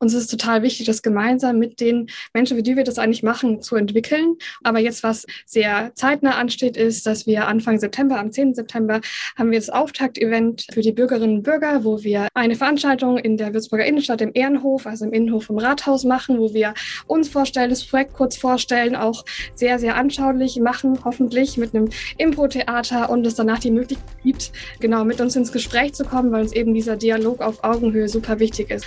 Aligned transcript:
uns 0.00 0.14
ist 0.14 0.28
total 0.28 0.62
wichtig, 0.62 0.86
das 0.86 1.02
gemeinsam 1.02 1.58
mit 1.58 1.78
den 1.78 2.08
Menschen, 2.32 2.56
für 2.56 2.62
die 2.62 2.76
wir 2.76 2.84
das 2.84 2.98
eigentlich 2.98 3.22
machen, 3.22 3.60
zu 3.60 3.76
entwickeln. 3.76 4.36
Aber 4.64 4.78
jetzt, 4.78 5.02
was 5.02 5.26
sehr 5.44 5.92
zeitnah 5.94 6.36
ansteht, 6.36 6.76
ist, 6.76 7.06
dass 7.06 7.26
wir 7.26 7.46
Anfang 7.46 7.78
September, 7.78 8.18
am 8.18 8.32
10. 8.32 8.54
September, 8.54 9.00
haben 9.36 9.50
wir 9.50 9.58
das 9.58 9.68
Auftakt-Event 9.68 10.66
für 10.72 10.80
die 10.80 10.92
Bürgerinnen 10.92 11.36
und 11.36 11.42
Bürger, 11.42 11.84
wo 11.84 12.02
wir 12.02 12.28
eine 12.34 12.56
Veranstaltung 12.56 13.18
in 13.18 13.36
der 13.36 13.52
Würzburger 13.52 13.84
Innenstadt 13.84 14.22
im 14.22 14.30
Ehrenhof, 14.32 14.86
also 14.86 15.04
im 15.04 15.12
Innenhof 15.12 15.44
vom 15.44 15.58
Rathaus 15.58 16.04
machen, 16.04 16.38
wo 16.38 16.54
wir 16.54 16.72
uns 17.06 17.28
vorstellen, 17.28 17.70
das 17.70 17.84
Projekt 17.84 18.14
kurz 18.14 18.36
vorstellen, 18.36 18.96
auch 18.96 19.24
sehr, 19.54 19.78
sehr 19.78 19.96
anschaulich 19.96 20.58
machen, 20.60 20.98
hoffentlich 21.04 21.58
mit 21.58 21.74
einem 21.74 21.90
Impro-Theater 22.16 23.10
und 23.10 23.26
es 23.26 23.34
danach 23.34 23.58
die 23.58 23.70
Möglichkeit 23.70 24.00
gibt, 24.22 24.52
genau 24.80 25.04
mit 25.04 25.20
uns 25.20 25.36
ins 25.36 25.52
Gespräch 25.52 25.92
zu 25.92 26.04
kommen, 26.04 26.32
weil 26.32 26.42
uns 26.42 26.52
eben 26.52 26.72
dieser 26.72 26.96
Dialog 26.96 27.40
auf 27.40 27.62
Augenhöhe 27.64 28.08
super 28.08 28.38
wichtig 28.38 28.70
ist. 28.70 28.86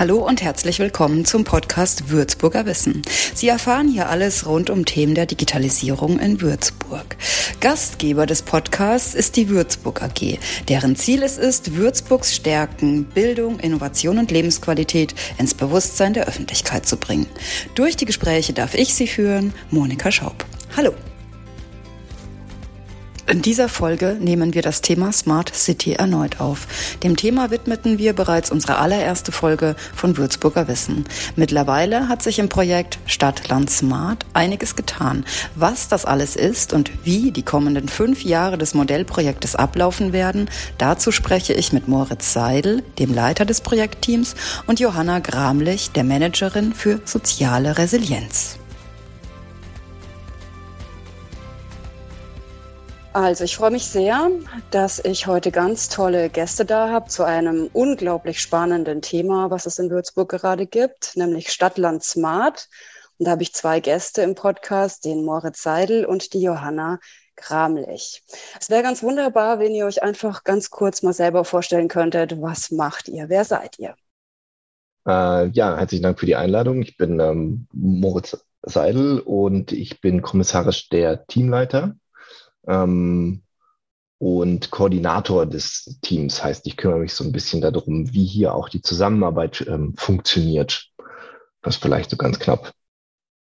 Hallo 0.00 0.26
und 0.26 0.40
herzlich 0.40 0.78
willkommen 0.78 1.26
zum 1.26 1.44
Podcast 1.44 2.08
Würzburger 2.08 2.64
Wissen. 2.64 3.02
Sie 3.34 3.48
erfahren 3.48 3.86
hier 3.86 4.08
alles 4.08 4.46
rund 4.46 4.70
um 4.70 4.86
Themen 4.86 5.14
der 5.14 5.26
Digitalisierung 5.26 6.18
in 6.18 6.40
Würzburg. 6.40 7.18
Gastgeber 7.60 8.24
des 8.24 8.40
Podcasts 8.40 9.14
ist 9.14 9.36
die 9.36 9.50
Würzburg 9.50 10.00
AG, 10.00 10.38
deren 10.70 10.96
Ziel 10.96 11.22
es 11.22 11.36
ist, 11.36 11.76
Würzburgs 11.76 12.34
Stärken, 12.34 13.04
Bildung, 13.04 13.60
Innovation 13.60 14.16
und 14.16 14.30
Lebensqualität 14.30 15.14
ins 15.36 15.52
Bewusstsein 15.52 16.14
der 16.14 16.26
Öffentlichkeit 16.26 16.86
zu 16.86 16.96
bringen. 16.96 17.26
Durch 17.74 17.94
die 17.94 18.06
Gespräche 18.06 18.54
darf 18.54 18.72
ich 18.72 18.94
Sie 18.94 19.06
führen, 19.06 19.52
Monika 19.70 20.10
Schaub. 20.10 20.46
Hallo. 20.78 20.94
In 23.26 23.42
dieser 23.42 23.68
Folge 23.68 24.16
nehmen 24.18 24.54
wir 24.54 24.62
das 24.62 24.80
Thema 24.80 25.12
Smart 25.12 25.54
City 25.54 25.92
erneut 25.92 26.40
auf. 26.40 26.66
Dem 27.02 27.16
Thema 27.16 27.50
widmeten 27.50 27.98
wir 27.98 28.12
bereits 28.12 28.50
unsere 28.50 28.78
allererste 28.78 29.30
Folge 29.30 29.76
von 29.94 30.16
Würzburger 30.16 30.68
Wissen. 30.68 31.04
Mittlerweile 31.36 32.08
hat 32.08 32.22
sich 32.22 32.38
im 32.38 32.48
Projekt 32.48 32.98
Stadt 33.06 33.48
Land 33.48 33.70
Smart 33.70 34.26
einiges 34.32 34.74
getan. 34.74 35.24
Was 35.54 35.88
das 35.88 36.04
alles 36.04 36.34
ist 36.34 36.72
und 36.72 36.90
wie 37.04 37.30
die 37.30 37.44
kommenden 37.44 37.88
fünf 37.88 38.24
Jahre 38.24 38.58
des 38.58 38.74
Modellprojektes 38.74 39.54
ablaufen 39.54 40.12
werden, 40.12 40.48
dazu 40.78 41.12
spreche 41.12 41.52
ich 41.52 41.72
mit 41.72 41.88
Moritz 41.88 42.32
Seidel, 42.32 42.82
dem 42.98 43.14
Leiter 43.14 43.44
des 43.44 43.60
Projektteams, 43.60 44.34
und 44.66 44.80
Johanna 44.80 45.20
Gramlich, 45.20 45.90
der 45.92 46.04
Managerin 46.04 46.74
für 46.74 47.00
soziale 47.04 47.78
Resilienz. 47.78 48.60
Also 53.12 53.42
ich 53.42 53.56
freue 53.56 53.72
mich 53.72 53.86
sehr, 53.86 54.30
dass 54.70 55.04
ich 55.04 55.26
heute 55.26 55.50
ganz 55.50 55.88
tolle 55.88 56.30
Gäste 56.30 56.64
da 56.64 56.90
habe 56.90 57.08
zu 57.08 57.24
einem 57.24 57.68
unglaublich 57.72 58.40
spannenden 58.40 59.02
Thema, 59.02 59.50
was 59.50 59.66
es 59.66 59.80
in 59.80 59.90
Würzburg 59.90 60.28
gerade 60.28 60.64
gibt, 60.64 61.16
nämlich 61.16 61.50
Stadtland 61.50 62.04
Smart. 62.04 62.68
Und 63.18 63.26
da 63.26 63.32
habe 63.32 63.42
ich 63.42 63.52
zwei 63.52 63.80
Gäste 63.80 64.22
im 64.22 64.36
Podcast, 64.36 65.04
den 65.04 65.24
Moritz 65.24 65.60
Seidel 65.60 66.04
und 66.04 66.34
die 66.34 66.42
Johanna 66.42 67.00
Gramlich. 67.34 68.22
Es 68.60 68.70
wäre 68.70 68.84
ganz 68.84 69.02
wunderbar, 69.02 69.58
wenn 69.58 69.74
ihr 69.74 69.86
euch 69.86 70.04
einfach 70.04 70.44
ganz 70.44 70.70
kurz 70.70 71.02
mal 71.02 71.12
selber 71.12 71.44
vorstellen 71.44 71.88
könntet, 71.88 72.40
was 72.40 72.70
macht 72.70 73.08
ihr? 73.08 73.28
Wer 73.28 73.44
seid 73.44 73.76
ihr? 73.80 73.96
Äh, 75.04 75.48
ja, 75.48 75.76
herzlichen 75.76 76.04
Dank 76.04 76.20
für 76.20 76.26
die 76.26 76.36
Einladung. 76.36 76.80
Ich 76.82 76.96
bin 76.96 77.18
ähm, 77.18 77.66
Moritz 77.72 78.38
Seidel 78.62 79.18
und 79.18 79.72
ich 79.72 80.00
bin 80.00 80.22
kommissarisch 80.22 80.90
der 80.90 81.26
Teamleiter 81.26 81.96
ähm, 82.66 83.42
und 84.18 84.70
Koordinator 84.70 85.46
des 85.46 85.98
Teams. 86.02 86.42
Heißt, 86.44 86.66
ich 86.66 86.76
kümmere 86.76 87.00
mich 87.00 87.14
so 87.14 87.24
ein 87.24 87.32
bisschen 87.32 87.60
darum, 87.60 88.12
wie 88.12 88.24
hier 88.24 88.54
auch 88.54 88.68
die 88.68 88.82
Zusammenarbeit 88.82 89.64
ähm, 89.66 89.94
funktioniert. 89.96 90.90
Das 91.62 91.76
vielleicht 91.76 92.10
so 92.10 92.16
ganz 92.16 92.38
knapp. 92.38 92.72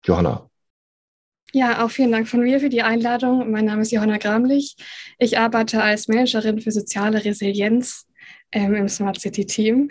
Johanna. 0.05 0.49
Ja, 1.53 1.85
auch 1.85 1.91
vielen 1.91 2.13
Dank 2.13 2.27
von 2.27 2.41
mir 2.41 2.61
für 2.61 2.71
die 2.71 2.81
Einladung. 2.81 3.51
Mein 3.51 3.67
Name 3.67 3.83
ist 3.83 3.93
Johanna 3.93 4.17
Gramlich. 4.17 4.75
Ich 5.19 5.39
arbeite 5.39 5.83
als 5.83 6.09
Managerin 6.09 6.61
für 6.61 6.73
soziale 6.73 7.23
Resilienz 7.23 8.07
ähm, 8.53 8.75
im 8.75 8.89
Smart 8.89 9.21
City 9.21 9.45
Team. 9.45 9.91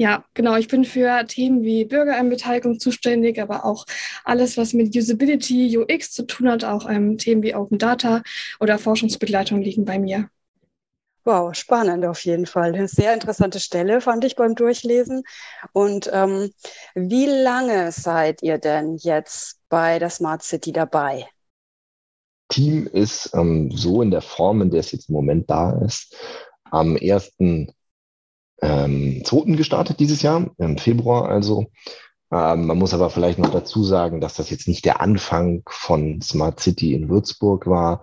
Ja, 0.00 0.24
genau. 0.32 0.56
Ich 0.56 0.68
bin 0.68 0.86
für 0.86 1.26
Themen 1.26 1.62
wie 1.62 1.84
Bürgerbeteiligung 1.84 2.80
zuständig, 2.80 3.38
aber 3.38 3.66
auch 3.66 3.84
alles, 4.24 4.56
was 4.56 4.72
mit 4.72 4.96
Usability, 4.96 5.76
UX 5.76 6.12
zu 6.12 6.22
tun 6.22 6.48
hat, 6.48 6.64
auch 6.64 6.88
ähm, 6.88 7.18
Themen 7.18 7.42
wie 7.42 7.54
Open 7.54 7.76
Data 7.76 8.22
oder 8.60 8.78
Forschungsbegleitung 8.78 9.60
liegen 9.60 9.84
bei 9.84 9.98
mir. 9.98 10.30
Wow, 11.24 11.54
spannend 11.54 12.06
auf 12.06 12.24
jeden 12.24 12.46
Fall. 12.46 12.74
Eine 12.74 12.88
sehr 12.88 13.12
interessante 13.12 13.60
Stelle 13.60 14.00
fand 14.00 14.24
ich 14.24 14.36
beim 14.36 14.54
Durchlesen. 14.54 15.22
Und 15.72 16.08
ähm, 16.14 16.50
wie 16.94 17.26
lange 17.26 17.92
seid 17.92 18.42
ihr 18.42 18.56
denn 18.56 18.96
jetzt 18.96 19.58
bei 19.68 19.98
der 19.98 20.08
Smart 20.08 20.42
City 20.42 20.72
dabei? 20.72 21.26
Team 22.48 22.86
ist 22.86 23.34
ähm, 23.34 23.70
so 23.70 24.00
in 24.00 24.10
der 24.10 24.22
Form, 24.22 24.62
in 24.62 24.70
der 24.70 24.80
es 24.80 24.92
jetzt 24.92 25.10
im 25.10 25.14
Moment 25.16 25.50
da 25.50 25.78
ist, 25.84 26.16
am 26.70 26.96
1 26.96 27.32
ähm, 28.62 29.22
2. 29.24 29.56
gestartet 29.56 30.00
dieses 30.00 30.22
Jahr, 30.22 30.50
im 30.58 30.78
Februar 30.78 31.28
also. 31.28 31.70
Ähm, 32.32 32.66
man 32.66 32.78
muss 32.78 32.94
aber 32.94 33.10
vielleicht 33.10 33.38
noch 33.38 33.50
dazu 33.50 33.82
sagen, 33.82 34.20
dass 34.20 34.34
das 34.34 34.50
jetzt 34.50 34.68
nicht 34.68 34.84
der 34.84 35.00
Anfang 35.00 35.62
von 35.68 36.20
Smart 36.20 36.60
City 36.60 36.94
in 36.94 37.08
Würzburg 37.08 37.66
war, 37.66 38.02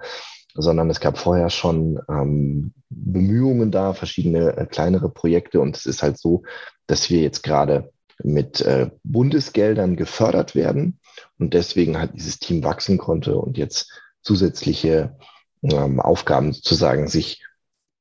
sondern 0.54 0.90
es 0.90 1.00
gab 1.00 1.18
vorher 1.18 1.50
schon 1.50 2.00
ähm, 2.10 2.74
Bemühungen 2.90 3.72
da, 3.72 3.94
verschiedene 3.94 4.58
äh, 4.58 4.66
kleinere 4.66 5.10
Projekte. 5.10 5.62
Und 5.62 5.78
es 5.78 5.86
ist 5.86 6.04
halt 6.04 6.18
so, 6.18 6.44
dass 6.88 7.10
wir 7.10 7.22
jetzt 7.22 7.44
gerade 7.44 7.92
mit 8.24 8.62
äh, 8.62 8.90
Bundesgeldern 9.04 9.96
gefördert 9.96 10.56
werden 10.56 11.00
und 11.38 11.54
deswegen 11.54 12.00
halt 12.00 12.16
dieses 12.16 12.40
Team 12.40 12.64
wachsen 12.64 12.98
konnte 12.98 13.38
und 13.38 13.58
jetzt 13.58 13.92
zusätzliche 14.22 15.16
ähm, 15.64 16.00
Aufgaben 16.00 16.54
sozusagen 16.54 17.08
sich 17.08 17.44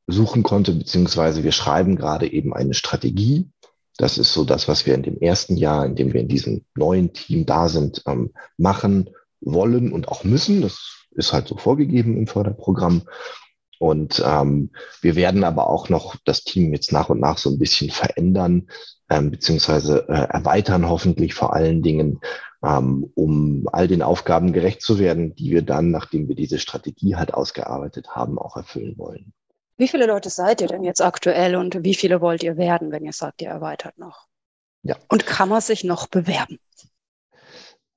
suchen 0.07 0.43
konnte, 0.43 0.73
beziehungsweise 0.73 1.45
wir 1.45 1.53
schreiben 1.53 1.97
gerade 1.97 2.31
eben 2.31 2.55
eine 2.55 2.75
Strategie. 2.75 3.51
Das 3.97 4.19
ist 4.19 4.33
so 4.33 4.45
das, 4.45 4.69
was 4.69 4.87
wir 4.87 4.95
in 4.95 5.03
dem 5.03 5.19
ersten 5.19 5.57
Jahr, 5.57 5.87
in 5.87 5.97
dem 5.97 6.13
wir 6.13 6.21
in 6.21 6.29
diesem 6.29 6.65
neuen 6.77 7.13
Team 7.13 7.47
da 7.47 7.69
sind, 7.69 8.03
ähm, 8.07 8.33
machen 8.57 9.11
wollen 9.41 9.93
und 9.93 10.09
auch 10.09 10.25
müssen. 10.25 10.61
Das 10.63 11.07
ist 11.13 11.33
halt 11.33 11.49
so 11.49 11.57
vorgegeben 11.57 12.17
im 12.17 12.27
Förderprogramm. 12.27 13.03
Und 13.79 14.23
ähm, 14.25 14.71
wir 15.03 15.17
werden 15.17 15.45
aber 15.45 15.69
auch 15.69 15.89
noch 15.89 16.17
das 16.25 16.45
Team 16.45 16.73
jetzt 16.73 16.93
nach 16.93 17.11
und 17.11 17.21
nach 17.21 17.39
so 17.39 17.51
ein 17.51 17.59
bisschen 17.59 17.91
verändern, 17.91 18.69
ähm, 19.11 19.31
beziehungsweise 19.31 20.09
äh, 20.09 20.29
erweitern 20.31 20.89
hoffentlich 20.89 21.35
vor 21.35 21.55
allen 21.55 21.83
Dingen, 21.83 22.21
ähm, 22.65 23.11
um 23.15 23.67
all 23.73 23.87
den 23.87 24.03
Aufgaben 24.03 24.53
gerecht 24.53 24.83
zu 24.83 24.99
werden, 24.99 25.35
die 25.35 25.51
wir 25.51 25.63
dann, 25.63 25.91
nachdem 25.91 26.29
wir 26.29 26.37
diese 26.37 26.59
Strategie 26.59 27.17
halt 27.17 27.35
ausgearbeitet 27.35 28.11
haben, 28.11 28.39
auch 28.39 28.57
erfüllen 28.57 28.97
wollen. 28.97 29.33
Wie 29.77 29.89
viele 29.89 30.07
Leute 30.07 30.31
seid 30.31 30.61
ihr 30.61 30.69
denn 30.69 30.85
jetzt 30.85 31.03
aktuell 31.03 31.57
und 31.57 31.85
wie 31.85 31.95
viele 31.95 32.21
wollt 32.21 32.43
ihr 32.43 32.57
werden, 32.57 32.93
wenn 32.93 33.05
ihr 33.05 33.13
sagt, 33.13 33.43
ihr 33.43 33.49
erweitert 33.49 33.99
noch? 33.99 34.27
Ja. 34.83 34.97
Und 35.09 35.27
kann 35.27 35.49
man 35.49 35.61
sich 35.61 35.85
noch 35.85 36.07
bewerben? 36.07 36.59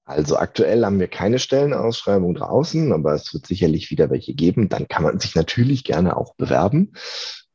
Also 0.03 0.37
aktuell 0.37 0.83
haben 0.83 0.99
wir 0.99 1.07
keine 1.07 1.37
Stellenausschreibung 1.37 2.33
draußen, 2.33 2.91
aber 2.91 3.13
es 3.13 3.31
wird 3.33 3.45
sicherlich 3.45 3.91
wieder 3.91 4.09
welche 4.09 4.33
geben. 4.33 4.67
Dann 4.67 4.87
kann 4.87 5.03
man 5.03 5.19
sich 5.19 5.35
natürlich 5.35 5.83
gerne 5.83 6.17
auch 6.17 6.33
bewerben. 6.33 6.93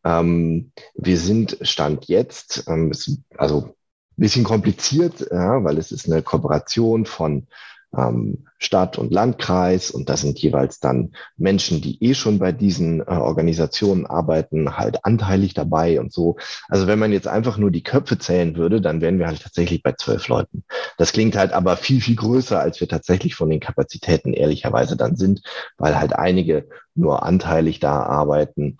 Ähm, 0.05 0.71
wir 0.95 1.19
sind 1.19 1.59
Stand 1.63 2.07
jetzt, 2.07 2.65
ähm, 2.69 2.93
also 3.37 3.63
ein 3.63 3.75
bisschen 4.17 4.45
kompliziert, 4.45 5.27
ja, 5.33 5.65
weil 5.65 5.79
es 5.79 5.91
ist 5.91 6.07
eine 6.07 6.23
Kooperation 6.23 7.07
von 7.07 7.49
ähm, 7.97 8.47
Stadt 8.59 8.99
und 8.99 9.13
Landkreis 9.13 9.91
und 9.91 10.09
das 10.09 10.23
sind 10.23 10.39
jeweils 10.39 10.81
dann 10.81 11.13
Menschen, 11.37 11.81
die 11.81 12.03
eh 12.03 12.15
schon 12.15 12.39
bei 12.39 12.53
diesen 12.53 13.01
äh, 13.01 13.05
Organisationen 13.05 14.07
arbeiten, 14.07 14.77
halt 14.77 15.05
anteilig 15.05 15.55
dabei 15.55 16.01
und 16.01 16.13
so. 16.13 16.37
Also 16.69 16.87
wenn 16.87 16.99
man 16.99 17.13
jetzt 17.13 17.29
einfach 17.29 17.59
nur 17.59 17.71
die 17.71 17.83
Köpfe 17.83 18.19
zählen 18.19 18.57
würde, 18.57 18.81
dann 18.81 19.01
wären 19.01 19.19
wir 19.19 19.27
halt 19.27 19.43
tatsächlich 19.43 19.83
bei 19.83 19.93
zwölf 19.93 20.29
Leuten. 20.29 20.65
Das 20.97 21.13
klingt 21.13 21.37
halt 21.37 21.53
aber 21.53 21.77
viel, 21.77 22.01
viel 22.01 22.17
größer, 22.17 22.59
als 22.59 22.81
wir 22.81 22.89
tatsächlich 22.89 23.35
von 23.35 23.51
den 23.51 23.61
Kapazitäten 23.61 24.33
ehrlicherweise 24.33 24.97
dann 24.97 25.17
sind, 25.17 25.43
weil 25.77 25.99
halt 25.99 26.15
einige 26.15 26.67
nur 26.95 27.25
anteilig 27.25 27.81
da 27.81 28.03
arbeiten 28.03 28.79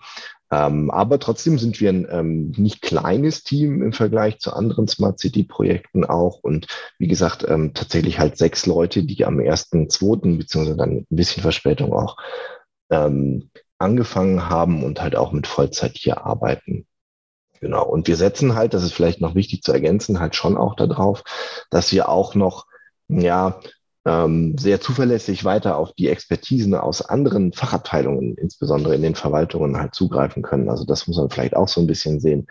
Ähm, 0.55 0.89
aber 0.89 1.19
trotzdem 1.19 1.59
sind 1.59 1.81
wir 1.81 1.89
ein 1.89 2.07
ähm, 2.09 2.53
nicht 2.55 2.81
kleines 2.81 3.43
Team 3.43 3.81
im 3.81 3.91
Vergleich 3.91 4.39
zu 4.39 4.53
anderen 4.53 4.87
Smart 4.87 5.19
City-Projekten 5.19 6.05
auch. 6.05 6.39
Und 6.41 6.67
wie 6.97 7.09
gesagt, 7.09 7.45
ähm, 7.45 7.73
tatsächlich 7.73 8.19
halt 8.19 8.37
sechs 8.37 8.65
Leute, 8.65 9.03
die 9.03 9.25
am 9.25 9.41
ersten, 9.41 9.89
zweiten, 9.89 10.37
beziehungsweise 10.37 10.77
dann 10.77 10.91
ein 10.99 11.05
bisschen 11.09 11.41
Verspätung 11.41 11.91
auch 11.91 12.15
ähm, 12.89 13.49
angefangen 13.79 14.47
haben 14.47 14.85
und 14.85 15.01
halt 15.01 15.17
auch 15.17 15.33
mit 15.33 15.45
Vollzeit 15.45 15.97
hier 15.97 16.25
arbeiten. 16.25 16.87
Genau. 17.59 17.85
Und 17.85 18.07
wir 18.07 18.15
setzen 18.15 18.55
halt, 18.55 18.73
das 18.73 18.83
ist 18.83 18.93
vielleicht 18.93 19.19
noch 19.19 19.35
wichtig 19.35 19.61
zu 19.61 19.73
ergänzen, 19.73 20.21
halt 20.21 20.35
schon 20.35 20.55
auch 20.55 20.75
darauf, 20.75 21.23
dass 21.69 21.91
wir 21.91 22.07
auch 22.07 22.33
noch, 22.33 22.65
ja, 23.09 23.59
ähm, 24.05 24.55
sehr 24.57 24.79
zuverlässig 24.81 25.43
weiter 25.45 25.77
auf 25.77 25.93
die 25.93 26.09
Expertisen 26.09 26.75
aus 26.75 27.01
anderen 27.01 27.53
Fachabteilungen, 27.53 28.35
insbesondere 28.37 28.95
in 28.95 29.01
den 29.01 29.15
Verwaltungen, 29.15 29.77
halt 29.77 29.95
zugreifen 29.95 30.43
können. 30.43 30.69
Also 30.69 30.85
das 30.85 31.07
muss 31.07 31.17
man 31.17 31.29
vielleicht 31.29 31.55
auch 31.55 31.67
so 31.67 31.81
ein 31.81 31.87
bisschen 31.87 32.19
sehen. 32.19 32.47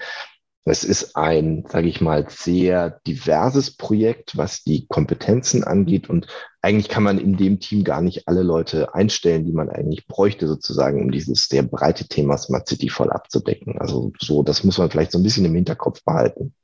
Es 0.67 0.83
ist 0.83 1.15
ein, 1.15 1.65
sage 1.69 1.89
ich 1.89 2.01
mal, 2.01 2.27
sehr 2.31 2.99
diverses 3.07 3.77
Projekt, 3.77 4.37
was 4.39 4.65
die 4.65 4.87
Kompetenzen 4.87 5.63
angeht. 5.63 6.09
Und 6.09 6.27
eigentlich 6.63 6.89
kann 6.89 7.03
man 7.03 7.19
in 7.19 7.37
dem 7.37 7.61
Team 7.61 7.85
gar 7.85 8.01
nicht 8.01 8.27
alle 8.29 8.43
Leute 8.43 8.95
einstellen, 8.95 9.45
die 9.45 9.53
man 9.53 9.69
eigentlich 9.69 10.07
bräuchte, 10.07 10.49
sozusagen, 10.49 11.03
um 11.03 11.11
dieses 11.11 11.49
sehr 11.49 11.63
breite 11.63 12.09
Thema 12.09 12.39
Smart 12.39 12.67
City 12.67 12.89
voll 12.89 13.11
abzudecken. 13.11 13.79
Also 13.79 14.13
so, 14.19 14.43
das 14.43 14.65
muss 14.65 14.79
man 14.79 14.91
vielleicht 14.91 15.13
so 15.13 15.19
ein 15.19 15.23
bisschen 15.23 15.45
im 15.45 15.55
Hinterkopf 15.55 16.03
behalten. 16.03 16.55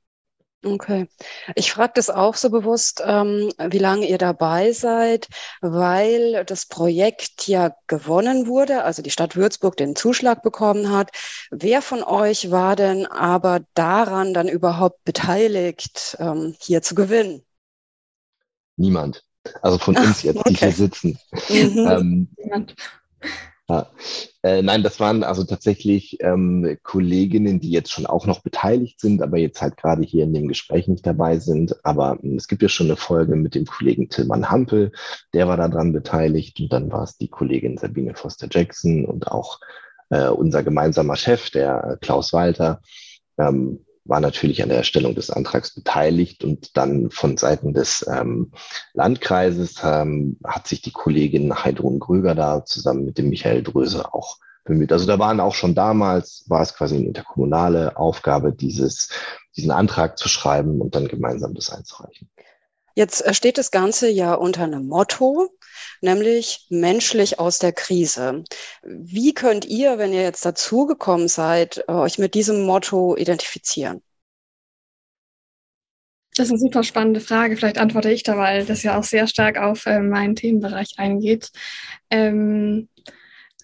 Okay. 0.62 1.09
Ich 1.55 1.73
frage 1.73 1.93
das 1.95 2.11
auch 2.11 2.35
so 2.35 2.51
bewusst, 2.51 3.03
ähm, 3.05 3.51
wie 3.59 3.79
lange 3.79 4.07
ihr 4.07 4.19
dabei 4.19 4.73
seid, 4.73 5.29
weil 5.62 6.45
das 6.45 6.67
Projekt 6.67 7.49
ja 7.49 7.75
gewonnen 7.87 8.47
wurde, 8.47 8.85
also 8.85 9.01
die 9.01 9.11
Stadt 9.11 9.37
Würzburg 9.37 9.79
den 9.79 9.97
Zuschlag 9.97 10.43
bekommen 10.43 10.91
hat. 10.91 11.12
Wer 11.51 11.81
von 11.81 12.03
euch 12.03 12.51
war 12.51 12.77
denn 12.77 13.07
aber 13.07 13.61
daran 13.73 14.35
dann 14.35 14.49
überhaupt 14.49 15.03
beteiligt, 15.05 16.17
ähm, 16.21 16.55
hier 16.61 16.83
zu 16.83 16.95
gewinnen? 16.95 17.43
Niemand. 18.77 19.25
Also 19.62 19.79
von 19.79 19.97
uns 19.97 20.23
jetzt, 20.23 20.37
okay. 20.37 20.51
die 20.51 20.57
hier 20.57 20.73
sitzen. 20.73 21.19
Mhm. 21.49 21.89
Ähm, 21.89 22.29
Niemand. 22.37 22.75
Ja. 23.71 23.87
Äh, 24.43 24.63
nein, 24.63 24.83
das 24.83 24.99
waren 24.99 25.23
also 25.23 25.45
tatsächlich 25.45 26.19
ähm, 26.21 26.77
Kolleginnen, 26.83 27.61
die 27.61 27.71
jetzt 27.71 27.93
schon 27.93 28.07
auch 28.07 28.27
noch 28.27 28.41
beteiligt 28.41 28.99
sind, 28.99 29.23
aber 29.23 29.39
jetzt 29.39 29.63
halt 29.63 29.77
gerade 29.77 30.03
hier 30.03 30.25
in 30.25 30.35
dem 30.35 30.49
Gespräch 30.49 30.89
nicht 30.89 31.07
dabei 31.07 31.39
sind. 31.39 31.77
Aber 31.85 32.19
äh, 32.23 32.35
es 32.35 32.49
gibt 32.49 32.63
ja 32.63 32.69
schon 32.69 32.89
eine 32.89 32.97
Folge 32.97 33.37
mit 33.37 33.55
dem 33.55 33.67
Kollegen 33.67 34.09
Tillmann 34.09 34.51
Hampel, 34.51 34.91
der 35.35 35.47
war 35.47 35.57
daran 35.57 35.93
beteiligt. 35.93 36.59
Und 36.59 36.73
dann 36.73 36.91
war 36.91 37.05
es 37.05 37.17
die 37.17 37.29
Kollegin 37.29 37.77
Sabine 37.79 38.15
Foster-Jackson 38.15 39.05
und 39.05 39.29
auch 39.29 39.61
äh, 40.09 40.29
unser 40.29 40.65
gemeinsamer 40.65 41.17
Chef, 41.17 41.51
der 41.51 41.85
äh, 41.85 41.97
Klaus 42.05 42.33
Walter. 42.33 42.81
Ähm, 43.39 43.85
war 44.11 44.21
natürlich 44.21 44.62
an 44.62 44.69
der 44.69 44.79
Erstellung 44.79 45.15
des 45.15 45.31
Antrags 45.31 45.73
beteiligt 45.73 46.45
und 46.45 46.77
dann 46.77 47.11
von 47.11 47.37
Seiten 47.37 47.73
des 47.73 48.05
ähm, 48.12 48.51
Landkreises 48.93 49.77
ähm, 49.83 50.37
hat 50.45 50.67
sich 50.67 50.83
die 50.83 50.91
Kollegin 50.91 51.55
Heidrun 51.65 52.01
Gröger 52.01 52.35
da 52.35 52.65
zusammen 52.65 53.05
mit 53.05 53.19
dem 53.19 53.31
Michael 53.31 53.62
Dröse 53.62 54.12
auch 54.12 54.39
bemüht. 54.65 54.93
Also 54.93 55.07
da 55.07 55.19
waren 55.19 55.41
auch 55.41 55.55
schon 55.55 55.75
damals, 55.75 56.45
war 56.49 56.61
es 56.61 56.75
quasi 56.75 56.97
eine 56.97 57.07
interkommunale 57.07 57.97
Aufgabe, 57.97 58.53
dieses, 58.53 59.11
diesen 59.57 59.71
Antrag 59.71 60.19
zu 60.19 60.29
schreiben 60.29 60.81
und 60.81 60.95
dann 60.97 61.09
gemeinsam 61.09 61.55
das 61.55 61.71
einzureichen. 61.71 62.29
Jetzt 62.95 63.25
äh, 63.25 63.35
steht 63.35 63.59
das 63.59 63.71
Ganze 63.71 64.09
ja 64.09 64.35
unter 64.35 64.65
einem 64.65 64.87
Motto, 64.87 65.51
nämlich 66.01 66.67
menschlich 66.71 67.39
aus 67.39 67.59
der 67.59 67.73
Krise. 67.73 68.45
Wie 68.83 69.35
könnt 69.35 69.65
ihr, 69.65 69.99
wenn 69.99 70.13
ihr 70.13 70.23
jetzt 70.23 70.45
dazugekommen 70.45 71.29
seid, 71.29 71.85
äh, 71.89 71.93
euch 71.93 72.19
mit 72.19 72.35
diesem 72.35 72.65
Motto 72.65 73.17
identifizieren? 73.17 74.03
Das 76.37 76.47
ist 76.47 76.53
eine 76.53 76.61
super 76.61 76.85
spannende 76.85 77.21
Frage. 77.21 77.57
Vielleicht 77.57 77.79
antworte 77.79 78.11
ich 78.11 78.23
da, 78.23 78.37
weil 78.37 78.65
das 78.65 78.83
ja 78.83 78.99
auch 78.99 79.05
sehr 79.05 79.27
stark 79.27 79.59
auf 79.59 79.87
äh, 79.87 80.01
meinen 80.01 80.37
Themenbereich 80.37 80.95
eingeht. 80.97 81.51
Ähm, 82.09 82.89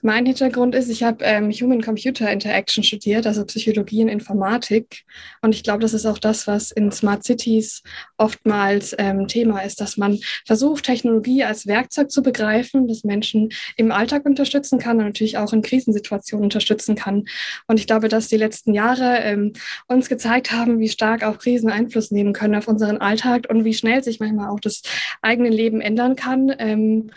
mein 0.06 0.24
Hintergrund 0.24 0.74
ist, 0.76 0.88
ich 0.88 1.02
habe 1.02 1.24
ähm, 1.24 1.50
Human-Computer 1.50 2.30
Interaction 2.30 2.84
studiert, 2.84 3.26
also 3.26 3.44
Psychologie 3.44 4.02
und 4.02 4.08
Informatik. 4.08 5.04
Und 5.42 5.52
ich 5.52 5.64
glaube, 5.64 5.80
das 5.80 5.94
ist 5.94 6.06
auch 6.06 6.18
das, 6.18 6.46
was 6.46 6.70
in 6.70 6.92
Smart 6.92 7.24
Cities 7.24 7.82
oftmals 8.16 8.94
ähm, 8.98 9.26
Thema 9.26 9.60
ist, 9.62 9.80
dass 9.80 9.96
man 9.96 10.18
versucht, 10.46 10.84
Technologie 10.84 11.42
als 11.42 11.66
Werkzeug 11.66 12.12
zu 12.12 12.22
begreifen, 12.22 12.86
das 12.86 13.02
Menschen 13.02 13.50
im 13.76 13.90
Alltag 13.90 14.24
unterstützen 14.24 14.78
kann 14.78 14.98
und 14.98 15.06
natürlich 15.06 15.38
auch 15.38 15.52
in 15.52 15.60
Krisensituationen 15.60 16.44
unterstützen 16.44 16.94
kann. 16.94 17.24
Und 17.66 17.80
ich 17.80 17.88
glaube, 17.88 18.08
dass 18.08 18.28
die 18.28 18.36
letzten 18.36 18.74
Jahre 18.74 19.18
ähm, 19.22 19.54
uns 19.88 20.08
gezeigt 20.08 20.52
haben, 20.52 20.78
wie 20.78 20.88
stark 20.88 21.24
auch 21.24 21.38
Krisen 21.38 21.68
Einfluss 21.68 22.12
nehmen 22.12 22.32
können 22.32 22.54
auf 22.54 22.68
unseren 22.68 22.98
Alltag 22.98 23.48
und 23.50 23.64
wie 23.64 23.74
schnell 23.74 24.04
sich 24.04 24.20
manchmal 24.20 24.50
auch 24.50 24.60
das 24.60 24.82
eigene 25.20 25.48
Leben 25.48 25.80
ändern 25.80 26.14
kann. 26.14 27.10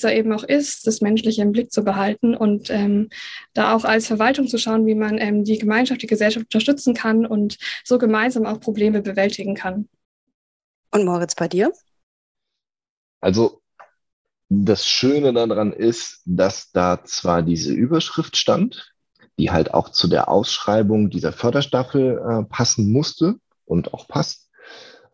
Da 0.00 0.10
eben 0.10 0.32
auch 0.32 0.42
ist, 0.42 0.86
das 0.88 1.00
Menschliche 1.00 1.42
im 1.42 1.52
Blick 1.52 1.72
zu 1.72 1.84
behalten 1.84 2.34
und 2.34 2.68
ähm, 2.68 3.10
da 3.52 3.74
auch 3.74 3.84
als 3.84 4.08
Verwaltung 4.08 4.48
zu 4.48 4.58
schauen, 4.58 4.86
wie 4.86 4.96
man 4.96 5.18
ähm, 5.18 5.44
die 5.44 5.56
Gemeinschaft, 5.56 6.02
die 6.02 6.08
Gesellschaft 6.08 6.46
unterstützen 6.46 6.94
kann 6.94 7.24
und 7.24 7.58
so 7.84 7.96
gemeinsam 7.98 8.44
auch 8.44 8.58
Probleme 8.58 9.02
bewältigen 9.02 9.54
kann. 9.54 9.88
Und 10.90 11.04
Moritz, 11.04 11.36
bei 11.36 11.46
dir? 11.46 11.72
Also 13.20 13.62
das 14.48 14.86
Schöne 14.86 15.32
daran 15.32 15.72
ist, 15.72 16.22
dass 16.24 16.70
da 16.72 17.04
zwar 17.04 17.42
diese 17.42 17.72
Überschrift 17.72 18.36
stand, 18.36 18.94
die 19.38 19.50
halt 19.50 19.74
auch 19.74 19.88
zu 19.88 20.08
der 20.08 20.28
Ausschreibung 20.28 21.10
dieser 21.10 21.32
Förderstaffel 21.32 22.18
äh, 22.18 22.44
passen 22.44 22.92
musste 22.92 23.36
und 23.64 23.94
auch 23.94 24.06
passt, 24.06 24.43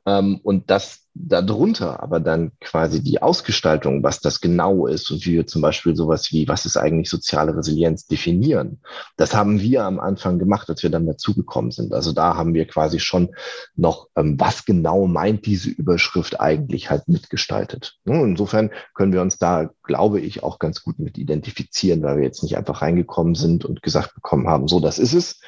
und 0.05 0.71
dass 0.71 1.01
darunter 1.15 2.03
aber 2.03 2.21
dann 2.21 2.53
quasi 2.61 3.03
die 3.03 3.21
Ausgestaltung, 3.21 4.03
was 4.03 4.21
das 4.21 4.41
genau 4.41 4.87
ist 4.87 5.11
und 5.11 5.25
wie 5.27 5.33
wir 5.33 5.47
zum 5.47 5.61
Beispiel 5.63 5.97
sowas 5.97 6.31
wie, 6.33 6.49
was 6.49 6.67
ist 6.67 6.77
eigentlich 6.77 7.11
soziale 7.11 7.57
Resilienz 7.57 8.07
definieren, 8.07 8.81
das 9.17 9.35
haben 9.35 9.61
wir 9.61 9.85
am 9.85 10.01
Anfang 10.01 10.39
gemacht, 10.39 10.69
als 10.71 10.83
wir 10.83 10.91
dann 10.91 11.07
dazugekommen 11.07 11.71
sind. 11.71 11.93
Also 11.93 12.13
da 12.13 12.37
haben 12.37 12.55
wir 12.55 12.67
quasi 12.67 13.01
schon 13.01 13.35
noch, 13.75 14.09
ähm, 14.17 14.39
was 14.39 14.65
genau 14.65 15.07
meint 15.07 15.47
diese 15.47 15.71
Überschrift 15.71 16.41
eigentlich 16.41 16.91
halt 16.91 17.09
mitgestaltet. 17.09 17.99
Insofern 18.05 18.71
können 18.95 19.13
wir 19.13 19.23
uns 19.23 19.39
da, 19.39 19.71
glaube 19.83 20.21
ich, 20.21 20.43
auch 20.43 20.59
ganz 20.59 20.83
gut 20.83 20.99
mit 20.99 21.19
identifizieren, 21.19 22.03
weil 22.03 22.19
wir 22.19 22.25
jetzt 22.25 22.43
nicht 22.43 22.57
einfach 22.57 22.83
reingekommen 22.83 23.35
sind 23.35 23.65
und 23.65 23.83
gesagt 23.83 24.15
bekommen 24.15 24.49
haben, 24.49 24.69
so, 24.69 24.81
das 24.81 24.99
ist 24.99 25.15
es, 25.15 25.41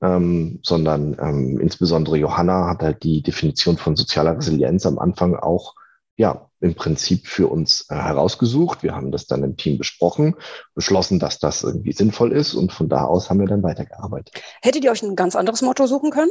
ähm, 0.00 0.60
sondern 0.62 1.16
ähm, 1.20 1.60
insbesondere 1.60 2.16
Johanna 2.16 2.68
hat 2.68 2.82
halt 2.82 3.02
die 3.02 3.22
Definition 3.22 3.76
von 3.76 3.96
sozialer 3.96 4.36
Resilienz 4.36 4.86
am 4.86 4.98
Anfang 4.98 5.34
auch 5.34 5.74
ja 6.16 6.48
im 6.60 6.74
Prinzip 6.74 7.26
für 7.26 7.46
uns 7.48 7.86
äh, 7.88 7.94
herausgesucht. 7.94 8.82
Wir 8.82 8.94
haben 8.94 9.12
das 9.12 9.26
dann 9.26 9.44
im 9.44 9.56
Team 9.56 9.78
besprochen, 9.78 10.34
beschlossen, 10.74 11.18
dass 11.18 11.38
das 11.38 11.62
irgendwie 11.62 11.92
sinnvoll 11.92 12.32
ist 12.32 12.54
und 12.54 12.72
von 12.72 12.88
da 12.88 13.04
aus 13.04 13.30
haben 13.30 13.40
wir 13.40 13.46
dann 13.46 13.62
weitergearbeitet. 13.62 14.42
Hättet 14.60 14.84
ihr 14.84 14.90
euch 14.90 15.02
ein 15.02 15.16
ganz 15.16 15.36
anderes 15.36 15.62
Motto 15.62 15.86
suchen 15.86 16.10
können? 16.10 16.30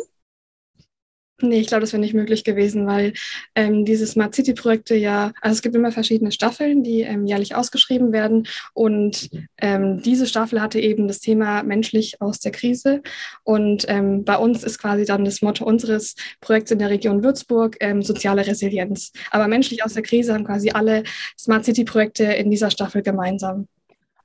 Nee, 1.39 1.60
ich 1.60 1.67
glaube, 1.67 1.82
das 1.82 1.94
wäre 1.94 2.01
nicht 2.01 2.15
möglich 2.15 2.44
gewesen, 2.44 2.88
weil 2.88 3.13
ähm, 3.53 3.86
diese 3.86 4.08
Smart 4.08 4.34
City-Projekte 4.34 4.96
ja, 4.96 5.34
also 5.39 5.53
es 5.53 5.62
gibt 5.62 5.75
immer 5.75 5.91
verschiedene 5.91 6.32
Staffeln, 6.32 6.82
die 6.84 7.01
ähm, 7.01 7.27
jährlich 7.27 7.53
ausgeschrieben 7.53 8.12
werden. 8.12 8.48
Und 8.74 9.29
ähm, 9.60 10.01
diese 10.01 10.25
Staffel 10.25 10.62
hatte 10.62 10.79
eben 10.79 11.08
das 11.08 11.20
Thema 11.20 11.62
menschlich 11.62 12.22
aus 12.22 12.39
der 12.39 12.51
Krise. 12.51 13.03
Und 13.44 13.86
ähm, 13.88 14.25
bei 14.25 14.36
uns 14.36 14.63
ist 14.63 14.79
quasi 14.79 15.06
dann 15.06 15.25
das 15.25 15.44
Motto 15.44 15.63
unseres 15.63 16.15
Projekts 16.41 16.72
in 16.72 16.79
der 16.79 16.89
Region 16.89 17.24
Würzburg 17.24 17.77
ähm, 17.82 18.01
soziale 18.01 18.48
Resilienz. 18.48 19.12
Aber 19.29 19.48
menschlich 19.48 19.86
aus 19.86 19.94
der 19.94 20.03
Krise 20.03 20.34
haben 20.34 20.44
quasi 20.46 20.72
alle 20.72 21.03
Smart 21.38 21.65
City-Projekte 21.65 22.24
in 22.24 22.50
dieser 22.50 22.72
Staffel 22.72 23.03
gemeinsam. 23.03 23.67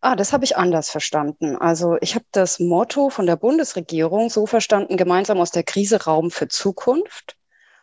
Ah, 0.05 0.17
das 0.17 0.33
habe 0.33 0.45
ich 0.45 0.57
anders 0.57 0.91
verstanden. 0.91 1.57
Also 1.57 1.97
ich 2.01 2.17
habe 2.17 2.25
das 2.33 2.59
Motto 2.59 3.09
von 3.09 3.25
der 3.25 3.37
Bundesregierung 3.37 4.31
so 4.31 4.47
verstanden, 4.47 4.97
gemeinsam 4.97 5.39
aus 5.39 5.53
der 5.53 5.63
Krise 5.63 6.03
Raum 6.03 6.33
für 6.33 6.49
Zukunft. 6.49 7.37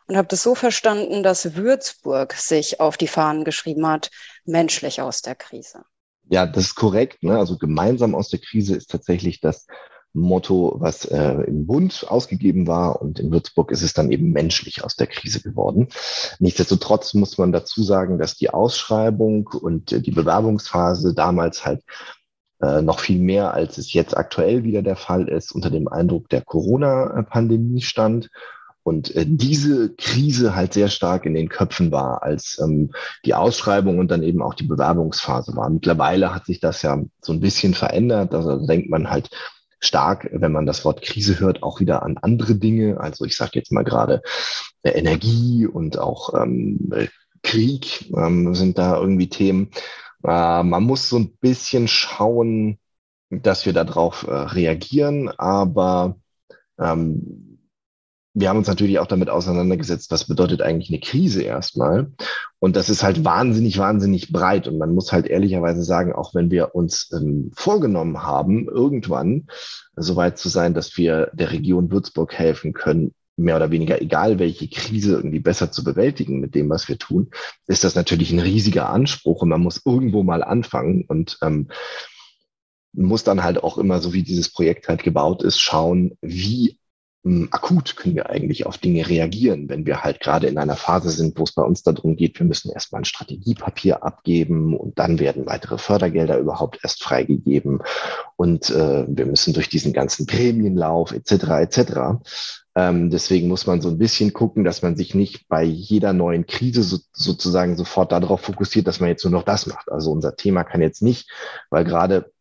Und 0.06 0.18
habe 0.18 0.28
das 0.28 0.44
so 0.44 0.54
verstanden, 0.54 1.24
dass 1.24 1.56
Würzburg 1.56 2.34
sich 2.34 2.82
auf 2.82 2.98
die 2.98 3.08
Fahnen 3.08 3.46
geschrieben 3.46 3.88
hat, 3.88 4.12
menschlich 4.44 5.02
aus 5.02 5.22
der 5.22 5.36
Krise. 5.36 5.84
Ja, 6.30 6.46
das 6.46 6.66
ist 6.66 6.76
korrekt. 6.76 7.24
Ne? 7.24 7.38
Also 7.38 7.58
gemeinsam 7.58 8.16
aus 8.16 8.30
der 8.30 8.40
Krise 8.40 8.76
ist 8.76 8.92
tatsächlich 8.92 9.40
das 9.40 9.66
Motto, 10.14 10.76
was 10.80 11.06
äh, 11.06 11.44
im 11.44 11.68
Bund 11.68 12.06
ausgegeben 12.08 12.68
war 12.68 13.02
und 13.02 13.20
in 13.20 13.32
Würzburg 13.32 13.72
ist 13.72 13.84
es 13.84 13.94
dann 13.94 14.12
eben 14.12 14.32
menschlich 14.32 14.84
aus 14.84 14.96
der 14.96 15.08
Krise 15.08 15.42
geworden. 15.42 15.88
Nichtsdestotrotz 16.40 17.14
muss 17.14 17.38
man 17.38 17.52
dazu 17.52 17.84
sagen, 17.84 18.18
dass 18.18 18.36
die 18.36 18.50
Ausschreibung 18.50 19.48
und 19.48 19.92
äh, 19.92 20.02
die 20.02 20.12
Bewerbungsphase 20.12 21.14
damals 21.14 21.66
halt 21.66 21.84
äh, 22.62 22.82
noch 22.82 23.00
viel 23.00 23.20
mehr, 23.20 23.54
als 23.54 23.78
es 23.78 23.94
jetzt 23.94 24.18
aktuell 24.18 24.64
wieder 24.64 24.82
der 24.82 24.96
Fall 24.96 25.28
ist, 25.30 25.52
unter 25.52 25.70
dem 25.70 25.88
Eindruck 25.88 26.28
der 26.30 26.42
Corona-Pandemie 26.42 27.82
stand 27.82 28.30
und 28.84 29.16
äh, 29.16 29.26
diese 29.28 29.94
Krise 29.96 30.56
halt 30.56 30.74
sehr 30.74 30.88
stark 30.88 31.26
in 31.26 31.36
den 31.36 31.50
Köpfen 31.50 31.92
war, 31.92 32.24
als 32.24 32.60
ähm, 32.60 32.92
die 33.24 33.36
Ausschreibung 33.36 34.00
und 34.00 34.10
dann 34.10 34.24
eben 34.24 34.42
auch 34.42 34.56
die 34.56 34.64
Bewerbungsphase 34.64 35.56
war. 35.56 35.70
Mittlerweile 35.70 36.34
hat 36.34 36.48
sich 36.48 36.60
das 36.60 36.82
ja 36.82 37.00
so 37.22 37.34
ein 37.34 37.40
bisschen 37.40 37.76
verändert. 37.76 38.34
Also 38.34 38.66
denkt 38.66 38.90
man 38.90 39.10
halt 39.10 39.30
stark, 39.80 40.30
wenn 40.32 40.52
man 40.52 40.66
das 40.66 40.86
Wort 40.86 41.02
Krise 41.02 41.40
hört, 41.40 41.64
auch 41.64 41.80
wieder 41.80 42.04
an 42.04 42.18
andere 42.18 42.56
Dinge. 42.56 43.00
Also 43.00 43.26
ich 43.26 43.36
sage 43.36 43.52
jetzt 43.56 43.72
mal 43.72 43.84
gerade 43.84 44.22
äh, 44.84 44.92
Energie 44.92 45.66
und 45.66 45.98
auch 45.98 46.34
ähm, 46.34 46.92
Krieg 47.44 48.12
ähm, 48.16 48.54
sind 48.56 48.78
da 48.78 48.98
irgendwie 48.98 49.30
Themen. 49.30 49.72
Äh, 50.24 50.64
man 50.64 50.84
muss 50.84 51.10
so 51.10 51.18
ein 51.18 51.38
bisschen 51.38 51.88
schauen, 51.88 52.80
dass 53.30 53.66
wir 53.66 53.74
darauf 53.74 54.24
äh, 54.28 54.32
reagieren, 54.32 55.30
aber 55.30 56.18
ähm, 56.80 57.49
wir 58.34 58.50
haben 58.50 58.58
uns 58.58 58.68
natürlich 58.68 59.00
auch 59.00 59.08
damit 59.08 59.30
auseinandergesetzt, 59.30 60.12
was 60.12 60.28
bedeutet 60.28 60.62
eigentlich 60.62 60.90
eine 60.90 61.00
Krise 61.00 61.42
erstmal. 61.42 62.12
Und 62.60 62.76
das 62.76 62.90
ist 62.90 63.04
halt 63.04 63.26
wahnsinnig, 63.26 63.78
wahnsinnig 63.78 64.32
breit. 64.32 64.68
Und 64.68 64.78
man 64.78 64.94
muss 64.94 65.12
halt 65.12 65.28
ehrlicherweise 65.28 65.84
sagen, 65.84 66.14
auch 66.14 66.36
wenn 66.36 66.52
wir 66.52 66.76
uns 66.76 67.12
ähm, 67.12 67.52
vorgenommen 67.56 68.24
haben, 68.24 68.68
irgendwann 68.68 69.48
so 69.96 70.16
weit 70.16 70.38
zu 70.38 70.50
sein, 70.50 70.74
dass 70.74 70.96
wir 70.98 71.32
der 71.34 71.52
Region 71.52 71.92
Würzburg 71.92 72.34
helfen 72.34 72.74
können, 72.74 73.14
mehr 73.40 73.56
oder 73.56 73.72
weniger 73.72 74.02
egal, 74.02 74.38
welche 74.38 74.68
Krise 74.68 75.14
irgendwie 75.14 75.40
besser 75.40 75.72
zu 75.72 75.84
bewältigen 75.84 76.40
mit 76.40 76.56
dem, 76.56 76.70
was 76.70 76.88
wir 76.88 76.98
tun, 76.98 77.32
ist 77.68 77.84
das 77.84 77.96
natürlich 77.96 78.32
ein 78.32 78.40
riesiger 78.40 78.90
Anspruch 78.90 79.42
und 79.42 79.50
man 79.50 79.62
muss 79.62 79.82
irgendwo 79.86 80.24
mal 80.24 80.44
anfangen 80.44 81.06
und 81.08 81.38
ähm, 81.42 81.70
muss 82.92 83.24
dann 83.24 83.44
halt 83.44 83.64
auch 83.64 83.78
immer, 83.78 84.00
so 84.00 84.14
wie 84.14 84.24
dieses 84.24 84.52
Projekt 84.52 84.90
halt 84.90 85.04
gebaut 85.04 85.44
ist, 85.44 85.60
schauen, 85.60 86.18
wie 86.22 86.79
akut 87.52 87.98
können 87.98 88.16
wir 88.16 88.30
eigentlich 88.30 88.66
auf 88.66 88.78
Dinge 88.78 89.08
reagieren, 89.08 89.68
wenn 89.68 89.86
wir 89.86 90.04
halt 90.04 90.22
gerade 90.22 90.48
in 90.48 90.58
einer 90.58 90.78
Phase 90.78 91.10
sind, 91.10 91.38
wo 91.38 91.44
es 91.44 91.52
bei 91.52 91.64
uns 91.64 91.84
darum 91.84 92.16
geht, 92.16 92.40
wir 92.40 92.46
müssen 92.46 92.72
erstmal 92.72 93.02
ein 93.02 93.06
Strategiepapier 93.06 94.04
abgeben 94.04 94.76
und 94.76 94.98
dann 94.98 95.20
werden 95.20 95.46
weitere 95.46 95.78
Fördergelder 95.78 96.38
überhaupt 96.40 96.80
erst 96.82 97.04
freigegeben 97.04 97.82
und 98.38 98.70
äh, 98.70 99.06
wir 99.08 99.26
müssen 99.26 99.54
durch 99.54 99.68
diesen 99.68 99.92
ganzen 99.92 100.28
Prämienlauf 100.28 101.12
etc. 101.12 101.32
etc. 101.60 101.82
Ähm, 102.76 103.10
deswegen 103.10 103.50
muss 103.50 103.68
man 103.68 103.82
so 103.82 103.90
ein 103.90 103.98
bisschen 103.98 104.32
gucken, 104.32 104.64
dass 104.64 104.82
man 104.82 104.96
sich 104.96 105.14
nicht 105.14 105.50
bei 105.50 105.64
jeder 105.64 106.14
neuen 106.14 106.46
Krise 106.46 106.84
so, 106.84 107.00
sozusagen 107.12 107.76
sofort 107.76 108.14
darauf 108.14 108.40
fokussiert, 108.42 108.88
dass 108.88 109.02
man 109.02 109.10
jetzt 109.10 109.26
nur 109.26 109.34
noch 109.34 109.44
das 109.44 109.68
macht. 109.68 109.92
Also 109.92 110.12
unser 110.12 110.38
Thema 110.38 110.64
kann 110.64 110.82
jetzt 110.82 111.02
nicht, 111.02 111.30
weil 111.70 111.84
gerade 111.84 112.32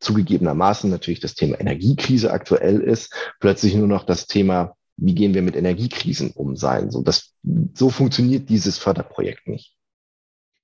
zugegebenermaßen 0.00 0.90
natürlich 0.90 1.20
das 1.20 1.34
Thema 1.34 1.60
Energiekrise 1.60 2.32
aktuell 2.32 2.80
ist, 2.80 3.12
plötzlich 3.40 3.74
nur 3.74 3.88
noch 3.88 4.04
das 4.04 4.26
Thema, 4.26 4.76
wie 4.96 5.14
gehen 5.14 5.34
wir 5.34 5.42
mit 5.42 5.56
Energiekrisen 5.56 6.30
um 6.30 6.56
sein. 6.56 6.90
So, 6.90 7.02
das, 7.02 7.32
so 7.74 7.90
funktioniert 7.90 8.48
dieses 8.48 8.78
Förderprojekt 8.78 9.48
nicht. 9.48 9.76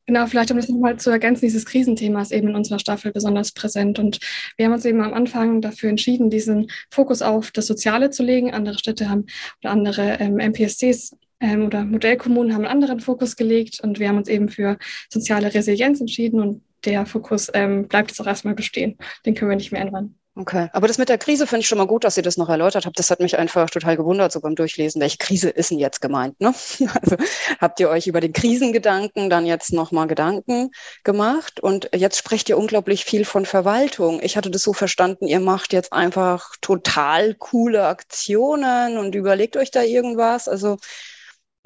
Genau, 0.07 0.27
vielleicht 0.27 0.51
um 0.51 0.57
das 0.57 0.69
nochmal 0.69 0.99
zu 0.99 1.11
ergänzen, 1.11 1.45
dieses 1.47 1.65
Krisenthema 1.65 2.23
ist 2.23 2.33
eben 2.33 2.49
in 2.49 2.57
unserer 2.57 2.81
Staffel 2.81 3.13
besonders 3.13 3.53
präsent. 3.53 4.01
Und 4.01 4.19
wir 4.57 4.67
haben 4.67 4.73
uns 4.73 4.85
eben 4.85 5.01
am 5.01 5.15
Anfang 5.15 5.61
dafür 5.61 5.91
entschieden, 5.91 6.29
diesen 6.29 6.71
Fokus 6.91 7.23
auf 7.23 7.53
das 7.53 7.67
Soziale 7.69 8.11
zu 8.11 8.25
legen. 8.25 8.53
Andere 8.53 8.79
Städte 8.79 9.09
haben 9.09 9.27
oder 9.63 9.71
andere 9.71 10.19
ähm, 10.19 10.39
MPSCs 10.39 11.17
ähm, 11.39 11.67
oder 11.67 11.85
Modellkommunen 11.85 12.53
haben 12.53 12.65
einen 12.65 12.73
anderen 12.73 12.99
Fokus 12.99 13.37
gelegt. 13.37 13.81
Und 13.81 14.01
wir 14.01 14.09
haben 14.09 14.19
uns 14.19 14.29
eben 14.29 14.49
für 14.49 14.77
soziale 15.09 15.55
Resilienz 15.55 16.01
entschieden. 16.01 16.41
Und 16.41 16.63
der 16.85 17.07
Fokus 17.07 17.51
ähm, 17.55 17.89
bleibt 17.89 18.11
jetzt 18.11 18.21
auch 18.21 18.27
erstmal 18.27 18.55
bestehen. 18.55 18.99
Den 19.25 19.35
können 19.35 19.51
wir 19.51 19.57
nicht 19.57 19.73
mehr 19.73 19.83
ändern. 19.83 20.17
Okay, 20.35 20.71
aber 20.73 20.89
das 20.89 20.97
mit 20.97 21.11
der 21.11 21.19
Krise 21.19 21.47
finde 21.47 21.61
ich 21.61 21.67
schon 21.67 21.77
mal 21.77 21.87
gut, 21.87 22.05
dass 22.05 22.17
ihr 22.17 22.23
das 22.23 22.39
noch 22.39 22.49
erläutert 22.49 22.87
habt. 22.87 22.99
Das 22.99 23.11
hat 23.11 23.21
mich 23.21 23.37
einfach 23.37 23.69
total 23.69 23.99
gewundert, 23.99 24.33
so 24.33 24.41
beim 24.41 24.55
Durchlesen. 24.55 24.99
Welche 24.99 25.19
Krise 25.19 25.51
ist 25.51 25.71
denn 25.71 25.79
jetzt 25.79 26.01
gemeint? 26.01 26.41
Ne? 26.41 26.55
Also 27.03 27.17
habt 27.61 27.81
ihr 27.81 27.91
euch 27.91 28.07
über 28.07 28.23
den 28.23 28.33
Krisengedanken 28.33 29.29
dann 29.29 29.45
jetzt 29.45 29.75
nochmal 29.75 30.07
Gedanken 30.07 30.71
gemacht 31.05 31.61
und 31.61 31.91
jetzt 31.95 32.17
sprecht 32.17 32.49
ihr 32.49 32.57
unglaublich 32.57 33.05
viel 33.05 33.27
von 33.27 33.45
Verwaltung. 33.45 34.21
Ich 34.23 34.39
hatte 34.39 34.51
das 34.51 34.63
so 34.63 34.73
verstanden, 34.73 35.27
ihr 35.27 35.41
macht 35.41 35.75
jetzt 35.75 35.93
einfach 35.93 36.57
total 36.63 37.35
coole 37.35 37.87
Aktionen 37.87 38.97
und 38.97 39.15
überlegt 39.15 39.59
euch 39.59 39.71
da 39.71 39.83
irgendwas. 39.83 40.49
Also 40.49 40.79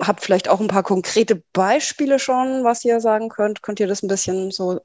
habt 0.00 0.22
vielleicht 0.24 0.48
auch 0.48 0.60
ein 0.60 0.68
paar 0.68 0.82
konkrete 0.82 1.40
Beispiele 1.52 2.18
schon, 2.18 2.64
was 2.64 2.84
ihr 2.84 3.00
sagen 3.00 3.28
könnt. 3.28 3.62
Könnt 3.62 3.78
ihr 3.78 3.86
das 3.86 4.02
ein 4.02 4.08
bisschen 4.08 4.50
so 4.50 4.80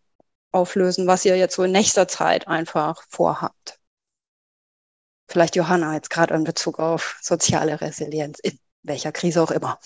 auflösen, 0.51 1.07
was 1.07 1.25
ihr 1.25 1.37
jetzt 1.37 1.55
so 1.55 1.63
in 1.63 1.71
nächster 1.71 2.07
Zeit 2.07 2.47
einfach 2.47 3.03
vorhabt. 3.09 3.79
Vielleicht 5.27 5.55
Johanna 5.55 5.93
jetzt 5.93 6.09
gerade 6.09 6.33
in 6.33 6.43
Bezug 6.43 6.79
auf 6.79 7.17
soziale 7.21 7.79
Resilienz, 7.79 8.39
in 8.39 8.59
welcher 8.83 9.11
Krise 9.11 9.41
auch 9.41 9.51
immer. 9.51 9.79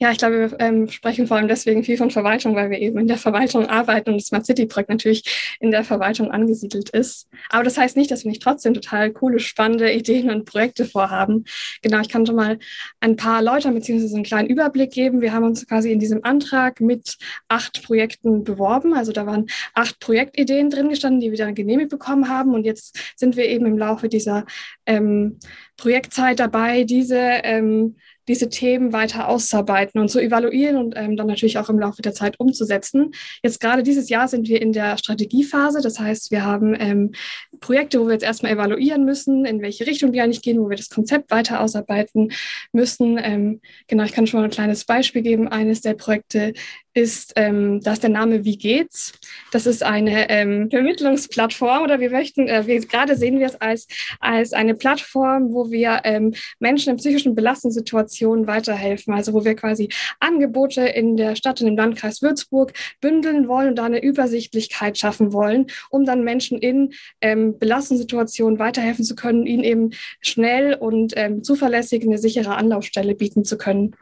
Ja, 0.00 0.12
ich 0.12 0.18
glaube, 0.18 0.52
wir 0.52 0.60
ähm, 0.60 0.88
sprechen 0.88 1.26
vor 1.26 1.36
allem 1.36 1.48
deswegen 1.48 1.82
viel 1.82 1.96
von 1.96 2.12
Verwaltung, 2.12 2.54
weil 2.54 2.70
wir 2.70 2.78
eben 2.78 2.98
in 2.98 3.08
der 3.08 3.18
Verwaltung 3.18 3.66
arbeiten 3.66 4.10
und 4.10 4.18
das 4.18 4.26
Smart 4.26 4.46
City 4.46 4.64
Projekt 4.66 4.90
natürlich 4.90 5.56
in 5.58 5.72
der 5.72 5.82
Verwaltung 5.82 6.30
angesiedelt 6.30 6.90
ist. 6.90 7.28
Aber 7.50 7.64
das 7.64 7.76
heißt 7.76 7.96
nicht, 7.96 8.08
dass 8.12 8.22
wir 8.22 8.30
nicht 8.30 8.40
trotzdem 8.42 8.74
total 8.74 9.10
coole, 9.10 9.40
spannende 9.40 9.92
Ideen 9.92 10.30
und 10.30 10.44
Projekte 10.44 10.84
vorhaben. 10.84 11.46
Genau, 11.82 11.98
ich 12.00 12.08
kann 12.08 12.24
schon 12.24 12.36
mal 12.36 12.60
ein 13.00 13.16
paar 13.16 13.38
erläutern 13.38 13.74
beziehungsweise 13.74 14.14
einen 14.14 14.24
kleinen 14.24 14.48
Überblick 14.48 14.92
geben. 14.92 15.20
Wir 15.20 15.32
haben 15.32 15.44
uns 15.44 15.66
quasi 15.66 15.90
in 15.90 15.98
diesem 15.98 16.24
Antrag 16.24 16.80
mit 16.80 17.18
acht 17.48 17.82
Projekten 17.82 18.44
beworben. 18.44 18.94
Also 18.94 19.10
da 19.10 19.26
waren 19.26 19.46
acht 19.74 19.98
Projektideen 19.98 20.70
drin 20.70 20.90
gestanden, 20.90 21.20
die 21.20 21.32
wir 21.32 21.38
dann 21.38 21.56
genehmigt 21.56 21.90
bekommen 21.90 22.28
haben. 22.28 22.54
Und 22.54 22.64
jetzt 22.64 22.96
sind 23.16 23.36
wir 23.36 23.46
eben 23.46 23.66
im 23.66 23.76
Laufe 23.76 24.08
dieser 24.08 24.46
ähm, 24.86 25.40
Projektzeit 25.76 26.38
dabei, 26.38 26.84
diese 26.84 27.18
ähm, 27.18 27.96
diese 28.28 28.48
Themen 28.48 28.92
weiter 28.92 29.28
auszuarbeiten 29.28 30.00
und 30.00 30.08
zu 30.08 30.20
evaluieren 30.20 30.76
und 30.76 30.94
ähm, 30.96 31.16
dann 31.16 31.26
natürlich 31.26 31.58
auch 31.58 31.68
im 31.68 31.78
Laufe 31.78 32.02
der 32.02 32.14
Zeit 32.14 32.38
umzusetzen. 32.38 33.12
Jetzt 33.42 33.60
gerade 33.60 33.82
dieses 33.82 34.08
Jahr 34.08 34.28
sind 34.28 34.48
wir 34.48 34.62
in 34.62 34.72
der 34.72 34.98
Strategiephase. 34.98 35.80
Das 35.82 35.98
heißt, 35.98 36.30
wir 36.30 36.44
haben 36.44 36.76
ähm, 36.78 37.12
Projekte, 37.60 38.00
wo 38.00 38.06
wir 38.06 38.12
jetzt 38.12 38.24
erstmal 38.24 38.52
evaluieren 38.52 39.04
müssen, 39.04 39.44
in 39.44 39.62
welche 39.62 39.86
Richtung 39.86 40.12
wir 40.12 40.22
eigentlich 40.22 40.42
gehen, 40.42 40.60
wo 40.60 40.68
wir 40.68 40.76
das 40.76 40.90
Konzept 40.90 41.30
weiter 41.30 41.60
ausarbeiten 41.60 42.30
müssen. 42.72 43.18
Ähm, 43.20 43.60
genau, 43.86 44.04
ich 44.04 44.12
kann 44.12 44.26
schon 44.26 44.40
mal 44.40 44.44
ein 44.44 44.50
kleines 44.50 44.84
Beispiel 44.84 45.22
geben. 45.22 45.48
Eines 45.48 45.80
der 45.80 45.94
Projekte 45.94 46.52
ist, 46.98 47.32
ähm, 47.36 47.80
dass 47.80 48.00
der 48.00 48.10
Name 48.10 48.44
Wie 48.44 48.58
geht's? 48.58 49.12
Das 49.52 49.66
ist 49.66 49.84
eine 49.84 50.28
ähm, 50.30 50.68
Vermittlungsplattform 50.68 51.84
oder 51.84 52.00
wir 52.00 52.10
möchten, 52.10 52.48
äh, 52.48 52.66
wir, 52.66 52.80
gerade 52.80 53.14
sehen 53.16 53.38
wir 53.38 53.46
es 53.46 53.60
als, 53.60 53.86
als 54.18 54.52
eine 54.52 54.74
Plattform, 54.74 55.52
wo 55.52 55.70
wir 55.70 56.00
ähm, 56.02 56.34
Menschen 56.58 56.90
in 56.90 56.96
psychischen 56.96 57.36
Belastungssituationen 57.36 58.48
weiterhelfen. 58.48 59.14
Also 59.14 59.32
wo 59.32 59.44
wir 59.44 59.54
quasi 59.54 59.88
Angebote 60.18 60.80
in 60.82 61.16
der 61.16 61.36
Stadt 61.36 61.60
und 61.60 61.68
im 61.68 61.76
Landkreis 61.76 62.20
Würzburg 62.20 62.72
bündeln 63.00 63.46
wollen 63.46 63.68
und 63.68 63.76
da 63.76 63.84
eine 63.84 64.02
Übersichtlichkeit 64.02 64.98
schaffen 64.98 65.32
wollen, 65.32 65.66
um 65.90 66.04
dann 66.04 66.24
Menschen 66.24 66.58
in 66.58 66.94
ähm, 67.20 67.56
Belastungssituationen 67.60 68.58
weiterhelfen 68.58 69.04
zu 69.04 69.14
können, 69.14 69.46
ihnen 69.46 69.62
eben 69.62 69.90
schnell 70.20 70.74
und 70.74 71.12
ähm, 71.16 71.44
zuverlässig 71.44 72.02
eine 72.02 72.18
sichere 72.18 72.56
Anlaufstelle 72.56 73.14
bieten 73.14 73.44
zu 73.44 73.56
können. 73.56 73.94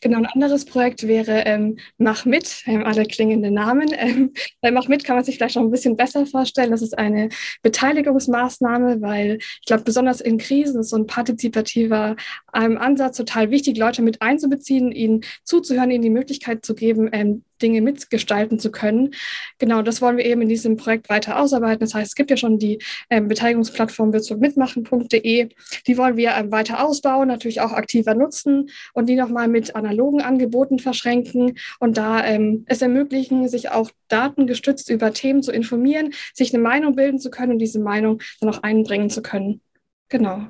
Genau, 0.00 0.18
ein 0.18 0.26
anderes 0.26 0.64
Projekt 0.64 1.08
wäre 1.08 1.42
ähm, 1.46 1.78
Mach 1.96 2.24
mit, 2.24 2.62
ähm, 2.66 2.84
alle 2.84 3.04
klingende 3.04 3.50
Namen. 3.50 3.88
Ähm, 3.98 4.32
bei 4.60 4.70
Mach 4.70 4.86
mit 4.86 5.04
kann 5.04 5.16
man 5.16 5.24
sich 5.24 5.36
vielleicht 5.36 5.56
noch 5.56 5.62
ein 5.62 5.70
bisschen 5.70 5.96
besser 5.96 6.24
vorstellen. 6.24 6.70
Das 6.70 6.82
ist 6.82 6.96
eine 6.96 7.30
Beteiligungsmaßnahme, 7.62 9.00
weil 9.00 9.38
ich 9.40 9.66
glaube, 9.66 9.82
besonders 9.82 10.20
in 10.20 10.38
Krisen 10.38 10.80
ist 10.80 10.90
so 10.90 10.96
ein 10.96 11.06
partizipativer 11.06 12.16
ähm, 12.54 12.78
Ansatz 12.78 13.16
total 13.16 13.50
wichtig, 13.50 13.76
Leute 13.76 14.02
mit 14.02 14.22
einzubeziehen, 14.22 14.92
ihnen 14.92 15.22
zuzuhören, 15.42 15.90
ihnen 15.90 16.02
die 16.02 16.10
Möglichkeit 16.10 16.64
zu 16.64 16.74
geben, 16.74 17.08
ähm, 17.12 17.44
Dinge 17.58 17.80
mitgestalten 17.80 18.58
zu 18.58 18.70
können. 18.70 19.14
Genau, 19.58 19.82
das 19.82 20.00
wollen 20.00 20.16
wir 20.16 20.24
eben 20.24 20.42
in 20.42 20.48
diesem 20.48 20.76
Projekt 20.76 21.08
weiter 21.08 21.40
ausarbeiten. 21.40 21.80
Das 21.80 21.94
heißt, 21.94 22.08
es 22.08 22.14
gibt 22.14 22.30
ja 22.30 22.36
schon 22.36 22.58
die 22.58 22.78
ähm, 23.10 23.28
Beteiligungsplattform 23.28 24.10
mitmachen.de. 24.10 25.48
Die 25.86 25.98
wollen 25.98 26.16
wir 26.16 26.32
ähm, 26.36 26.50
weiter 26.52 26.84
ausbauen, 26.84 27.28
natürlich 27.28 27.60
auch 27.60 27.72
aktiver 27.72 28.14
nutzen 28.14 28.70
und 28.94 29.08
die 29.08 29.16
nochmal 29.16 29.48
mit 29.48 29.76
analogen 29.76 30.22
Angeboten 30.22 30.78
verschränken 30.78 31.58
und 31.78 31.96
da 31.96 32.24
ähm, 32.24 32.64
es 32.66 32.82
ermöglichen, 32.82 33.48
sich 33.48 33.70
auch 33.70 33.90
datengestützt 34.08 34.90
über 34.90 35.12
Themen 35.12 35.42
zu 35.42 35.52
informieren, 35.52 36.12
sich 36.34 36.52
eine 36.54 36.62
Meinung 36.62 36.96
bilden 36.96 37.18
zu 37.18 37.30
können 37.30 37.52
und 37.52 37.58
diese 37.58 37.80
Meinung 37.80 38.20
dann 38.40 38.50
auch 38.50 38.62
einbringen 38.62 39.10
zu 39.10 39.22
können. 39.22 39.60
Genau. 40.08 40.48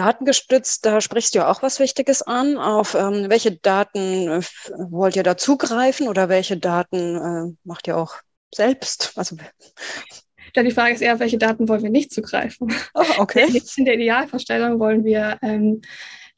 Datengestützt, 0.00 0.86
da 0.86 1.02
sprichst 1.02 1.34
du 1.34 1.40
ja 1.40 1.50
auch 1.50 1.62
was 1.62 1.78
Wichtiges 1.78 2.22
an. 2.22 2.56
Auf 2.56 2.94
ähm, 2.94 3.26
welche 3.28 3.52
Daten 3.52 4.28
äh, 4.28 4.42
wollt 4.90 5.14
ihr 5.14 5.22
da 5.22 5.36
zugreifen 5.36 6.08
oder 6.08 6.30
welche 6.30 6.56
Daten 6.56 7.16
äh, 7.16 7.56
macht 7.64 7.86
ihr 7.86 7.98
auch 7.98 8.14
selbst? 8.54 9.12
Also 9.16 9.36
ja, 10.56 10.62
die 10.62 10.70
Frage 10.70 10.94
ist 10.94 11.02
eher, 11.02 11.20
welche 11.20 11.36
Daten 11.36 11.68
wollen 11.68 11.82
wir 11.82 11.90
nicht 11.90 12.12
zugreifen? 12.12 12.72
Oh, 12.94 13.04
okay. 13.18 13.46
In 13.76 13.84
der 13.84 13.94
Idealvorstellung 13.94 14.80
wollen 14.80 15.04
wir, 15.04 15.38
ähm, 15.42 15.82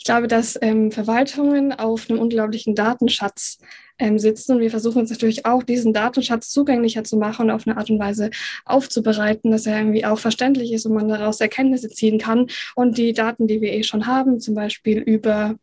ich 0.02 0.06
glaube, 0.06 0.26
dass 0.26 0.58
ähm, 0.60 0.90
Verwaltungen 0.90 1.72
auf 1.72 2.10
einem 2.10 2.18
unglaublichen 2.18 2.74
Datenschatz 2.74 3.58
ähm, 4.00 4.18
sitzen. 4.18 4.56
Und 4.56 4.60
wir 4.60 4.72
versuchen 4.72 4.98
uns 4.98 5.10
natürlich 5.10 5.46
auch, 5.46 5.62
diesen 5.62 5.92
Datenschatz 5.92 6.50
zugänglicher 6.50 7.04
zu 7.04 7.16
machen 7.18 7.42
und 7.42 7.50
auf 7.52 7.68
eine 7.68 7.76
Art 7.76 7.88
und 7.88 8.00
Weise 8.00 8.30
aufzubereiten, 8.64 9.52
dass 9.52 9.64
er 9.64 9.78
irgendwie 9.78 10.04
auch 10.04 10.18
verständlich 10.18 10.72
ist 10.72 10.86
und 10.86 10.94
man 10.94 11.06
daraus 11.06 11.40
Erkenntnisse 11.40 11.88
ziehen 11.88 12.18
kann. 12.18 12.48
Und 12.74 12.98
die 12.98 13.12
Daten, 13.12 13.46
die 13.46 13.60
wir 13.60 13.72
eh 13.72 13.84
schon 13.84 14.08
haben, 14.08 14.40
zum 14.40 14.56
Beispiel 14.56 14.98
über 14.98 15.54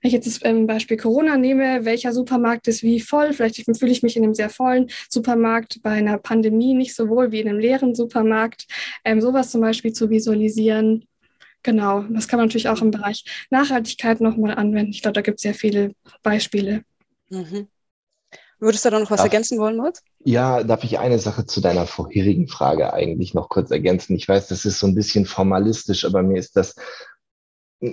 Wenn 0.00 0.08
ich 0.08 0.14
jetzt 0.14 0.26
das 0.26 0.40
ähm, 0.42 0.66
Beispiel 0.66 0.96
Corona 0.96 1.36
nehme, 1.36 1.84
welcher 1.84 2.14
Supermarkt 2.14 2.68
ist 2.68 2.82
wie 2.82 2.98
voll? 2.98 3.34
Vielleicht 3.34 3.62
fühle 3.78 3.92
ich 3.92 4.02
mich 4.02 4.16
in 4.16 4.24
einem 4.24 4.32
sehr 4.32 4.48
vollen 4.48 4.88
Supermarkt 5.10 5.82
bei 5.82 5.90
einer 5.90 6.16
Pandemie 6.16 6.72
nicht 6.72 6.94
so 6.94 7.10
wohl 7.10 7.30
wie 7.30 7.40
in 7.40 7.48
einem 7.48 7.58
leeren 7.58 7.94
Supermarkt. 7.94 8.64
Ähm, 9.04 9.20
sowas 9.20 9.50
zum 9.50 9.60
Beispiel 9.60 9.92
zu 9.92 10.08
visualisieren. 10.08 11.04
Genau, 11.62 12.02
das 12.10 12.26
kann 12.26 12.38
man 12.38 12.48
natürlich 12.48 12.68
auch 12.68 12.82
im 12.82 12.90
Bereich 12.90 13.24
Nachhaltigkeit 13.50 14.20
nochmal 14.20 14.54
anwenden. 14.54 14.90
Ich 14.90 15.02
glaube, 15.02 15.14
da 15.14 15.20
gibt 15.20 15.38
es 15.38 15.42
sehr 15.42 15.54
viele 15.54 15.94
Beispiele. 16.22 16.82
Mhm. 17.30 17.68
Würdest 18.58 18.84
du 18.84 18.90
da 18.90 19.00
noch 19.00 19.10
was 19.10 19.18
darf, 19.18 19.26
ergänzen 19.26 19.58
wollen, 19.58 19.76
Moritz? 19.76 20.02
Ja, 20.24 20.62
darf 20.62 20.84
ich 20.84 20.98
eine 20.98 21.18
Sache 21.18 21.46
zu 21.46 21.60
deiner 21.60 21.86
vorherigen 21.86 22.46
Frage 22.46 22.92
eigentlich 22.92 23.34
noch 23.34 23.48
kurz 23.48 23.72
ergänzen? 23.72 24.14
Ich 24.14 24.28
weiß, 24.28 24.48
das 24.48 24.64
ist 24.64 24.78
so 24.78 24.86
ein 24.86 24.94
bisschen 24.94 25.26
formalistisch, 25.26 26.04
aber 26.04 26.22
mir 26.22 26.38
ist 26.38 26.56
das 26.56 26.76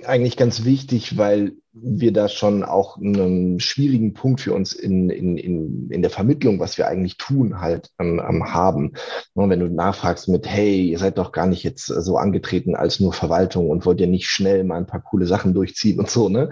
eigentlich 0.04 0.36
ganz 0.36 0.64
wichtig, 0.64 1.18
weil 1.18 1.52
wir 1.72 2.12
da 2.12 2.28
schon 2.28 2.62
auch 2.62 2.96
einen 2.96 3.58
schwierigen 3.58 4.14
Punkt 4.14 4.40
für 4.40 4.54
uns 4.54 4.72
in, 4.72 5.10
in, 5.10 5.36
in, 5.36 5.90
in 5.90 6.02
der 6.02 6.10
Vermittlung, 6.10 6.60
was 6.60 6.78
wir 6.78 6.86
eigentlich 6.86 7.16
tun, 7.16 7.60
halt 7.60 7.90
ähm, 7.98 8.20
haben. 8.22 8.92
Und 9.34 9.50
wenn 9.50 9.60
du 9.60 9.66
nachfragst 9.66 10.28
mit, 10.28 10.46
hey, 10.46 10.90
ihr 10.90 10.98
seid 10.98 11.18
doch 11.18 11.32
gar 11.32 11.46
nicht 11.46 11.64
jetzt 11.64 11.86
so 11.86 12.16
angetreten 12.16 12.76
als 12.76 13.00
nur 13.00 13.12
Verwaltung 13.12 13.68
und 13.68 13.84
wollt 13.84 14.00
ihr 14.00 14.06
nicht 14.06 14.28
schnell 14.28 14.62
mal 14.64 14.76
ein 14.76 14.86
paar 14.86 15.02
coole 15.02 15.26
Sachen 15.26 15.54
durchziehen 15.54 15.98
und 15.98 16.10
so, 16.10 16.28
ne? 16.28 16.50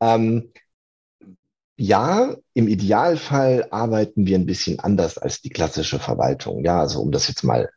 Ähm, 0.00 0.50
ja, 1.78 2.34
im 2.54 2.68
Idealfall 2.68 3.68
arbeiten 3.70 4.26
wir 4.26 4.38
ein 4.38 4.46
bisschen 4.46 4.80
anders 4.80 5.18
als 5.18 5.42
die 5.42 5.50
klassische 5.50 5.98
Verwaltung. 5.98 6.64
Ja, 6.64 6.80
also 6.80 7.02
um 7.02 7.10
das 7.10 7.28
jetzt 7.28 7.42
mal 7.42 7.68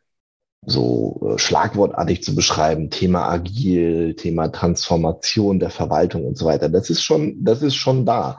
so 0.66 1.20
äh, 1.34 1.38
schlagwortartig 1.38 2.22
zu 2.22 2.34
beschreiben, 2.34 2.90
Thema 2.90 3.28
agil, 3.28 4.14
Thema 4.14 4.48
Transformation 4.48 5.58
der 5.58 5.70
Verwaltung 5.70 6.26
und 6.26 6.36
so 6.36 6.46
weiter. 6.46 6.68
Das 6.68 6.90
ist 6.90 7.02
schon, 7.02 7.42
das 7.42 7.62
ist 7.62 7.76
schon 7.76 8.04
da. 8.04 8.38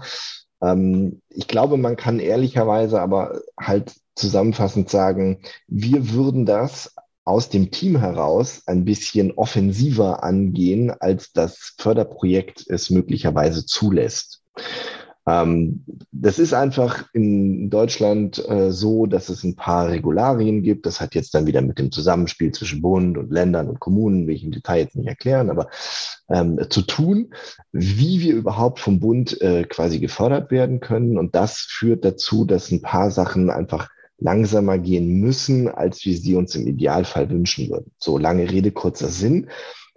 Ähm, 0.62 1.22
ich 1.30 1.48
glaube, 1.48 1.78
man 1.78 1.96
kann 1.96 2.20
ehrlicherweise 2.20 3.02
aber 3.02 3.42
halt 3.60 3.94
zusammenfassend 4.16 4.90
sagen, 4.90 5.42
wir 5.68 6.12
würden 6.12 6.46
das 6.46 6.94
aus 7.24 7.50
dem 7.50 7.72
Team 7.72 7.98
heraus 7.98 8.64
ein 8.66 8.84
bisschen 8.84 9.32
offensiver 9.32 10.24
angehen, 10.24 10.92
als 10.92 11.32
das 11.34 11.76
Förderprojekt 11.78 12.66
es 12.68 12.90
möglicherweise 12.90 13.66
zulässt. 13.66 14.42
Ähm, 15.28 15.86
das 16.12 16.40
ist 16.40 16.54
einfach 16.54 17.06
in 17.14 17.70
Deutschland 17.70 18.44
äh, 18.50 18.72
so, 18.72 19.06
dass 19.06 19.30
es 19.30 19.44
ein 19.44 19.56
paar 19.56 19.90
Regularien 19.90 20.64
gibt. 20.64 20.86
Das 20.86 21.00
hat 21.00 21.14
jetzt 21.14 21.36
dann 21.36 21.46
wieder 21.46 21.62
mit 21.62 21.78
dem 21.78 21.92
Zusammenspiel 21.92 22.52
zwischen 22.52 22.82
Bund 22.82 23.18
und 23.18 23.32
Ländern 23.32 23.70
und 23.70 23.80
Kommunen, 23.80 24.28
will 24.28 24.36
ich 24.36 24.44
im 24.44 24.52
Detail 24.52 24.80
jetzt 24.80 24.96
nicht 24.96 25.08
erklären, 25.08 25.50
aber 25.50 25.70
ähm, 26.30 26.60
zu 26.70 26.82
tun, 26.82 27.34
wie 27.72 28.22
wir 28.22 28.36
überhaupt 28.36 28.80
vom 28.80 29.00
Bund 29.00 29.40
äh, 29.42 29.64
quasi 29.64 30.00
gefördert 30.00 30.50
werden 30.50 30.80
können. 30.80 31.18
Und 31.18 31.36
das 31.36 31.60
führt 31.60 32.04
dazu, 32.04 32.46
dass 32.46 32.72
ein 32.72 32.82
paar 32.82 33.12
Sachen 33.12 33.50
einfach 33.50 33.90
langsamer 34.18 34.78
gehen 34.78 35.20
müssen, 35.20 35.68
als 35.68 36.06
wir 36.06 36.16
sie 36.16 36.36
uns 36.36 36.56
im 36.56 36.68
Idealfall 36.68 37.30
wünschen 37.30 37.70
würden. 37.70 37.92
So 37.98 38.18
lange 38.18 38.50
Rede, 38.50 38.72
kurzer 38.72 39.10
Sinn. 39.10 39.50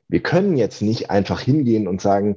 Wir 0.08 0.20
können 0.20 0.56
jetzt 0.56 0.82
nicht 0.82 1.10
einfach 1.10 1.40
hingehen 1.40 1.88
und 1.88 2.00
sagen, 2.00 2.36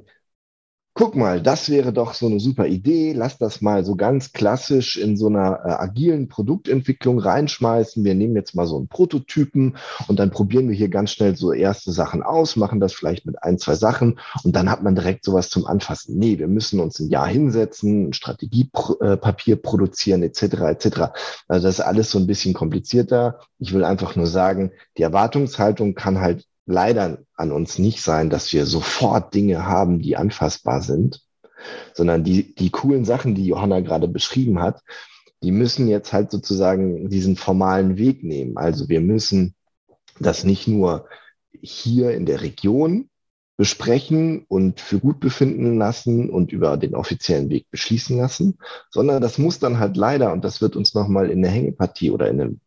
guck 0.98 1.14
mal, 1.14 1.40
das 1.40 1.70
wäre 1.70 1.92
doch 1.92 2.12
so 2.12 2.26
eine 2.26 2.40
super 2.40 2.66
Idee, 2.66 3.12
lass 3.12 3.38
das 3.38 3.60
mal 3.60 3.84
so 3.84 3.94
ganz 3.94 4.32
klassisch 4.32 4.96
in 4.96 5.16
so 5.16 5.28
einer 5.28 5.60
äh, 5.64 5.68
agilen 5.68 6.26
Produktentwicklung 6.26 7.20
reinschmeißen. 7.20 8.04
Wir 8.04 8.16
nehmen 8.16 8.34
jetzt 8.34 8.56
mal 8.56 8.66
so 8.66 8.76
einen 8.76 8.88
Prototypen 8.88 9.76
und 10.08 10.18
dann 10.18 10.32
probieren 10.32 10.68
wir 10.68 10.74
hier 10.74 10.88
ganz 10.88 11.12
schnell 11.12 11.36
so 11.36 11.52
erste 11.52 11.92
Sachen 11.92 12.24
aus, 12.24 12.56
machen 12.56 12.80
das 12.80 12.94
vielleicht 12.94 13.26
mit 13.26 13.40
ein, 13.44 13.58
zwei 13.58 13.76
Sachen 13.76 14.18
und 14.42 14.56
dann 14.56 14.68
hat 14.68 14.82
man 14.82 14.96
direkt 14.96 15.24
sowas 15.24 15.50
zum 15.50 15.66
Anfassen. 15.66 16.18
Nee, 16.18 16.40
wir 16.40 16.48
müssen 16.48 16.80
uns 16.80 16.98
ein 16.98 17.10
Jahr 17.10 17.28
hinsetzen, 17.28 18.08
ein 18.08 18.12
Strategiepapier 18.12 19.54
produzieren 19.54 20.24
etc. 20.24 20.42
etc. 20.42 20.86
Also 21.46 21.68
das 21.68 21.78
ist 21.78 21.84
alles 21.84 22.10
so 22.10 22.18
ein 22.18 22.26
bisschen 22.26 22.54
komplizierter. 22.54 23.38
Ich 23.60 23.72
will 23.72 23.84
einfach 23.84 24.16
nur 24.16 24.26
sagen, 24.26 24.72
die 24.96 25.02
Erwartungshaltung 25.02 25.94
kann 25.94 26.20
halt 26.20 26.47
leider 26.68 27.18
an 27.34 27.50
uns 27.50 27.78
nicht 27.78 28.02
sein, 28.02 28.30
dass 28.30 28.52
wir 28.52 28.66
sofort 28.66 29.34
Dinge 29.34 29.66
haben, 29.66 30.00
die 30.00 30.16
anfassbar 30.16 30.82
sind, 30.82 31.22
sondern 31.94 32.24
die, 32.24 32.54
die 32.54 32.70
coolen 32.70 33.04
Sachen, 33.04 33.34
die 33.34 33.46
Johanna 33.46 33.80
gerade 33.80 34.06
beschrieben 34.06 34.60
hat, 34.60 34.82
die 35.42 35.50
müssen 35.50 35.88
jetzt 35.88 36.12
halt 36.12 36.30
sozusagen 36.30 37.08
diesen 37.08 37.36
formalen 37.36 37.96
Weg 37.96 38.22
nehmen. 38.22 38.58
Also 38.58 38.88
wir 38.88 39.00
müssen 39.00 39.54
das 40.20 40.44
nicht 40.44 40.68
nur 40.68 41.08
hier 41.60 42.12
in 42.12 42.26
der 42.26 42.42
Region 42.42 43.08
besprechen 43.56 44.44
und 44.46 44.80
für 44.80 45.00
gut 45.00 45.20
befinden 45.20 45.78
lassen 45.78 46.28
und 46.28 46.52
über 46.52 46.76
den 46.76 46.94
offiziellen 46.94 47.48
Weg 47.50 47.66
beschließen 47.70 48.16
lassen, 48.16 48.58
sondern 48.90 49.22
das 49.22 49.38
muss 49.38 49.58
dann 49.58 49.78
halt 49.78 49.96
leider, 49.96 50.32
und 50.32 50.44
das 50.44 50.60
wird 50.60 50.76
uns 50.76 50.94
nochmal 50.94 51.30
in 51.30 51.42
der 51.42 51.50
Hängepartie 51.50 52.10
oder 52.10 52.28
in 52.28 52.40
einem 52.40 52.60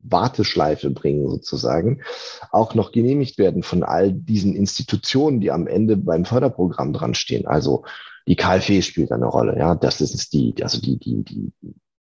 Warteschleife 0.00 0.90
bringen 0.90 1.28
sozusagen, 1.28 2.02
auch 2.50 2.74
noch 2.74 2.92
genehmigt 2.92 3.38
werden 3.38 3.62
von 3.62 3.82
all 3.82 4.12
diesen 4.12 4.54
Institutionen, 4.54 5.40
die 5.40 5.50
am 5.50 5.66
Ende 5.66 5.96
beim 5.96 6.24
Förderprogramm 6.24 6.92
dran 6.92 7.14
stehen. 7.14 7.46
Also 7.46 7.84
die 8.26 8.36
KfW 8.36 8.82
spielt 8.82 9.12
eine 9.12 9.26
Rolle, 9.26 9.58
ja, 9.58 9.74
das 9.74 10.00
ist 10.00 10.32
die, 10.32 10.54
also 10.62 10.80
die, 10.80 10.98
die, 10.98 11.24
die 11.24 11.52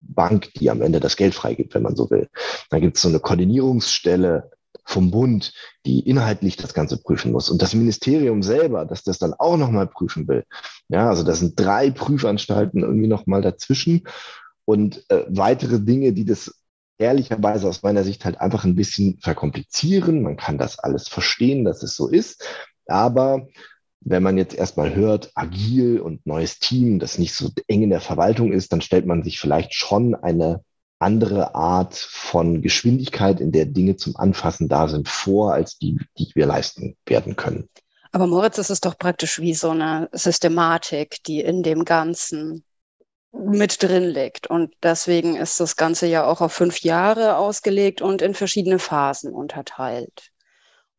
Bank, 0.00 0.52
die 0.54 0.70
am 0.70 0.82
Ende 0.82 1.00
das 1.00 1.16
Geld 1.16 1.34
freigibt, 1.34 1.74
wenn 1.74 1.82
man 1.82 1.96
so 1.96 2.10
will. 2.10 2.28
Dann 2.70 2.80
gibt 2.80 2.96
es 2.96 3.02
so 3.02 3.08
eine 3.08 3.20
Koordinierungsstelle 3.20 4.50
vom 4.84 5.10
Bund, 5.10 5.52
die 5.84 6.00
inhaltlich 6.00 6.56
das 6.56 6.74
Ganze 6.74 7.02
prüfen 7.02 7.32
muss. 7.32 7.50
Und 7.50 7.60
das 7.60 7.74
Ministerium 7.74 8.42
selber, 8.42 8.84
dass 8.84 9.02
das 9.02 9.18
dann 9.18 9.34
auch 9.34 9.56
nochmal 9.56 9.88
prüfen 9.88 10.28
will. 10.28 10.44
Ja, 10.88 11.08
also 11.08 11.24
das 11.24 11.40
sind 11.40 11.58
drei 11.58 11.90
Prüfanstalten 11.90 12.82
irgendwie 12.82 13.08
nochmal 13.08 13.42
dazwischen 13.42 14.06
und 14.64 15.04
äh, 15.10 15.24
weitere 15.28 15.80
Dinge, 15.80 16.12
die 16.12 16.24
das 16.24 16.54
ehrlicherweise 16.98 17.68
aus 17.68 17.82
meiner 17.82 18.04
Sicht 18.04 18.24
halt 18.24 18.40
einfach 18.40 18.64
ein 18.64 18.76
bisschen 18.76 19.18
verkomplizieren. 19.20 20.22
Man 20.22 20.36
kann 20.36 20.58
das 20.58 20.78
alles 20.78 21.08
verstehen, 21.08 21.64
dass 21.64 21.82
es 21.82 21.94
so 21.94 22.08
ist. 22.08 22.44
Aber 22.86 23.46
wenn 24.00 24.22
man 24.22 24.38
jetzt 24.38 24.54
erstmal 24.54 24.94
hört, 24.94 25.30
agil 25.34 26.00
und 26.00 26.26
neues 26.26 26.58
Team, 26.58 26.98
das 26.98 27.18
nicht 27.18 27.34
so 27.34 27.50
eng 27.66 27.82
in 27.82 27.90
der 27.90 28.00
Verwaltung 28.00 28.52
ist, 28.52 28.72
dann 28.72 28.80
stellt 28.80 29.06
man 29.06 29.22
sich 29.22 29.40
vielleicht 29.40 29.74
schon 29.74 30.14
eine 30.14 30.62
andere 30.98 31.54
Art 31.54 31.94
von 31.94 32.62
Geschwindigkeit, 32.62 33.40
in 33.40 33.52
der 33.52 33.66
Dinge 33.66 33.96
zum 33.96 34.16
Anfassen 34.16 34.68
da 34.68 34.88
sind, 34.88 35.08
vor, 35.08 35.52
als 35.52 35.78
die, 35.78 35.98
die 36.18 36.30
wir 36.34 36.46
leisten 36.46 36.96
werden 37.04 37.36
können. 37.36 37.68
Aber 38.12 38.26
Moritz, 38.26 38.56
das 38.56 38.70
ist 38.70 38.86
doch 38.86 38.96
praktisch 38.96 39.40
wie 39.40 39.52
so 39.52 39.70
eine 39.70 40.08
Systematik, 40.12 41.22
die 41.24 41.40
in 41.40 41.62
dem 41.62 41.84
Ganzen 41.84 42.64
mit 43.44 43.82
drin 43.82 44.04
liegt. 44.04 44.46
Und 44.46 44.74
deswegen 44.82 45.36
ist 45.36 45.60
das 45.60 45.76
Ganze 45.76 46.06
ja 46.06 46.24
auch 46.26 46.40
auf 46.40 46.52
fünf 46.52 46.80
Jahre 46.80 47.36
ausgelegt 47.36 48.02
und 48.02 48.22
in 48.22 48.34
verschiedene 48.34 48.78
Phasen 48.78 49.32
unterteilt. 49.32 50.30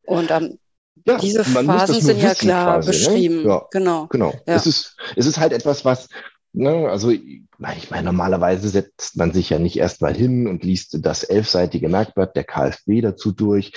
Und 0.04 0.30
ähm, 0.30 0.58
ja, 1.06 1.18
diese 1.18 1.44
Phasen 1.44 2.00
sind 2.00 2.20
ja 2.20 2.34
klar 2.34 2.76
quasi, 2.76 2.88
ne? 2.88 2.92
beschrieben. 2.92 3.42
Ne? 3.42 3.48
Ja, 3.48 3.66
genau. 3.70 4.06
Genau. 4.08 4.32
Ja. 4.46 4.54
Es, 4.54 4.66
ist, 4.66 4.96
es 5.16 5.26
ist 5.26 5.38
halt 5.38 5.52
etwas, 5.52 5.84
was 5.84 6.08
Ne, 6.54 6.88
also, 6.88 7.10
ich 7.10 7.42
meine, 7.90 8.04
normalerweise 8.04 8.68
setzt 8.68 9.16
man 9.16 9.32
sich 9.32 9.50
ja 9.50 9.58
nicht 9.58 9.78
erstmal 9.78 10.14
hin 10.14 10.46
und 10.46 10.64
liest 10.64 11.04
das 11.04 11.22
elfseitige 11.22 11.88
Merkblatt 11.90 12.34
der 12.36 12.44
KfW 12.44 13.02
dazu 13.02 13.32
durch, 13.32 13.72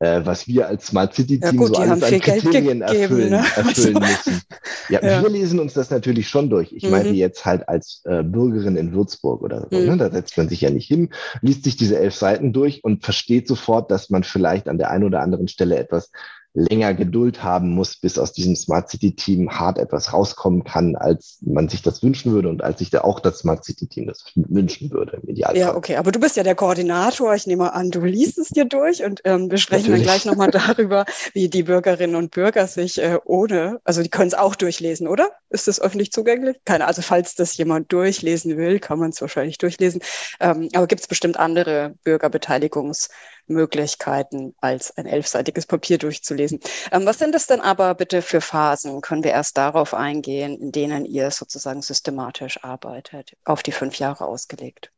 äh, 0.00 0.22
was 0.24 0.48
wir 0.48 0.66
als 0.66 0.88
Smart 0.88 1.14
City 1.14 1.38
Team 1.38 1.60
ja, 1.60 1.66
so 1.66 1.74
alles 1.74 2.02
an 2.02 2.20
Kriterien 2.20 2.80
gegeben, 2.80 2.82
erfüllen, 2.82 3.30
ne? 3.30 3.44
erfüllen 3.54 3.96
also, 4.02 4.30
müssen. 4.30 4.42
Ja, 4.88 5.04
ja, 5.04 5.22
wir 5.22 5.28
lesen 5.28 5.60
uns 5.60 5.74
das 5.74 5.90
natürlich 5.90 6.28
schon 6.28 6.50
durch. 6.50 6.72
Ich 6.72 6.82
mhm. 6.82 6.90
meine 6.90 7.10
jetzt 7.10 7.44
halt 7.44 7.68
als 7.68 8.02
äh, 8.04 8.24
Bürgerin 8.24 8.76
in 8.76 8.92
Würzburg 8.92 9.42
oder 9.42 9.60
so. 9.60 9.76
Ne? 9.76 9.82
Mhm. 9.82 9.88
Ne? 9.90 9.96
Da 9.96 10.10
setzt 10.10 10.36
man 10.36 10.48
sich 10.48 10.62
ja 10.62 10.70
nicht 10.70 10.88
hin, 10.88 11.10
liest 11.42 11.62
sich 11.62 11.76
diese 11.76 11.98
elf 11.98 12.14
Seiten 12.14 12.52
durch 12.52 12.82
und 12.82 13.04
versteht 13.04 13.46
sofort, 13.46 13.90
dass 13.90 14.10
man 14.10 14.24
vielleicht 14.24 14.68
an 14.68 14.78
der 14.78 14.90
einen 14.90 15.04
oder 15.04 15.20
anderen 15.20 15.46
Stelle 15.46 15.76
etwas 15.76 16.10
länger 16.56 16.94
Geduld 16.94 17.42
haben 17.42 17.70
muss, 17.70 17.96
bis 17.96 18.18
aus 18.18 18.32
diesem 18.32 18.56
Smart 18.56 18.88
City 18.88 19.14
Team 19.14 19.50
hart 19.50 19.78
etwas 19.78 20.14
rauskommen 20.14 20.64
kann, 20.64 20.96
als 20.96 21.38
man 21.42 21.68
sich 21.68 21.82
das 21.82 22.02
wünschen 22.02 22.32
würde 22.32 22.48
und 22.48 22.64
als 22.64 22.78
sich 22.78 22.88
da 22.88 23.02
auch 23.02 23.20
das 23.20 23.40
Smart 23.40 23.64
City 23.64 23.86
Team 23.86 24.06
das 24.06 24.24
wünschen 24.34 24.90
würde 24.90 25.20
im 25.22 25.28
Idealfall. 25.28 25.58
Ja, 25.58 25.76
okay, 25.76 25.96
aber 25.96 26.12
du 26.12 26.18
bist 26.18 26.36
ja 26.36 26.42
der 26.42 26.54
Koordinator. 26.54 27.34
Ich 27.34 27.46
nehme 27.46 27.74
an, 27.74 27.90
du 27.90 28.00
liest 28.00 28.38
es 28.38 28.48
dir 28.48 28.64
durch 28.64 29.04
und 29.04 29.20
ähm, 29.24 29.50
wir 29.50 29.58
sprechen 29.58 29.90
Natürlich. 29.90 30.06
dann 30.06 30.14
gleich 30.14 30.24
nochmal 30.24 30.50
darüber, 30.76 31.04
wie 31.34 31.48
die 31.50 31.62
Bürgerinnen 31.62 32.16
und 32.16 32.30
Bürger 32.30 32.66
sich 32.66 33.02
äh, 33.02 33.18
ohne, 33.26 33.78
also 33.84 34.02
die 34.02 34.08
können 34.08 34.28
es 34.28 34.34
auch 34.34 34.54
durchlesen, 34.54 35.08
oder? 35.08 35.28
Ist 35.50 35.68
das 35.68 35.78
öffentlich 35.78 36.10
zugänglich? 36.10 36.56
Keine, 36.64 36.86
also 36.86 37.02
falls 37.02 37.34
das 37.34 37.56
jemand 37.58 37.92
durchlesen 37.92 38.56
will, 38.56 38.80
kann 38.80 38.98
man 38.98 39.10
es 39.10 39.20
wahrscheinlich 39.20 39.58
durchlesen. 39.58 40.00
Ähm, 40.40 40.70
aber 40.74 40.86
gibt 40.86 41.02
es 41.02 41.06
bestimmt 41.06 41.38
andere 41.38 41.94
Bürgerbeteiligungs- 42.06 43.10
Möglichkeiten, 43.48 44.54
als 44.60 44.96
ein 44.96 45.06
elfseitiges 45.06 45.66
Papier 45.66 45.98
durchzulesen. 45.98 46.60
Ähm, 46.92 47.06
was 47.06 47.18
sind 47.18 47.34
das 47.34 47.46
denn 47.46 47.60
aber 47.60 47.94
bitte 47.94 48.22
für 48.22 48.40
Phasen? 48.40 49.00
Können 49.00 49.24
wir 49.24 49.32
erst 49.32 49.56
darauf 49.56 49.94
eingehen, 49.94 50.58
in 50.58 50.72
denen 50.72 51.04
ihr 51.04 51.30
sozusagen 51.30 51.82
systematisch 51.82 52.62
arbeitet, 52.64 53.36
auf 53.44 53.62
die 53.62 53.72
fünf 53.72 53.98
Jahre 53.98 54.24
ausgelegt? 54.24 54.92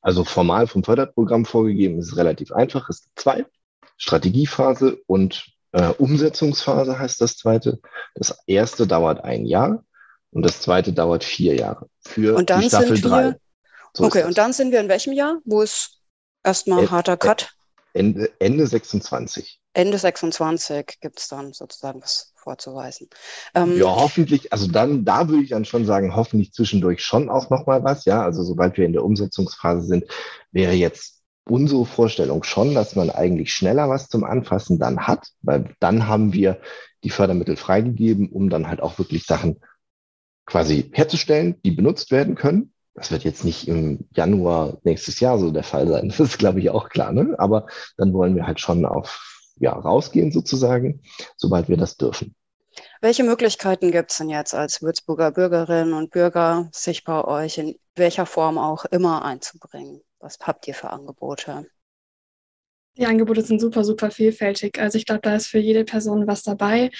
Also 0.00 0.24
formal 0.24 0.66
vom 0.66 0.84
Förderprogramm 0.84 1.46
vorgegeben 1.46 1.98
ist 1.98 2.08
es 2.08 2.16
relativ 2.16 2.52
einfach. 2.52 2.88
Es 2.90 3.02
gibt 3.02 3.18
zwei, 3.18 3.46
Strategiephase 3.96 5.00
und 5.06 5.54
Äh, 5.74 5.92
Umsetzungsphase 5.98 7.00
heißt 7.00 7.20
das 7.20 7.36
zweite. 7.36 7.80
Das 8.14 8.38
erste 8.46 8.86
dauert 8.86 9.24
ein 9.24 9.44
Jahr 9.44 9.84
und 10.30 10.44
das 10.44 10.60
zweite 10.60 10.92
dauert 10.92 11.24
vier 11.24 11.56
Jahre. 11.56 11.88
Für 11.98 12.36
und 12.36 12.48
dann 12.48 12.60
die 12.60 12.68
Staffel 12.68 13.00
3. 13.00 13.34
So 13.92 14.04
okay, 14.04 14.22
und 14.22 14.38
dann 14.38 14.52
sind 14.52 14.70
wir 14.70 14.78
in 14.78 14.88
welchem 14.88 15.12
Jahr? 15.12 15.40
Wo 15.44 15.62
ist 15.62 15.98
erstmal 16.44 16.90
harter 16.90 17.16
Cut? 17.16 17.50
Ende, 17.94 18.30
Ende 18.38 18.66
26. 18.66 19.60
Ende 19.72 19.98
26 19.98 20.98
gibt 21.00 21.18
es 21.18 21.28
dann 21.28 21.52
sozusagen 21.52 22.02
was 22.02 22.32
vorzuweisen. 22.36 23.08
Ähm, 23.54 23.78
ja, 23.78 23.86
hoffentlich, 23.86 24.52
also 24.52 24.66
dann, 24.66 25.04
da 25.04 25.28
würde 25.28 25.42
ich 25.42 25.50
dann 25.50 25.64
schon 25.64 25.86
sagen, 25.86 26.14
hoffentlich 26.14 26.52
zwischendurch 26.52 27.04
schon 27.04 27.30
auch 27.30 27.50
nochmal 27.50 27.82
was, 27.82 28.04
ja. 28.04 28.22
Also 28.22 28.42
sobald 28.42 28.76
wir 28.76 28.84
in 28.84 28.92
der 28.92 29.04
Umsetzungsphase 29.04 29.86
sind, 29.86 30.04
wäre 30.52 30.72
jetzt 30.72 31.22
unsere 31.48 31.86
Vorstellung 31.86 32.42
schon, 32.42 32.74
dass 32.74 32.96
man 32.96 33.10
eigentlich 33.10 33.52
schneller 33.52 33.88
was 33.88 34.08
zum 34.08 34.24
Anfassen 34.24 34.78
dann 34.78 35.06
hat, 35.06 35.28
weil 35.42 35.74
dann 35.80 36.06
haben 36.06 36.32
wir 36.32 36.60
die 37.02 37.10
Fördermittel 37.10 37.56
freigegeben, 37.56 38.28
um 38.28 38.50
dann 38.50 38.68
halt 38.68 38.80
auch 38.80 38.98
wirklich 38.98 39.24
Sachen 39.24 39.60
quasi 40.46 40.90
herzustellen, 40.92 41.60
die 41.64 41.70
benutzt 41.70 42.10
werden 42.10 42.34
können. 42.34 42.73
Das 42.94 43.10
wird 43.10 43.24
jetzt 43.24 43.44
nicht 43.44 43.66
im 43.66 44.08
Januar 44.14 44.78
nächstes 44.84 45.18
Jahr 45.20 45.38
so 45.38 45.50
der 45.50 45.64
Fall 45.64 45.88
sein. 45.88 46.08
Das 46.08 46.20
ist, 46.20 46.38
glaube 46.38 46.60
ich, 46.60 46.70
auch 46.70 46.88
klar. 46.88 47.12
Ne? 47.12 47.34
Aber 47.38 47.66
dann 47.96 48.12
wollen 48.12 48.36
wir 48.36 48.46
halt 48.46 48.60
schon 48.60 48.84
auf 48.84 49.20
ja, 49.56 49.72
rausgehen 49.72 50.32
sozusagen, 50.32 51.02
sobald 51.36 51.68
wir 51.68 51.76
das 51.76 51.96
dürfen. 51.96 52.34
Welche 53.00 53.22
Möglichkeiten 53.22 53.92
gibt 53.92 54.10
es 54.10 54.18
denn 54.18 54.30
jetzt 54.30 54.54
als 54.54 54.82
Würzburger 54.82 55.30
Bürgerinnen 55.30 55.92
und 55.92 56.10
Bürger, 56.10 56.68
sich 56.72 57.04
bei 57.04 57.22
euch 57.24 57.58
in 57.58 57.76
welcher 57.94 58.26
Form 58.26 58.58
auch 58.58 58.84
immer 58.86 59.24
einzubringen? 59.24 60.00
Was 60.18 60.38
habt 60.40 60.66
ihr 60.66 60.74
für 60.74 60.90
Angebote? 60.90 61.66
Die 62.96 63.06
Angebote 63.06 63.42
sind 63.42 63.60
super, 63.60 63.82
super 63.82 64.12
vielfältig. 64.12 64.78
Also 64.78 64.98
ich 64.98 65.04
glaube, 65.04 65.20
da 65.22 65.34
ist 65.34 65.48
für 65.48 65.58
jede 65.58 65.84
Person 65.84 66.28
was 66.28 66.44
dabei. 66.44 66.92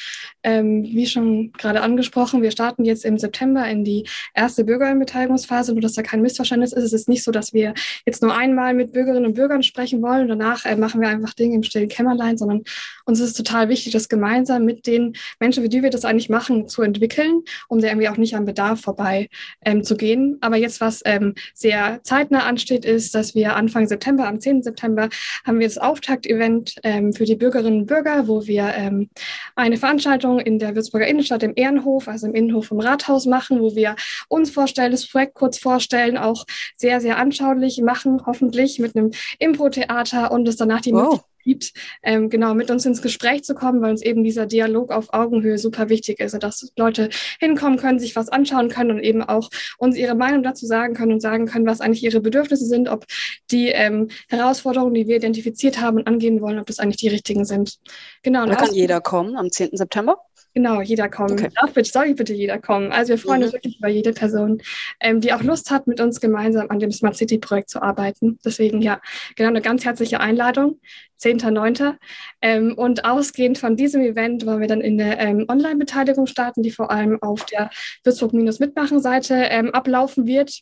Ähm, 0.42 0.82
wie 0.82 1.06
schon 1.06 1.52
gerade 1.52 1.82
angesprochen, 1.82 2.42
wir 2.42 2.50
starten 2.50 2.84
jetzt 2.84 3.04
im 3.04 3.16
September 3.16 3.64
in 3.68 3.84
die 3.84 4.04
erste 4.34 4.64
Bürgerinnenbeteiligungsphase, 4.64 5.72
nur 5.72 5.80
dass 5.80 5.92
da 5.92 6.02
kein 6.02 6.20
Missverständnis 6.20 6.72
ist. 6.72 6.82
Es 6.82 6.92
ist 6.92 7.08
nicht 7.08 7.22
so, 7.22 7.30
dass 7.30 7.52
wir 7.52 7.74
jetzt 8.06 8.22
nur 8.22 8.36
einmal 8.36 8.74
mit 8.74 8.92
Bürgerinnen 8.92 9.24
und 9.24 9.34
Bürgern 9.34 9.62
sprechen 9.62 10.02
wollen 10.02 10.22
und 10.22 10.28
danach 10.40 10.64
äh, 10.64 10.74
machen 10.74 11.00
wir 11.00 11.08
einfach 11.08 11.32
Dinge 11.32 11.54
im 11.54 11.62
stillen 11.62 11.88
Kämmerlein, 11.88 12.36
sondern 12.38 12.64
uns 13.04 13.20
ist 13.20 13.28
es 13.28 13.34
total 13.34 13.68
wichtig, 13.68 13.92
das 13.92 14.08
gemeinsam 14.08 14.64
mit 14.64 14.88
den 14.88 15.12
Menschen, 15.38 15.62
für 15.62 15.68
die 15.68 15.84
wir 15.84 15.90
das 15.90 16.04
eigentlich 16.04 16.28
machen, 16.28 16.66
zu 16.66 16.82
entwickeln, 16.82 17.42
um 17.68 17.80
da 17.80 17.86
irgendwie 17.86 18.08
auch 18.08 18.16
nicht 18.16 18.34
am 18.34 18.46
Bedarf 18.46 18.80
vorbei 18.80 19.28
ähm, 19.64 19.84
zu 19.84 19.96
gehen. 19.96 20.38
Aber 20.40 20.56
jetzt, 20.56 20.80
was 20.80 21.02
ähm, 21.04 21.34
sehr 21.54 22.00
zeitnah 22.02 22.46
ansteht, 22.46 22.84
ist, 22.84 23.14
dass 23.14 23.36
wir 23.36 23.54
Anfang 23.54 23.86
September, 23.86 24.26
am 24.26 24.40
10. 24.40 24.64
September, 24.64 25.08
haben 25.44 25.60
wir 25.60 25.68
das 25.68 25.83
Auftaktevent 25.84 26.74
ähm, 26.82 27.12
für 27.12 27.24
die 27.24 27.36
Bürgerinnen 27.36 27.80
und 27.80 27.86
Bürger, 27.86 28.28
wo 28.28 28.46
wir 28.46 28.72
ähm, 28.74 29.10
eine 29.56 29.76
Veranstaltung 29.76 30.40
in 30.40 30.58
der 30.58 30.74
Würzburger 30.74 31.06
Innenstadt 31.06 31.42
im 31.42 31.52
Ehrenhof, 31.56 32.08
also 32.08 32.26
im 32.26 32.34
Innenhof 32.34 32.66
vom 32.66 32.80
Rathaus 32.80 33.26
machen, 33.26 33.60
wo 33.60 33.74
wir 33.74 33.96
uns 34.28 34.50
vorstellen, 34.50 34.92
das 34.92 35.08
Projekt 35.08 35.34
kurz 35.34 35.58
vorstellen, 35.58 36.16
auch 36.16 36.44
sehr, 36.76 37.00
sehr 37.00 37.18
anschaulich 37.18 37.80
machen, 37.80 38.22
hoffentlich 38.26 38.78
mit 38.78 38.96
einem 38.96 39.10
Impro-Theater 39.38 40.32
und 40.32 40.48
es 40.48 40.56
danach 40.56 40.80
die 40.80 40.92
wow. 40.92 41.02
Möglichkeit 41.02 41.33
gibt, 41.44 41.72
ähm, 42.02 42.30
genau 42.30 42.54
mit 42.54 42.70
uns 42.70 42.84
ins 42.86 43.02
Gespräch 43.02 43.44
zu 43.44 43.54
kommen, 43.54 43.80
weil 43.82 43.90
uns 43.90 44.02
eben 44.02 44.24
dieser 44.24 44.46
Dialog 44.46 44.90
auf 44.90 45.12
Augenhöhe 45.12 45.58
super 45.58 45.88
wichtig 45.88 46.20
ist, 46.20 46.34
dass 46.42 46.72
Leute 46.76 47.10
hinkommen 47.38 47.78
können, 47.78 47.98
sich 47.98 48.16
was 48.16 48.28
anschauen 48.28 48.68
können 48.68 48.90
und 48.90 49.00
eben 49.00 49.22
auch 49.22 49.50
uns 49.78 49.96
ihre 49.96 50.14
Meinung 50.14 50.42
dazu 50.42 50.66
sagen 50.66 50.94
können 50.94 51.12
und 51.12 51.20
sagen 51.20 51.46
können, 51.46 51.66
was 51.66 51.80
eigentlich 51.80 52.02
ihre 52.02 52.20
Bedürfnisse 52.20 52.66
sind, 52.66 52.88
ob 52.88 53.04
die 53.50 53.68
ähm, 53.68 54.08
Herausforderungen, 54.28 54.94
die 54.94 55.06
wir 55.06 55.16
identifiziert 55.16 55.80
haben 55.80 55.98
und 55.98 56.06
angehen 56.06 56.40
wollen, 56.40 56.58
ob 56.58 56.66
das 56.66 56.78
eigentlich 56.78 56.96
die 56.96 57.08
richtigen 57.08 57.44
sind. 57.44 57.78
Genau. 58.22 58.46
Da 58.46 58.56
kann 58.56 58.72
jeder 58.72 59.00
kommen 59.00 59.36
am 59.36 59.50
10. 59.50 59.70
September? 59.72 60.18
Genau, 60.54 60.80
jeder 60.80 61.08
kommen. 61.08 61.32
Okay. 61.32 61.48
Darf 61.60 61.72
bitte, 61.72 61.90
soll 61.90 62.14
bitte 62.14 62.32
jeder 62.32 62.60
kommen. 62.60 62.92
Also 62.92 63.10
wir 63.10 63.18
freuen 63.18 63.40
mhm. 63.40 63.44
uns 63.46 63.52
wirklich 63.54 63.78
über 63.80 63.88
jede 63.88 64.12
Person, 64.12 64.62
ähm, 65.00 65.20
die 65.20 65.32
auch 65.32 65.42
Lust 65.42 65.72
hat, 65.72 65.88
mit 65.88 66.00
uns 66.00 66.20
gemeinsam 66.20 66.70
an 66.70 66.78
dem 66.78 66.92
Smart 66.92 67.16
City 67.16 67.38
Projekt 67.38 67.70
zu 67.70 67.82
arbeiten. 67.82 68.38
Deswegen 68.44 68.80
ja, 68.80 69.00
genau 69.34 69.48
eine 69.48 69.60
ganz 69.60 69.84
herzliche 69.84 70.20
Einladung, 70.20 70.78
10.9. 71.20 71.96
Ähm, 72.40 72.74
und 72.78 73.04
ausgehend 73.04 73.58
von 73.58 73.76
diesem 73.76 74.02
Event 74.02 74.46
wollen 74.46 74.60
wir 74.60 74.68
dann 74.68 74.80
in 74.80 74.96
der 74.96 75.18
ähm, 75.18 75.44
Online-Beteiligung 75.48 76.26
starten, 76.28 76.62
die 76.62 76.70
vor 76.70 76.92
allem 76.92 77.20
auf 77.20 77.44
der 77.46 77.70
Würzburg-Mitmachen-Seite 78.04 79.34
ähm, 79.34 79.74
ablaufen 79.74 80.24
wird. 80.28 80.60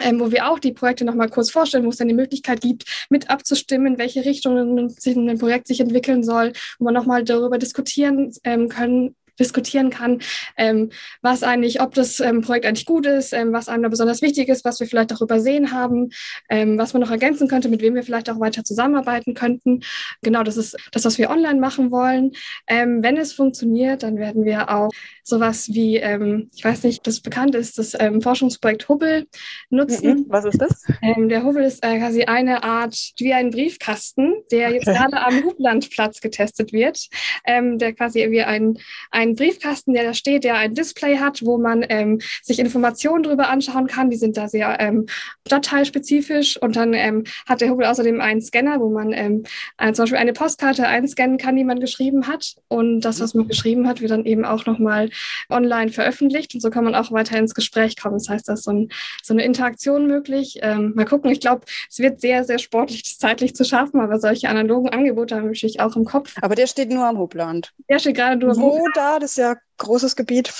Ähm, 0.00 0.20
wo 0.20 0.30
wir 0.30 0.50
auch 0.50 0.58
die 0.58 0.72
Projekte 0.72 1.04
nochmal 1.04 1.28
kurz 1.28 1.50
vorstellen, 1.50 1.84
wo 1.84 1.90
es 1.90 1.96
dann 1.96 2.08
die 2.08 2.14
Möglichkeit 2.14 2.60
gibt, 2.60 3.06
mit 3.10 3.30
abzustimmen, 3.30 3.98
welche 3.98 4.24
Richtungen 4.24 4.88
sich 4.88 5.16
ein 5.16 5.38
Projekt 5.38 5.66
sich 5.66 5.80
entwickeln 5.80 6.22
soll, 6.22 6.52
wo 6.78 6.84
man 6.84 6.94
nochmal 6.94 7.24
darüber 7.24 7.58
diskutieren 7.58 8.32
ähm, 8.44 8.68
können, 8.68 9.14
diskutieren 9.40 9.90
kann, 9.90 10.20
ähm, 10.56 10.90
was 11.22 11.42
eigentlich, 11.42 11.80
ob 11.80 11.94
das 11.94 12.20
ähm, 12.20 12.42
Projekt 12.42 12.66
eigentlich 12.66 12.86
gut 12.86 13.06
ist, 13.06 13.32
ähm, 13.32 13.52
was 13.52 13.68
einem 13.68 13.82
da 13.82 13.88
besonders 13.88 14.22
wichtig 14.22 14.48
ist, 14.48 14.64
was 14.64 14.78
wir 14.78 14.86
vielleicht 14.86 15.12
auch 15.12 15.20
übersehen 15.20 15.72
haben, 15.72 16.10
ähm, 16.48 16.78
was 16.78 16.92
man 16.92 17.02
noch 17.02 17.10
ergänzen 17.10 17.48
könnte, 17.48 17.68
mit 17.68 17.80
wem 17.80 17.94
wir 17.94 18.02
vielleicht 18.02 18.30
auch 18.30 18.38
weiter 18.38 18.62
zusammenarbeiten 18.62 19.34
könnten. 19.34 19.80
Genau, 20.22 20.42
das 20.42 20.56
ist 20.56 20.76
das, 20.92 21.04
was 21.04 21.18
wir 21.18 21.30
online 21.30 21.58
machen 21.58 21.90
wollen. 21.90 22.32
Ähm, 22.68 23.02
wenn 23.02 23.16
es 23.16 23.32
funktioniert, 23.32 24.02
dann 24.02 24.18
werden 24.18 24.44
wir 24.44 24.70
auch 24.70 24.90
sowas 25.24 25.70
wie, 25.72 25.96
ähm, 25.96 26.50
ich 26.54 26.64
weiß 26.64 26.82
nicht, 26.82 27.06
das 27.06 27.20
bekannt 27.20 27.54
ist, 27.54 27.78
das 27.78 27.96
Forschungsprojekt 28.20 28.88
Hubbel 28.88 29.26
nutzen. 29.70 30.20
Mhm, 30.20 30.26
was 30.28 30.44
ist 30.44 30.60
das? 30.60 30.84
der 31.02 31.44
Hubbel 31.44 31.64
ist 31.64 31.84
äh, 31.84 31.98
quasi 31.98 32.24
eine 32.24 32.62
Art 32.62 32.96
wie 33.18 33.32
ein 33.32 33.50
Briefkasten, 33.50 34.34
der 34.50 34.70
jetzt 34.70 34.86
gerade 34.86 35.16
am 35.20 35.44
Hublandplatz 35.44 36.20
getestet 36.20 36.72
wird, 36.72 37.08
der 37.46 37.92
quasi 37.94 38.28
wie 38.30 38.42
ein, 38.42 38.78
ein 39.10 39.29
einen 39.30 39.36
Briefkasten, 39.36 39.92
der 39.92 40.04
da 40.04 40.14
steht, 40.14 40.44
der 40.44 40.56
ein 40.56 40.74
Display 40.74 41.18
hat, 41.18 41.44
wo 41.44 41.58
man 41.58 41.84
ähm, 41.88 42.20
sich 42.42 42.58
Informationen 42.58 43.22
darüber 43.22 43.48
anschauen 43.48 43.86
kann. 43.86 44.10
Die 44.10 44.16
sind 44.16 44.36
da 44.36 44.48
sehr 44.48 44.78
ähm, 44.80 45.06
stadtteilspezifisch. 45.46 46.60
Und 46.60 46.76
dann 46.76 46.94
ähm, 46.94 47.24
hat 47.48 47.60
der 47.60 47.70
Hubel 47.70 47.86
außerdem 47.86 48.20
einen 48.20 48.40
Scanner, 48.40 48.80
wo 48.80 48.90
man 48.90 49.12
ähm, 49.12 49.44
ein, 49.76 49.94
zum 49.94 50.04
Beispiel 50.04 50.18
eine 50.18 50.32
Postkarte 50.32 50.86
einscannen 50.86 51.38
kann, 51.38 51.56
die 51.56 51.64
man 51.64 51.80
geschrieben 51.80 52.26
hat. 52.26 52.56
Und 52.68 53.00
das, 53.02 53.20
was 53.20 53.34
man 53.34 53.48
geschrieben 53.48 53.86
hat, 53.88 54.00
wird 54.00 54.10
dann 54.10 54.26
eben 54.26 54.44
auch 54.44 54.66
nochmal 54.66 55.10
online 55.48 55.92
veröffentlicht. 55.92 56.54
Und 56.54 56.60
so 56.60 56.70
kann 56.70 56.84
man 56.84 56.94
auch 56.94 57.12
weiter 57.12 57.38
ins 57.38 57.54
Gespräch 57.54 57.96
kommen. 57.96 58.18
Das 58.18 58.28
heißt, 58.28 58.48
da 58.48 58.54
ist 58.54 58.64
so, 58.64 58.72
ein, 58.72 58.88
so 59.22 59.32
eine 59.32 59.44
Interaktion 59.44 60.06
möglich. 60.06 60.58
Ähm, 60.62 60.92
mal 60.96 61.04
gucken. 61.04 61.30
Ich 61.30 61.40
glaube, 61.40 61.62
es 61.88 61.98
wird 61.98 62.20
sehr, 62.20 62.44
sehr 62.44 62.58
sportlich, 62.58 63.04
das 63.04 63.18
zeitlich 63.18 63.54
zu 63.54 63.64
schaffen. 63.64 64.00
Aber 64.00 64.18
solche 64.18 64.48
analogen 64.48 64.88
Angebote 64.88 65.36
haben 65.36 65.46
natürlich 65.46 65.80
auch 65.80 65.94
im 65.94 66.04
Kopf. 66.04 66.34
Aber 66.42 66.54
der 66.54 66.66
steht 66.66 66.90
nur 66.90 67.06
am 67.06 67.18
Hubland. 67.18 67.72
Der 67.88 67.98
steht 67.98 68.16
gerade 68.16 68.36
nur 68.36 68.50
am 68.50 68.60
Wo 68.60 68.86
da? 68.94 69.19
Das 69.20 69.32
ist 69.32 69.36
ja 69.36 69.56
großes 69.78 70.16
Gebiet. 70.16 70.52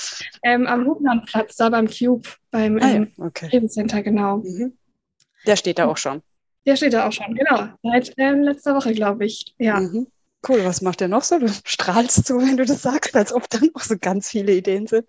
Ähm, 0.43 0.67
am 0.67 0.85
Hublandplatz, 0.85 1.55
da 1.55 1.69
beim 1.69 1.87
Cube, 1.87 2.27
beim 2.51 2.77
ah, 2.81 2.89
ja. 2.89 3.07
okay. 3.17 3.67
Center, 3.67 4.01
genau. 4.01 4.37
Mhm. 4.37 4.77
Der 5.45 5.55
steht 5.55 5.79
da 5.79 5.87
auch 5.87 5.97
schon. 5.97 6.21
Der 6.65 6.75
steht 6.75 6.93
da 6.93 7.07
auch 7.07 7.11
schon, 7.11 7.33
genau. 7.33 7.69
Seit 7.81 8.13
ähm, 8.17 8.41
letzter 8.43 8.75
Woche, 8.75 8.93
glaube 8.93 9.25
ich. 9.25 9.55
Ja. 9.57 9.79
Mhm. 9.79 10.07
Cool, 10.47 10.65
was 10.65 10.81
macht 10.81 11.01
der 11.01 11.07
noch 11.07 11.21
so? 11.21 11.37
Du 11.37 11.47
strahlst 11.65 12.25
so, 12.25 12.39
wenn 12.39 12.57
du 12.57 12.65
das 12.65 12.81
sagst, 12.81 13.15
als 13.15 13.31
ob 13.31 13.47
da 13.49 13.59
noch 13.59 13.81
so 13.81 13.95
ganz 13.99 14.29
viele 14.29 14.53
Ideen 14.53 14.87
sind. 14.87 15.05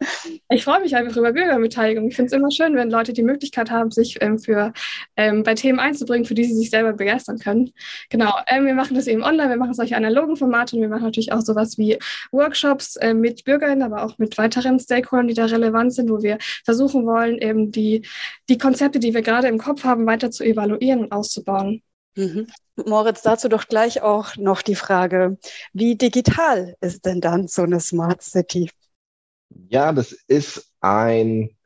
Ich 0.51 0.64
freue 0.64 0.81
mich 0.81 0.95
einfach 0.95 1.16
über 1.16 1.33
Bürgerbeteiligung. 1.33 2.09
Ich 2.09 2.16
finde 2.16 2.27
es 2.27 2.33
immer 2.33 2.51
schön, 2.51 2.75
wenn 2.77 2.90
Leute 2.90 3.14
die 3.14 3.23
Möglichkeit 3.23 3.71
haben, 3.71 3.90
sich 3.90 4.18
ähm, 4.21 4.38
für, 4.38 4.75
ähm, 5.16 5.42
bei 5.42 5.55
Themen 5.55 5.79
einzubringen, 5.79 6.27
für 6.27 6.35
die 6.35 6.45
sie 6.45 6.55
sich 6.55 6.68
selber 6.68 6.92
begeistern 6.92 7.38
können. 7.38 7.73
Genau, 8.11 8.35
ähm, 8.47 8.66
wir 8.66 8.75
machen 8.75 8.95
das 8.95 9.07
eben 9.07 9.23
online, 9.23 9.49
wir 9.49 9.57
machen 9.57 9.73
solche 9.73 9.97
analogen 9.97 10.37
Formate 10.37 10.77
und 10.77 10.83
wir 10.83 10.88
machen 10.90 11.05
natürlich 11.05 11.33
auch 11.33 11.40
sowas 11.40 11.79
wie 11.79 11.99
Workshops 12.31 12.97
äh, 12.97 13.14
mit 13.14 13.45
Bürgern, 13.45 13.81
aber 13.81 14.05
auch 14.05 14.18
mit 14.18 14.37
weiteren 14.37 14.79
Stakeholdern, 14.79 15.29
die 15.29 15.35
da 15.35 15.47
relevant 15.47 15.95
sind, 15.95 16.11
wo 16.11 16.23
wir 16.23 16.37
versuchen 16.64 17.07
wollen, 17.07 17.38
eben 17.38 17.73
die, 17.73 18.07
die 18.51 18.59
Konzepte, 18.59 18.99
die 18.99 19.14
wir 19.14 19.23
gerade 19.23 19.49
im 19.49 19.59
Kopf 19.59 19.85
haben, 19.85 20.05
weiter 20.05 20.31
zu 20.31 20.45
evaluieren 20.45 21.05
und 21.05 21.12
auszubauen. 21.12 21.83
Mhm. 22.14 22.46
Moritz, 22.77 23.22
dazu 23.22 23.48
doch 23.48 23.68
gleich 23.68 24.03
auch 24.03 24.37
noch 24.37 24.62
die 24.62 24.75
Frage, 24.75 25.38
wie 25.72 25.96
digital 25.96 26.77
ist 26.81 27.07
denn 27.07 27.20
dann 27.20 27.48
so 27.48 27.62
eine 27.62 27.81
Smart 27.81 28.22
City? 28.22 28.70
Ja, 29.68 29.92
das 29.92 30.12
ist 30.12 30.72
ein, 30.81 31.57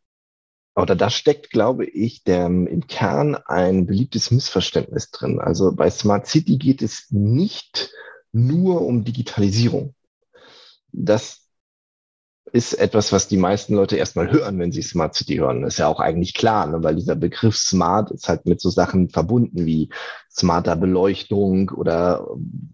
oder 0.75 0.95
da 0.95 1.11
steckt, 1.11 1.51
glaube 1.51 1.87
ich, 1.87 2.23
der, 2.25 2.47
im 2.47 2.87
Kern 2.87 3.35
ein 3.35 3.87
beliebtes 3.87 4.31
Missverständnis 4.31 5.11
drin. 5.11 5.41
Also 5.41 5.73
bei 5.75 5.91
Smart 5.91 6.27
City 6.27 6.59
geht 6.59 6.83
es 6.83 7.07
nicht 7.11 7.91
nur 8.33 8.83
um 8.83 9.05
Digitalisierung. 9.05 9.95
Das 10.93 11.46
ist 12.53 12.75
etwas, 12.75 13.13
was 13.13 13.27
die 13.27 13.37
meisten 13.37 13.75
Leute 13.75 13.97
erstmal 13.97 14.31
hören, 14.31 14.59
wenn 14.59 14.71
sie 14.71 14.83
Smart 14.83 15.15
City 15.15 15.37
hören. 15.37 15.63
Das 15.63 15.75
ist 15.75 15.79
ja 15.79 15.89
auch 15.89 15.99
eigentlich 15.99 16.35
klar, 16.35 16.67
ne? 16.67 16.83
weil 16.83 16.95
dieser 16.95 17.17
Begriff 17.17 17.57
Smart 17.57 18.11
ist 18.13 18.29
halt 18.29 18.47
mit 18.47 18.61
so 18.61 18.71
Sachen 18.71 19.09
verbunden 19.09 19.67
wie 19.67 19.91
smarter 20.31 20.77
Beleuchtung 20.77 21.71
oder 21.71 22.27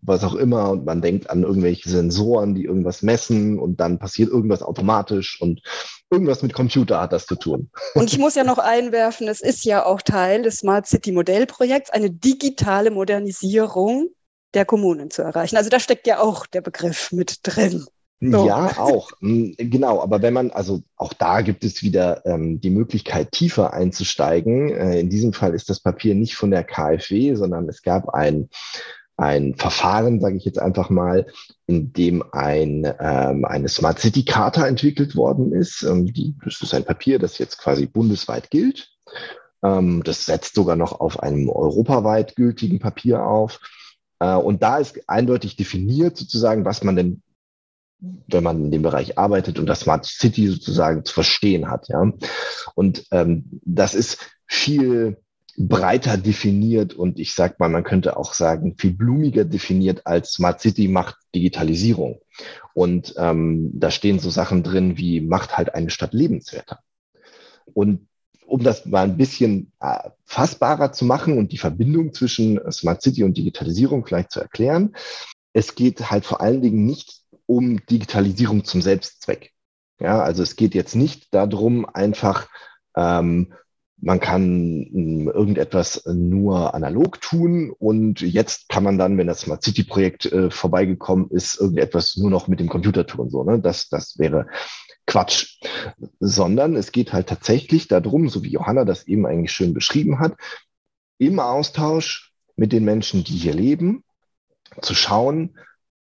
was 0.03 0.25
auch 0.25 0.35
immer. 0.35 0.71
Und 0.71 0.85
man 0.85 1.01
denkt 1.01 1.31
an 1.31 1.43
irgendwelche 1.43 1.89
Sensoren, 1.89 2.55
die 2.55 2.65
irgendwas 2.65 3.03
messen 3.03 3.59
und 3.59 3.81
dann 3.81 3.99
passiert 3.99 4.31
irgendwas 4.31 4.63
automatisch 4.63 5.41
und 5.41 5.63
irgendwas 6.11 6.43
mit 6.43 6.53
Computer 6.53 7.01
hat 7.01 7.13
das 7.13 7.25
zu 7.25 7.37
tun. 7.37 7.71
Und 7.95 8.13
ich 8.13 8.19
muss 8.19 8.35
ja 8.35 8.45
noch 8.45 8.59
einwerfen, 8.59 9.27
es 9.29 9.41
ist 9.41 9.65
ja 9.65 9.87
auch 9.87 10.03
Teil 10.03 10.43
des 10.43 10.59
Smart 10.59 10.87
City 10.87 11.13
Modellprojekts, 11.13 11.91
eine 11.91 12.11
digitale 12.11 12.91
Modernisierung 12.91 14.11
der 14.53 14.67
Kommunen 14.67 15.11
zu 15.11 15.23
erreichen. 15.23 15.57
Also 15.57 15.71
da 15.71 15.81
steckt 15.81 16.07
ja 16.07 16.21
auch 16.21 16.47
der 16.47 16.61
Begriff 16.61 17.11
mit 17.11 17.39
drin. 17.43 17.87
So. 18.25 18.47
Ja, 18.47 18.79
auch. 18.79 19.11
Hm, 19.21 19.57
genau, 19.59 20.01
aber 20.01 20.23
wenn 20.23 20.33
man, 20.33 20.53
also 20.53 20.83
auch 20.97 21.13
da 21.13 21.41
gibt 21.41 21.65
es 21.65 21.83
wieder 21.83 22.25
ähm, 22.25 22.61
die 22.61 22.71
Möglichkeit, 22.71 23.33
tiefer 23.33 23.73
einzusteigen. 23.73 24.71
Äh, 24.71 25.01
in 25.01 25.11
diesem 25.11 25.33
Fall 25.33 25.55
ist 25.55 25.69
das 25.69 25.81
Papier 25.81 26.15
nicht 26.15 26.37
von 26.37 26.53
der 26.53 26.63
KfW, 26.63 27.35
sondern 27.35 27.69
es 27.69 27.83
gab 27.83 28.11
ein, 28.11 28.49
ein 29.17 29.57
Verfahren, 29.57 30.21
sage 30.21 30.37
ich 30.37 30.45
jetzt 30.45 30.61
einfach 30.61 30.89
mal, 30.89 31.27
in 31.67 31.93
dem 31.93 32.23
ein, 32.31 32.87
ähm, 33.01 33.45
eine 33.45 33.69
Smart 33.69 33.99
City 33.99 34.25
Charta 34.25 34.69
entwickelt 34.69 35.17
worden 35.17 35.53
ist. 35.53 35.83
Ähm, 35.83 36.07
die, 36.07 36.37
das 36.45 36.63
ist 36.63 36.75
ein 36.75 36.85
Papier, 36.85 37.19
das 37.19 37.39
jetzt 37.39 37.59
quasi 37.59 37.87
bundesweit 37.87 38.51
gilt. 38.51 38.89
Ähm, 39.65 40.05
das 40.05 40.27
setzt 40.27 40.55
sogar 40.55 40.77
noch 40.77 41.01
auf 41.01 41.21
einem 41.21 41.49
europaweit 41.49 42.37
gültigen 42.37 42.79
Papier 42.79 43.27
auf. 43.27 43.59
Äh, 44.21 44.37
und 44.37 44.63
da 44.63 44.79
ist 44.79 45.09
eindeutig 45.09 45.57
definiert 45.57 46.17
sozusagen, 46.17 46.65
was 46.65 46.85
man 46.85 46.95
denn 46.95 47.23
wenn 48.29 48.43
man 48.43 48.65
in 48.65 48.71
dem 48.71 48.83
Bereich 48.83 49.19
arbeitet 49.19 49.59
und 49.59 49.67
das 49.67 49.81
Smart 49.81 50.05
City 50.05 50.49
sozusagen 50.49 51.05
zu 51.05 51.15
verstehen 51.15 51.71
hat. 51.71 51.89
Ja. 51.89 52.13
Und 52.75 53.07
ähm, 53.11 53.61
das 53.65 53.95
ist 53.95 54.19
viel 54.47 55.19
breiter 55.57 56.17
definiert 56.17 56.95
und 56.95 57.19
ich 57.19 57.35
sag 57.35 57.61
mal, 57.61 57.69
man 57.69 57.85
könnte 57.85 58.17
auch 58.17 58.33
sagen, 58.33 58.75
viel 58.79 58.93
blumiger 58.93 59.45
definiert 59.45 60.07
als 60.07 60.33
Smart 60.33 60.61
City 60.61 60.89
macht 60.89 61.17
Digitalisierung. 61.35 62.21
Und 62.75 63.15
ähm, 63.19 63.71
da 63.75 63.91
stehen 63.91 64.19
so 64.19 64.31
Sachen 64.31 64.63
drin 64.63 64.97
wie 64.97 65.21
macht 65.21 65.57
halt 65.57 65.75
eine 65.75 65.91
Stadt 65.91 66.15
lebenswerter. 66.15 66.81
Und 67.75 68.09
um 68.47 68.63
das 68.63 68.87
mal 68.87 69.05
ein 69.05 69.17
bisschen 69.17 69.73
äh, 69.81 70.11
fassbarer 70.25 70.93
zu 70.93 71.05
machen 71.05 71.39
und 71.39 71.53
die 71.53 71.59
Verbindung 71.59 72.13
zwischen 72.13 72.61
Smart 72.71 73.03
City 73.03 73.23
und 73.23 73.37
Digitalisierung 73.37 74.05
vielleicht 74.05 74.33
zu 74.33 74.41
erklären, 74.41 74.95
es 75.53 75.75
geht 75.75 76.11
halt 76.11 76.25
vor 76.25 76.41
allen 76.41 76.63
Dingen 76.63 76.85
nicht 76.87 77.22
um 77.53 77.85
Digitalisierung 77.87 78.65
zum 78.65 78.81
Selbstzweck. 78.81 79.53
Ja, 80.01 80.23
also 80.23 80.43
es 80.43 80.57
geht 80.57 80.75
jetzt 80.75 80.97
nicht 80.97 81.33
darum, 81.35 81.85
einfach 81.87 82.49
ähm, 82.97 83.53
man 83.99 84.19
kann 84.19 84.89
hm, 84.91 85.29
irgendetwas 85.29 86.05
nur 86.07 86.75
analog 86.75 87.21
tun 87.21 87.71
und 87.79 88.21
jetzt 88.21 88.69
kann 88.69 88.83
man 88.83 88.99
dann, 88.99 89.17
wenn 89.19 89.27
das 89.27 89.43
Smart 89.43 89.63
City 89.63 89.85
Projekt 89.85 90.27
äh, 90.27 90.51
vorbeigekommen 90.51 91.31
ist, 91.31 91.61
irgendetwas 91.61 92.17
nur 92.17 92.31
noch 92.31 92.49
mit 92.49 92.59
dem 92.59 92.69
Computer 92.69 93.07
tun. 93.07 93.31
So, 93.31 93.45
ne? 93.45 93.61
das, 93.61 93.89
das 93.91 94.19
wäre 94.19 94.47
Quatsch. 95.07 95.61
Sondern 96.21 96.75
es 96.75 96.91
geht 96.91 97.13
halt 97.13 97.29
tatsächlich 97.29 97.87
darum, 97.87 98.29
so 98.29 98.43
wie 98.43 98.51
Johanna 98.51 98.85
das 98.85 99.07
eben 99.07 99.27
eigentlich 99.27 99.53
schön 99.53 99.75
beschrieben 99.75 100.19
hat, 100.19 100.37
im 101.19 101.39
Austausch 101.39 102.33
mit 102.57 102.73
den 102.73 102.85
Menschen, 102.85 103.25
die 103.25 103.37
hier 103.37 103.55
leben, 103.55 104.05
zu 104.81 104.95
schauen, 104.95 105.59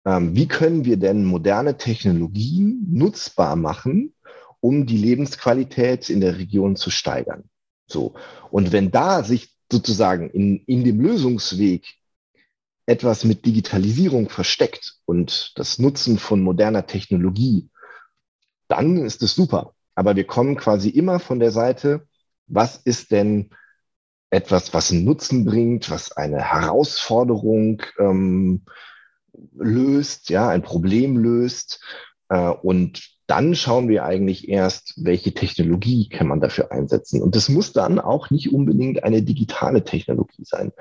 wie 0.06 0.48
können 0.48 0.86
wir 0.86 0.98
denn 0.98 1.26
moderne 1.26 1.78
Technologien 1.78 2.86
nutzbar 2.92 3.56
machen, 3.56 4.14
um 4.60 4.86
die 4.86 4.98
Lebensqualität 4.98 6.10
in 6.10 6.22
der 6.22 6.38
Region 6.38 6.76
zu 6.76 6.92
steigern. 6.92 7.50
So. 7.88 8.14
Und 8.52 8.72
wenn 8.72 8.92
da 8.92 9.24
sich 9.24 9.54
sozusagen 9.72 10.30
in, 10.30 10.58
in 10.66 10.84
dem 10.84 11.02
Lösungsweg 11.02 11.86
etwas 12.86 13.24
mit 13.24 13.46
Digitalisierung 13.46 14.30
versteckt 14.30 15.00
und 15.06 15.54
das 15.56 15.80
Nutzen 15.80 16.20
von 16.20 16.42
moderner 16.42 16.86
Technologie, 16.86 17.70
dann 18.68 18.98
ist 18.98 19.24
es 19.24 19.34
super. 19.34 19.74
Aber 19.96 20.16
wir 20.16 20.26
kommen 20.26 20.56
quasi 20.56 20.90
immer 20.90 21.20
von 21.20 21.40
der 21.40 21.52
Seite, 21.52 22.08
was 22.48 22.78
ist 22.78 23.12
denn 23.12 23.50
etwas, 24.30 24.74
was 24.74 24.92
einen 24.92 25.06
Nutzen 25.06 25.46
bringt, 25.46 25.90
was 25.90 26.12
eine 26.12 26.42
Herausforderung 26.42 27.82
ähm, 27.98 28.66
löst, 29.56 30.30
ja, 30.30 30.50
ein 30.50 30.62
Problem 30.62 31.18
löst. 31.18 31.82
Äh, 32.30 32.50
und 32.50 33.16
dann 33.28 33.56
schauen 33.56 33.90
wir 33.90 34.04
eigentlich 34.06 34.50
erst, 34.50 34.94
welche 34.98 35.34
Technologie 35.34 36.10
kann 36.10 36.28
man 36.28 36.42
dafür 36.42 36.72
einsetzen. 36.72 37.22
Und 37.22 37.36
das 37.36 37.50
muss 37.50 37.74
dann 37.74 38.00
auch 38.00 38.30
nicht 38.30 38.54
unbedingt 38.54 39.04
eine 39.04 39.24
digitale 39.24 39.84
Technologie 39.84 40.44
sein, 40.46 40.72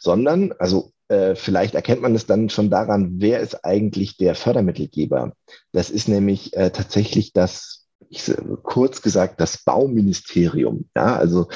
sondern, 0.00 0.52
also 0.58 0.92
äh, 1.08 1.34
vielleicht 1.34 1.74
erkennt 1.74 2.00
man 2.00 2.14
es 2.14 2.26
dann 2.26 2.48
schon 2.48 2.70
daran, 2.70 3.16
wer 3.18 3.40
ist 3.40 3.64
eigentlich 3.64 4.16
der 4.16 4.34
Fördermittelgeber. 4.34 5.34
Das 5.72 5.90
ist 5.90 6.08
nämlich 6.08 6.56
äh, 6.56 6.70
tatsächlich 6.70 7.34
das, 7.34 7.86
ich, 8.08 8.32
kurz 8.62 9.02
gesagt, 9.02 9.40
das 9.40 9.62
Bauministerium. 9.62 10.88
Ja, 10.96 11.16
also 11.16 11.48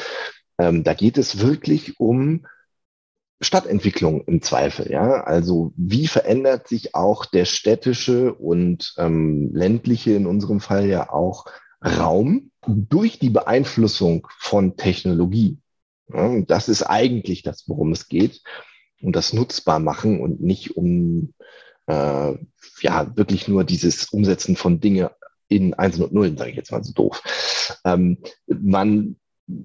ähm, 0.58 0.84
da 0.84 0.92
geht 0.92 1.16
es 1.16 1.40
wirklich 1.40 1.98
um 1.98 2.46
Stadtentwicklung 3.40 4.22
im 4.24 4.40
Zweifel, 4.40 4.90
ja. 4.90 5.22
Also 5.24 5.72
wie 5.76 6.06
verändert 6.06 6.68
sich 6.68 6.94
auch 6.94 7.26
der 7.26 7.44
städtische 7.44 8.32
und 8.34 8.94
ähm, 8.96 9.50
ländliche, 9.52 10.12
in 10.12 10.26
unserem 10.26 10.60
Fall 10.60 10.86
ja 10.86 11.10
auch 11.10 11.46
Raum 11.84 12.50
durch 12.66 13.18
die 13.18 13.30
Beeinflussung 13.30 14.26
von 14.38 14.76
Technologie. 14.76 15.58
Ja, 16.12 16.40
das 16.42 16.68
ist 16.68 16.82
eigentlich 16.82 17.42
das, 17.42 17.64
worum 17.68 17.92
es 17.92 18.08
geht. 18.08 18.42
Und 19.02 19.14
das 19.14 19.32
nutzbar 19.32 19.78
machen 19.78 20.20
und 20.20 20.40
nicht 20.40 20.76
um 20.76 21.34
äh, 21.86 22.34
ja 22.80 23.16
wirklich 23.16 23.48
nur 23.48 23.64
dieses 23.64 24.06
Umsetzen 24.06 24.56
von 24.56 24.80
Dinge 24.80 25.12
in 25.48 25.74
Einsen 25.74 26.02
und 26.02 26.12
Nullen, 26.12 26.36
sage 26.36 26.50
ich 26.50 26.56
jetzt 26.56 26.72
mal 26.72 26.82
so 26.82 26.92
doof. 26.92 27.22
Ähm, 27.84 28.18
man 28.46 29.16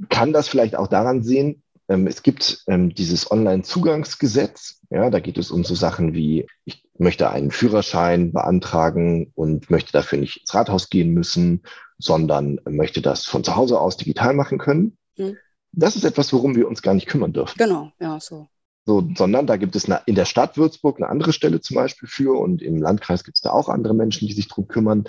kann 0.10 0.34
das 0.34 0.48
vielleicht 0.48 0.76
auch 0.76 0.88
daran 0.88 1.24
sehen, 1.24 1.61
es 2.08 2.23
gibt 2.23 2.63
ähm, 2.67 2.93
dieses 2.93 3.30
Online-Zugangsgesetz. 3.32 4.80
Ja, 4.89 5.10
da 5.10 5.19
geht 5.19 5.38
es 5.38 5.51
um 5.51 5.63
so 5.63 5.75
Sachen 5.75 6.13
wie, 6.13 6.47
ich 6.65 6.84
möchte 6.97 7.30
einen 7.30 7.51
Führerschein 7.51 8.32
beantragen 8.32 9.32
und 9.36 9.69
möchte 9.69 9.91
dafür 9.91 10.19
nicht 10.19 10.41
ins 10.41 10.54
Rathaus 10.54 10.89
gehen 10.89 11.13
müssen, 11.13 11.63
sondern 11.97 12.60
möchte 12.65 13.01
das 13.01 13.25
von 13.25 13.43
zu 13.43 13.56
Hause 13.56 13.80
aus 13.80 13.97
digital 13.97 14.34
machen 14.34 14.58
können. 14.58 14.97
Mhm. 15.17 15.38
Das 15.71 15.95
ist 15.95 16.04
etwas, 16.04 16.34
worum 16.34 16.56
wir 16.56 16.67
uns 16.67 16.82
gar 16.82 16.93
nicht 16.93 17.08
kümmern 17.08 17.34
dürfen. 17.34 17.58
Genau, 17.58 17.91
ja, 17.99 18.19
so. 18.19 18.47
So, 18.86 19.08
sondern 19.15 19.45
da 19.45 19.58
gibt 19.58 19.75
es 19.75 19.86
eine, 19.86 20.01
in 20.08 20.15
der 20.15 20.25
Stadt 20.25 20.58
Würzburg 20.58 20.97
eine 20.97 21.10
andere 21.10 21.34
Stelle 21.34 21.62
zum 21.62 21.75
Beispiel 21.75 22.10
für 22.10 22.39
und 22.39 22.62
im 22.62 22.82
Landkreis 22.82 23.23
gibt 23.23 23.38
es 23.38 23.41
da 23.41 23.51
auch 23.51 23.69
andere 23.69 23.93
Menschen, 23.93 24.27
die 24.27 24.34
sich 24.34 24.47
drum 24.47 24.67
kümmern. 24.67 25.06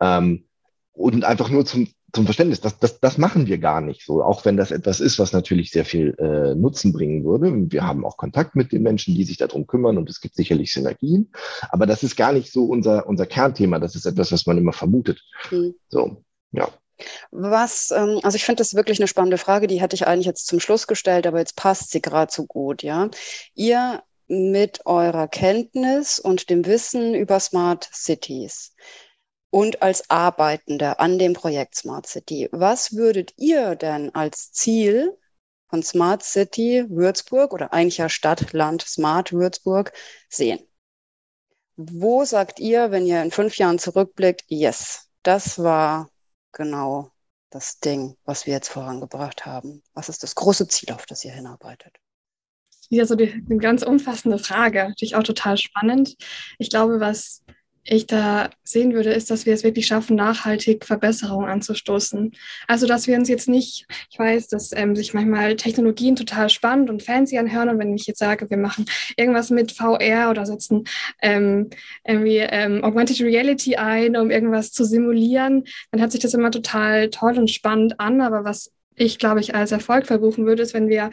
Ähm, 0.00 0.46
und 0.92 1.24
einfach 1.24 1.50
nur 1.50 1.64
zum 1.66 1.88
zum 2.12 2.24
Verständnis, 2.24 2.60
das, 2.60 2.78
das, 2.78 3.00
das 3.00 3.18
machen 3.18 3.46
wir 3.46 3.58
gar 3.58 3.80
nicht 3.80 4.04
so, 4.04 4.22
auch 4.22 4.44
wenn 4.44 4.56
das 4.56 4.70
etwas 4.70 5.00
ist, 5.00 5.18
was 5.18 5.32
natürlich 5.32 5.70
sehr 5.70 5.84
viel 5.84 6.14
äh, 6.18 6.54
Nutzen 6.54 6.92
bringen 6.92 7.24
würde. 7.24 7.52
Wir 7.70 7.86
haben 7.86 8.04
auch 8.04 8.16
Kontakt 8.16 8.56
mit 8.56 8.72
den 8.72 8.82
Menschen, 8.82 9.14
die 9.14 9.24
sich 9.24 9.36
darum 9.36 9.66
kümmern 9.66 9.98
und 9.98 10.08
es 10.08 10.20
gibt 10.20 10.34
sicherlich 10.34 10.72
Synergien, 10.72 11.32
aber 11.70 11.86
das 11.86 12.02
ist 12.02 12.16
gar 12.16 12.32
nicht 12.32 12.52
so 12.52 12.64
unser, 12.64 13.06
unser 13.06 13.26
Kernthema. 13.26 13.78
Das 13.78 13.94
ist 13.94 14.06
etwas, 14.06 14.32
was 14.32 14.46
man 14.46 14.58
immer 14.58 14.72
vermutet. 14.72 15.22
Mhm. 15.50 15.74
So, 15.88 16.24
ja. 16.52 16.68
Was, 17.30 17.90
ähm, 17.90 18.20
also 18.22 18.36
ich 18.36 18.44
finde 18.44 18.60
das 18.60 18.74
wirklich 18.74 18.98
eine 18.98 19.08
spannende 19.08 19.38
Frage, 19.38 19.66
die 19.66 19.80
hätte 19.80 19.96
ich 19.96 20.06
eigentlich 20.06 20.26
jetzt 20.26 20.46
zum 20.46 20.60
Schluss 20.60 20.86
gestellt, 20.86 21.26
aber 21.26 21.38
jetzt 21.38 21.56
passt 21.56 21.90
sie 21.90 22.02
gerade 22.02 22.32
so 22.32 22.46
gut, 22.46 22.82
ja. 22.82 23.08
Ihr 23.54 24.02
mit 24.28 24.86
eurer 24.86 25.26
Kenntnis 25.26 26.20
und 26.20 26.50
dem 26.50 26.64
Wissen 26.66 27.14
über 27.14 27.40
Smart 27.40 27.88
Cities 27.92 28.74
und 29.50 29.82
als 29.82 30.08
Arbeitende 30.10 30.98
an 31.00 31.18
dem 31.18 31.32
Projekt 31.32 31.74
Smart 31.74 32.06
City. 32.06 32.48
Was 32.52 32.94
würdet 32.94 33.34
ihr 33.36 33.74
denn 33.74 34.14
als 34.14 34.52
Ziel 34.52 35.16
von 35.68 35.82
Smart 35.82 36.22
City 36.22 36.84
Würzburg 36.88 37.52
oder 37.52 37.72
eigentlich 37.72 37.98
ja 37.98 38.08
Stadt, 38.08 38.52
Land, 38.52 38.82
Smart 38.82 39.32
Würzburg 39.32 39.92
sehen? 40.28 40.60
Wo 41.76 42.24
sagt 42.24 42.60
ihr, 42.60 42.90
wenn 42.90 43.06
ihr 43.06 43.22
in 43.22 43.30
fünf 43.30 43.56
Jahren 43.56 43.78
zurückblickt, 43.78 44.44
yes, 44.48 45.08
das 45.22 45.58
war 45.58 46.10
genau 46.52 47.10
das 47.50 47.80
Ding, 47.80 48.16
was 48.24 48.46
wir 48.46 48.54
jetzt 48.54 48.68
vorangebracht 48.68 49.46
haben? 49.46 49.82
Was 49.94 50.08
ist 50.08 50.22
das 50.22 50.34
große 50.34 50.68
Ziel, 50.68 50.92
auf 50.92 51.06
das 51.06 51.24
ihr 51.24 51.32
hinarbeitet? 51.32 51.96
Ja, 52.90 53.06
so 53.06 53.14
die, 53.14 53.32
eine 53.32 53.58
ganz 53.58 53.82
umfassende 53.82 54.38
Frage, 54.38 54.88
natürlich 54.88 55.14
auch 55.14 55.22
total 55.22 55.56
spannend. 55.56 56.16
Ich 56.58 56.70
glaube, 56.70 57.00
was 57.00 57.44
ich 57.84 58.06
da 58.06 58.50
sehen 58.62 58.92
würde, 58.92 59.10
ist, 59.10 59.30
dass 59.30 59.46
wir 59.46 59.54
es 59.54 59.64
wirklich 59.64 59.86
schaffen, 59.86 60.16
nachhaltig 60.16 60.84
Verbesserungen 60.84 61.48
anzustoßen. 61.48 62.32
Also, 62.66 62.86
dass 62.86 63.06
wir 63.06 63.16
uns 63.16 63.28
jetzt 63.28 63.48
nicht, 63.48 63.86
ich 64.10 64.18
weiß, 64.18 64.48
dass 64.48 64.72
ähm, 64.74 64.94
sich 64.94 65.14
manchmal 65.14 65.56
Technologien 65.56 66.16
total 66.16 66.50
spannend 66.50 66.90
und 66.90 67.02
fancy 67.02 67.38
anhören 67.38 67.70
und 67.70 67.78
wenn 67.78 67.94
ich 67.94 68.06
jetzt 68.06 68.18
sage, 68.18 68.48
wir 68.50 68.58
machen 68.58 68.84
irgendwas 69.16 69.50
mit 69.50 69.72
VR 69.72 70.30
oder 70.30 70.46
setzen 70.46 70.84
ähm, 71.22 71.70
irgendwie 72.06 72.38
ähm, 72.38 72.84
Augmented 72.84 73.20
Reality 73.20 73.76
ein, 73.76 74.16
um 74.16 74.30
irgendwas 74.30 74.72
zu 74.72 74.84
simulieren, 74.84 75.64
dann 75.90 76.00
hört 76.00 76.12
sich 76.12 76.20
das 76.20 76.34
immer 76.34 76.50
total 76.50 77.10
toll 77.10 77.38
und 77.38 77.50
spannend 77.50 77.98
an. 77.98 78.20
Aber 78.20 78.44
was 78.44 78.72
ich, 78.96 79.18
glaube 79.18 79.40
ich, 79.40 79.54
als 79.54 79.72
Erfolg 79.72 80.06
verbuchen 80.06 80.46
würde, 80.46 80.62
ist, 80.62 80.74
wenn 80.74 80.88
wir 80.88 81.10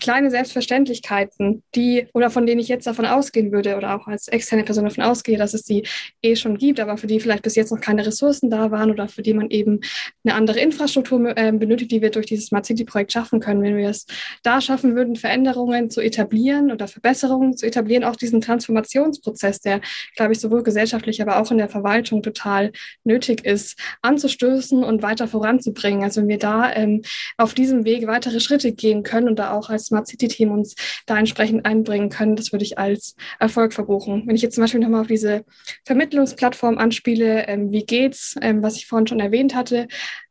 kleine 0.00 0.30
Selbstverständlichkeiten, 0.30 1.62
die 1.74 2.08
oder 2.14 2.30
von 2.30 2.46
denen 2.46 2.60
ich 2.60 2.68
jetzt 2.68 2.86
davon 2.86 3.06
ausgehen 3.06 3.52
würde 3.52 3.76
oder 3.76 3.96
auch 3.96 4.06
als 4.06 4.28
externe 4.28 4.64
Person 4.64 4.84
davon 4.84 5.04
ausgehe, 5.04 5.38
dass 5.38 5.54
es 5.54 5.62
die 5.62 5.86
eh 6.22 6.36
schon 6.36 6.58
gibt, 6.58 6.80
aber 6.80 6.96
für 6.96 7.06
die 7.06 7.20
vielleicht 7.20 7.42
bis 7.42 7.54
jetzt 7.54 7.70
noch 7.70 7.80
keine 7.80 8.06
Ressourcen 8.06 8.50
da 8.50 8.70
waren 8.70 8.90
oder 8.90 9.08
für 9.08 9.22
die 9.22 9.34
man 9.34 9.50
eben 9.50 9.80
eine 10.24 10.34
andere 10.34 10.60
Infrastruktur 10.60 11.36
äh, 11.36 11.52
benötigt, 11.52 11.92
die 11.92 12.02
wir 12.02 12.10
durch 12.10 12.26
dieses 12.26 12.46
Smart 12.46 12.66
City 12.66 12.84
Projekt 12.84 13.12
schaffen 13.12 13.40
können. 13.40 13.62
Wenn 13.62 13.76
wir 13.76 13.88
es 13.88 14.06
da 14.42 14.60
schaffen 14.60 14.96
würden, 14.96 15.16
Veränderungen 15.16 15.90
zu 15.90 16.00
etablieren 16.00 16.72
oder 16.72 16.88
Verbesserungen 16.88 17.56
zu 17.56 17.66
etablieren, 17.66 18.04
auch 18.04 18.16
diesen 18.16 18.40
Transformationsprozess, 18.40 19.60
der, 19.60 19.80
glaube 20.16 20.32
ich, 20.32 20.40
sowohl 20.40 20.62
gesellschaftlich, 20.62 21.20
aber 21.22 21.38
auch 21.38 21.50
in 21.50 21.58
der 21.58 21.68
Verwaltung 21.68 22.22
total 22.22 22.72
nötig 23.04 23.44
ist, 23.44 23.78
anzustößen 24.02 24.82
und 24.82 25.02
weiter 25.02 25.28
voranzubringen. 25.28 26.02
Also 26.02 26.22
wenn 26.22 26.28
wir 26.28 26.38
da 26.38 26.72
ähm, 26.72 27.02
auf 27.36 27.54
diesem 27.54 27.84
Weg 27.84 28.06
weitere 28.06 28.40
Schritte 28.40 28.72
gehen 28.72 29.02
können 29.02 29.28
und 29.28 29.38
da 29.38 29.52
auch 29.52 29.70
als 29.70 29.89
Smart 29.90 30.06
City 30.06 30.28
Team 30.28 30.52
uns 30.52 30.74
da 31.06 31.18
entsprechend 31.18 31.66
einbringen 31.66 32.08
können, 32.08 32.36
das 32.36 32.52
würde 32.52 32.64
ich 32.64 32.78
als 32.78 33.16
Erfolg 33.38 33.72
verbuchen. 33.72 34.22
Wenn 34.26 34.36
ich 34.36 34.42
jetzt 34.42 34.54
zum 34.54 34.62
Beispiel 34.62 34.80
nochmal 34.80 35.02
auf 35.02 35.08
diese 35.08 35.44
Vermittlungsplattform 35.84 36.78
anspiele, 36.78 37.46
ähm, 37.48 37.70
wie 37.72 37.84
geht's, 37.84 38.36
ähm, 38.40 38.62
was 38.62 38.76
ich 38.76 38.86
vorhin 38.86 39.06
schon 39.06 39.20
erwähnt 39.20 39.54
hatte, 39.54 39.88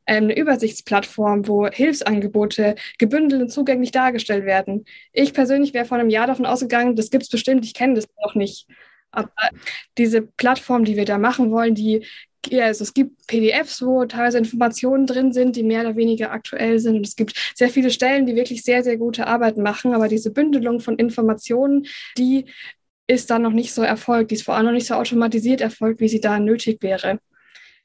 ähm, 0.08 0.24
eine 0.24 0.38
Übersichtsplattform, 0.38 1.48
wo 1.48 1.68
Hilfsangebote 1.68 2.76
gebündelt 2.98 3.42
und 3.42 3.50
zugänglich 3.50 3.92
dargestellt 3.92 4.46
werden. 4.46 4.86
Ich 5.14 5.34
persönlich 5.34 5.74
wäre 5.74 5.86
vor 5.86 5.98
einem 5.98 6.10
Jahr 6.10 6.28
davon 6.28 6.46
ausgegangen, 6.46 6.96
das 6.96 7.12
gibt 7.12 7.24
es 7.24 7.30
bestimmt, 7.30 7.66
ich 7.66 7.74
kenne 7.74 7.96
das 7.96 8.08
noch 8.24 8.36
nicht. 8.36 8.68
Aber 9.12 9.32
diese 9.98 10.22
Plattform, 10.22 10.86
die 10.86 10.96
wir 10.96 11.06
da 11.06 11.18
machen 11.18 11.52
wollen, 11.52 11.76
die 11.76 12.06
ja, 12.48 12.66
also 12.66 12.84
es 12.84 12.94
gibt 12.94 13.28
PDFs, 13.28 13.82
wo 13.82 14.06
teilweise 14.06 14.38
Informationen 14.38 15.06
drin 15.06 15.34
sind, 15.34 15.56
die 15.56 15.64
mehr 15.64 15.82
oder 15.82 15.96
weniger 15.96 16.32
aktuell 16.32 16.80
sind. 16.80 16.96
Und 16.96 17.08
es 17.08 17.16
gibt 17.16 17.34
sehr 17.56 17.70
viele 17.70 17.92
Stellen, 17.92 18.26
die 18.26 18.36
wirklich 18.36 18.64
sehr, 18.64 18.84
sehr 18.84 18.98
gute 18.98 19.28
Arbeit 19.28 19.58
machen. 19.58 19.94
Aber 19.94 20.08
diese 20.08 20.32
Bündelung 20.32 20.80
von 20.80 20.98
Informationen, 20.98 21.86
die 22.18 22.46
ist 23.08 23.30
dann 23.30 23.42
noch 23.42 23.52
nicht 23.52 23.74
so 23.74 23.82
erfolgt. 23.82 24.32
Die 24.32 24.36
ist 24.36 24.44
vor 24.44 24.56
allem 24.56 24.68
noch 24.68 24.74
nicht 24.74 24.88
so 24.88 24.94
automatisiert 24.94 25.62
erfolgt, 25.62 26.00
wie 26.00 26.10
sie 26.10 26.22
da 26.22 26.40
nötig 26.40 26.82
wäre. 26.82 27.20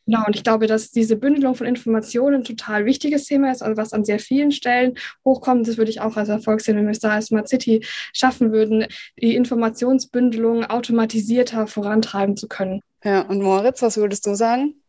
Genau, 0.07 0.27
und 0.27 0.37
ich 0.37 0.45
glaube, 0.45 0.67
dass 0.67 0.91
diese 0.91 1.17
Bündelung 1.17 1.55
von 1.55 1.67
Informationen 1.67 2.37
ein 2.37 2.45
total 2.45 2.85
wichtiges 2.85 3.25
Thema 3.25 3.51
ist, 3.51 3.63
also 3.63 3.79
was 3.79 3.95
an 3.95 4.05
sehr 4.05 4.19
vielen 4.19 4.53
Stellen 4.53 4.99
hochkommt. 5.25 5.67
Das 5.67 5.79
würde 5.79 5.91
ich 5.91 6.03
auch 6.03 6.17
als 6.19 6.29
Erfolg 6.29 6.61
sehen, 6.61 6.77
wenn 6.77 6.85
wir 6.85 6.91
es 6.91 7.01
da 7.01 7.13
als 7.13 7.27
Smart 7.27 7.49
City 7.49 7.85
schaffen 8.13 8.53
würden, 8.53 8.87
die 9.21 9.35
Informationsbündelung 9.35 10.67
automatisierter 10.67 11.67
vorantreiben 11.67 12.37
zu 12.37 12.49
können. 12.49 12.83
Ja, 13.05 13.21
und 13.23 13.43
Moritz, 13.43 13.83
was 13.83 13.97
würdest 13.97 14.27
du 14.27 14.35
sagen? 14.35 14.83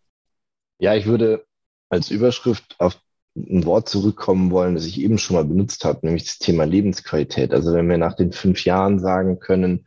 Ja, 0.79 0.95
ich 0.95 1.05
würde 1.05 1.45
als 1.89 2.09
Überschrift 2.09 2.75
auf 2.79 2.97
ein 3.35 3.65
Wort 3.65 3.89
zurückkommen 3.89 4.51
wollen, 4.51 4.75
das 4.75 4.85
ich 4.85 4.99
eben 4.99 5.17
schon 5.17 5.35
mal 5.35 5.43
benutzt 5.43 5.83
habe, 5.83 5.99
nämlich 6.03 6.23
das 6.23 6.39
Thema 6.39 6.63
Lebensqualität. 6.63 7.53
Also 7.53 7.73
wenn 7.73 7.89
wir 7.89 7.97
nach 7.97 8.15
den 8.15 8.31
fünf 8.31 8.63
Jahren 8.63 8.99
sagen 8.99 9.39
können, 9.39 9.85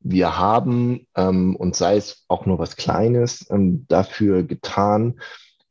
wir 0.00 0.38
haben, 0.38 1.06
ähm, 1.16 1.56
und 1.56 1.74
sei 1.74 1.96
es 1.96 2.24
auch 2.28 2.44
nur 2.44 2.58
was 2.58 2.76
Kleines, 2.76 3.46
ähm, 3.50 3.86
dafür 3.88 4.42
getan, 4.42 5.20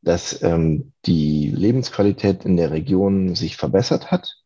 dass 0.00 0.42
ähm, 0.42 0.92
die 1.06 1.50
Lebensqualität 1.50 2.44
in 2.44 2.56
der 2.56 2.72
Region 2.72 3.36
sich 3.36 3.56
verbessert 3.56 4.10
hat, 4.10 4.41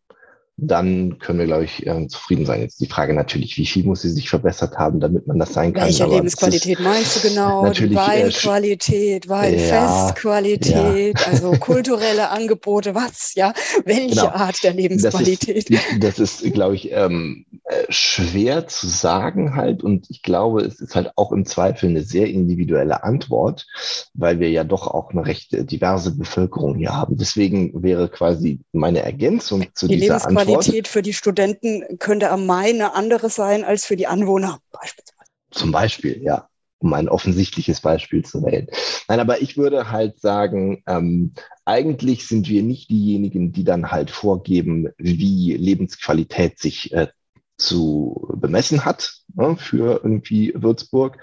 dann 0.59 1.19
können 1.19 1.39
wir, 1.39 1.47
glaube 1.47 1.65
ich, 1.65 1.87
äh, 1.87 2.09
zufrieden 2.09 2.47
sein. 2.47 2.63
Jetzt 2.63 2.81
die 2.81 2.87
Frage 2.87 3.13
natürlich, 3.13 3.59
wie 3.59 3.67
viel 3.67 3.85
muss 3.85 4.01
sie 4.01 4.09
sich 4.09 4.31
verbessert 4.31 4.79
haben, 4.79 5.01
damit 5.01 5.27
man 5.27 5.39
das 5.39 5.53
sein 5.53 5.75
kann. 5.75 5.85
Welche 5.85 6.07
Lebensqualität 6.07 6.81
meinst 6.81 7.17
du 7.17 7.29
genau? 7.29 7.63
Natürlich, 7.63 7.99
äh, 7.99 8.25
Weinqualität, 8.25 9.29
Weinfestqualität, 9.29 11.21
ja, 11.21 11.27
also 11.27 11.53
kulturelle 11.53 12.31
Angebote, 12.31 12.95
was, 12.95 13.35
ja? 13.35 13.53
Welche 13.85 14.09
genau. 14.09 14.29
Art 14.29 14.63
der 14.65 14.73
Lebensqualität? 14.73 15.69
Das 16.01 16.19
ist, 16.19 16.41
ist 16.41 16.55
glaube 16.55 16.75
ich, 16.75 16.91
ähm, 16.91 17.45
äh, 17.65 17.85
schwer 17.91 18.67
zu 18.67 18.87
sagen 18.87 19.57
halt. 19.57 19.83
Und 19.83 20.09
ich 20.09 20.23
glaube, 20.23 20.63
es 20.63 20.81
ist 20.81 20.95
halt 20.95 21.11
auch 21.17 21.33
im 21.33 21.45
Zweifel 21.45 21.91
eine 21.91 22.03
sehr 22.03 22.29
individuelle 22.29 23.05
Antwort, 23.05 23.67
weil 24.15 24.41
wir 24.41 24.49
ja 24.49 24.65
doch 24.65 24.87
auch 24.87 25.11
eine 25.11 25.27
recht 25.27 25.49
diverse 25.71 26.17
Bevölkerung 26.17 26.77
hier 26.77 26.95
haben. 26.95 27.19
Deswegen 27.19 27.83
wäre 27.83 28.09
quasi 28.09 28.61
meine 28.73 29.03
Ergänzung 29.03 29.67
zu 29.75 29.87
die 29.87 29.97
dieser 29.99 30.27
Antwort 30.27 30.46
Qualität 30.47 30.89
für 30.89 31.03
die 31.03 31.13
Studenten 31.13 31.99
könnte 31.99 32.31
am 32.31 32.47
Main 32.47 32.77
eine 32.77 32.95
andere 32.95 33.31
sein 33.31 33.65
als 33.65 33.85
für 33.87 33.97
die 33.97 34.07
Anwohner 34.07 34.61
beispielsweise. 34.73 35.31
Zum 35.51 35.73
Beispiel, 35.73 36.23
ja, 36.23 36.49
um 36.79 36.93
ein 36.93 37.09
offensichtliches 37.09 37.81
Beispiel 37.81 38.25
zu 38.25 38.45
wählen. 38.45 38.69
Nein, 39.09 39.21
aber 39.21 39.41
ich 39.41 39.57
würde 39.57 39.91
halt 39.91 40.21
sagen, 40.21 40.83
ähm, 40.87 41.33
eigentlich 41.65 42.27
sind 42.27 42.49
wir 42.49 42.63
nicht 42.63 42.91
diejenigen, 42.91 43.53
die 43.53 43.65
dann 43.65 43.91
halt 43.91 44.11
vorgeben, 44.11 44.89
wie 44.99 45.55
Lebensqualität 45.55 46.59
sich 46.59 46.93
äh, 46.93 47.09
zu 47.57 48.29
bemessen 48.35 48.85
hat 48.85 49.23
ne, 49.35 49.57
für 49.57 50.01
irgendwie 50.03 50.53
Würzburg. 50.55 51.19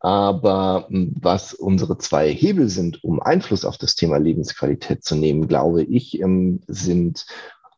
Aber 0.00 0.86
hm, 0.90 1.14
was 1.18 1.54
unsere 1.54 1.96
zwei 1.96 2.30
Hebel 2.30 2.68
sind, 2.68 3.02
um 3.02 3.22
Einfluss 3.22 3.64
auf 3.64 3.78
das 3.78 3.94
Thema 3.94 4.18
Lebensqualität 4.18 5.02
zu 5.02 5.16
nehmen, 5.16 5.48
glaube 5.48 5.82
ich, 5.82 6.20
ähm, 6.20 6.60
sind 6.66 7.26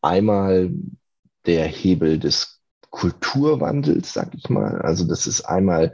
einmal 0.03 0.71
der 1.47 1.67
Hebel 1.67 2.19
des 2.19 2.61
Kulturwandels, 2.91 4.13
sag 4.13 4.35
ich 4.35 4.49
mal. 4.49 4.81
Also 4.81 5.05
das 5.05 5.27
ist 5.27 5.43
einmal, 5.43 5.93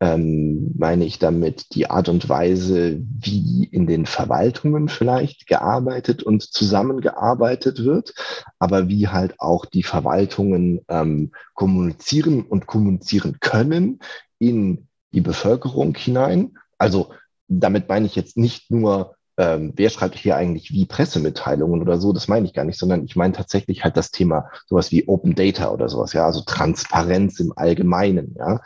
ähm, 0.00 0.72
meine 0.76 1.04
ich 1.04 1.18
damit, 1.18 1.74
die 1.74 1.88
Art 1.88 2.08
und 2.08 2.28
Weise, 2.28 3.00
wie 3.00 3.64
in 3.64 3.86
den 3.86 4.06
Verwaltungen 4.06 4.88
vielleicht 4.88 5.46
gearbeitet 5.46 6.22
und 6.22 6.42
zusammengearbeitet 6.42 7.84
wird, 7.84 8.14
aber 8.58 8.88
wie 8.88 9.08
halt 9.08 9.38
auch 9.38 9.66
die 9.66 9.82
Verwaltungen 9.82 10.80
ähm, 10.88 11.32
kommunizieren 11.54 12.42
und 12.42 12.66
kommunizieren 12.66 13.38
können 13.40 14.00
in 14.38 14.88
die 15.12 15.20
Bevölkerung 15.20 15.94
hinein. 15.94 16.56
Also 16.78 17.12
damit 17.46 17.88
meine 17.88 18.06
ich 18.06 18.16
jetzt 18.16 18.36
nicht 18.36 18.70
nur 18.70 19.16
ähm, 19.40 19.72
wer 19.74 19.88
schreibt 19.88 20.16
hier 20.16 20.36
eigentlich 20.36 20.70
wie 20.70 20.84
Pressemitteilungen 20.84 21.80
oder 21.80 21.98
so, 21.98 22.12
das 22.12 22.28
meine 22.28 22.44
ich 22.44 22.52
gar 22.52 22.66
nicht, 22.66 22.78
sondern 22.78 23.04
ich 23.04 23.16
meine 23.16 23.32
tatsächlich 23.32 23.84
halt 23.84 23.96
das 23.96 24.10
Thema 24.10 24.50
sowas 24.66 24.92
wie 24.92 25.08
Open 25.08 25.34
Data 25.34 25.70
oder 25.70 25.88
sowas, 25.88 26.12
ja, 26.12 26.26
also 26.26 26.42
Transparenz 26.42 27.40
im 27.40 27.54
Allgemeinen, 27.56 28.36
ja, 28.38 28.60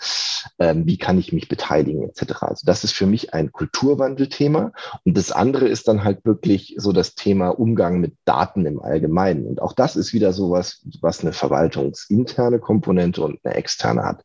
ähm, 0.59 0.85
wie 0.85 0.99
kann 0.99 1.17
ich 1.17 1.33
mich 1.33 1.49
beteiligen 1.49 2.03
etc. 2.09 2.43
Also 2.43 2.67
das 2.67 2.83
ist 2.83 2.93
für 2.93 3.07
mich 3.07 3.33
ein 3.35 3.53
Kulturwandelthema. 3.53 4.73
Und 5.05 5.17
das 5.17 5.31
andere 5.31 5.69
ist 5.69 5.87
dann 5.87 6.03
halt 6.03 6.25
wirklich 6.25 6.75
so 6.79 6.93
das 6.93 7.15
Thema 7.15 7.51
Umgang 7.51 8.01
mit 8.01 8.17
Daten 8.25 8.67
im 8.67 8.83
Allgemeinen. 8.83 9.47
Und 9.47 9.63
auch 9.63 9.75
das 9.75 9.95
ist 9.95 10.13
wieder 10.13 10.33
sowas, 10.33 10.85
was 11.01 11.21
eine 11.21 11.33
verwaltungsinterne 11.33 12.59
Komponente 12.59 13.23
und 13.23 13.39
eine 13.45 13.55
externe 13.55 14.03
hat. 14.03 14.25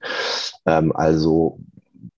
Ähm, 0.66 0.96
also 0.96 1.60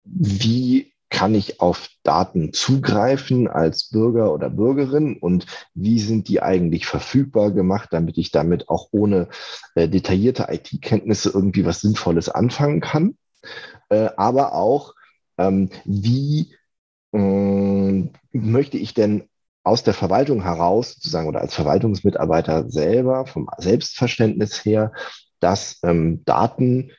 wie 0.06 0.91
kann 1.12 1.36
ich 1.36 1.60
auf 1.60 1.90
Daten 2.04 2.54
zugreifen 2.54 3.48
als 3.48 3.90
Bürger 3.90 4.34
oder 4.34 4.50
Bürgerin 4.50 5.18
und 5.18 5.46
wie 5.76 6.00
sind 6.00 6.30
die 6.30 6.42
eigentlich 6.42 6.88
verfügbar 6.88 7.52
gemacht, 7.52 7.90
damit 7.92 8.18
ich 8.18 8.32
damit 8.32 8.70
auch 8.70 8.88
ohne 8.92 9.28
äh, 9.76 9.88
detaillierte 9.88 10.48
IT-Kenntnisse 10.50 11.30
irgendwie 11.30 11.66
was 11.66 11.82
Sinnvolles 11.82 12.30
anfangen 12.30 12.80
kann. 12.80 13.18
Äh, 13.90 14.10
aber 14.16 14.56
auch, 14.56 14.96
ähm, 15.38 15.70
wie 15.86 16.56
äh, 17.14 18.10
möchte 18.32 18.78
ich 18.78 18.94
denn 18.94 19.26
aus 19.64 19.84
der 19.84 19.94
Verwaltung 19.94 20.42
heraus, 20.42 20.94
sozusagen, 20.94 21.28
oder 21.28 21.42
als 21.42 21.54
Verwaltungsmitarbeiter 21.54 22.72
selber, 22.72 23.28
vom 23.28 23.48
Selbstverständnis 23.58 24.66
her, 24.66 24.92
dass 25.40 25.80
ähm, 25.84 26.24
Daten, 26.26 26.92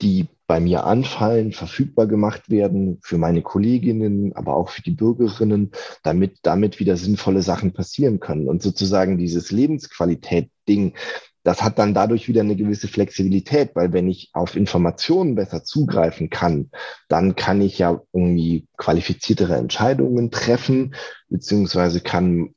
die 0.00 0.28
bei 0.48 0.60
mir 0.60 0.84
anfallen, 0.84 1.52
verfügbar 1.52 2.06
gemacht 2.06 2.48
werden 2.48 2.98
für 3.02 3.18
meine 3.18 3.42
Kolleginnen, 3.42 4.34
aber 4.34 4.56
auch 4.56 4.70
für 4.70 4.80
die 4.80 4.92
Bürgerinnen, 4.92 5.72
damit 6.02 6.38
damit 6.42 6.80
wieder 6.80 6.96
sinnvolle 6.96 7.42
Sachen 7.42 7.74
passieren 7.74 8.18
können. 8.18 8.48
Und 8.48 8.62
sozusagen 8.62 9.18
dieses 9.18 9.50
Lebensqualität-Ding, 9.52 10.94
das 11.44 11.62
hat 11.62 11.78
dann 11.78 11.92
dadurch 11.92 12.28
wieder 12.28 12.40
eine 12.40 12.56
gewisse 12.56 12.88
Flexibilität, 12.88 13.72
weil 13.74 13.92
wenn 13.92 14.08
ich 14.08 14.30
auf 14.32 14.56
Informationen 14.56 15.34
besser 15.34 15.64
zugreifen 15.64 16.30
kann, 16.30 16.70
dann 17.08 17.36
kann 17.36 17.60
ich 17.60 17.78
ja 17.78 18.00
irgendwie 18.14 18.66
qualifiziertere 18.78 19.56
Entscheidungen 19.56 20.30
treffen, 20.30 20.94
beziehungsweise 21.28 22.00
kann 22.00 22.54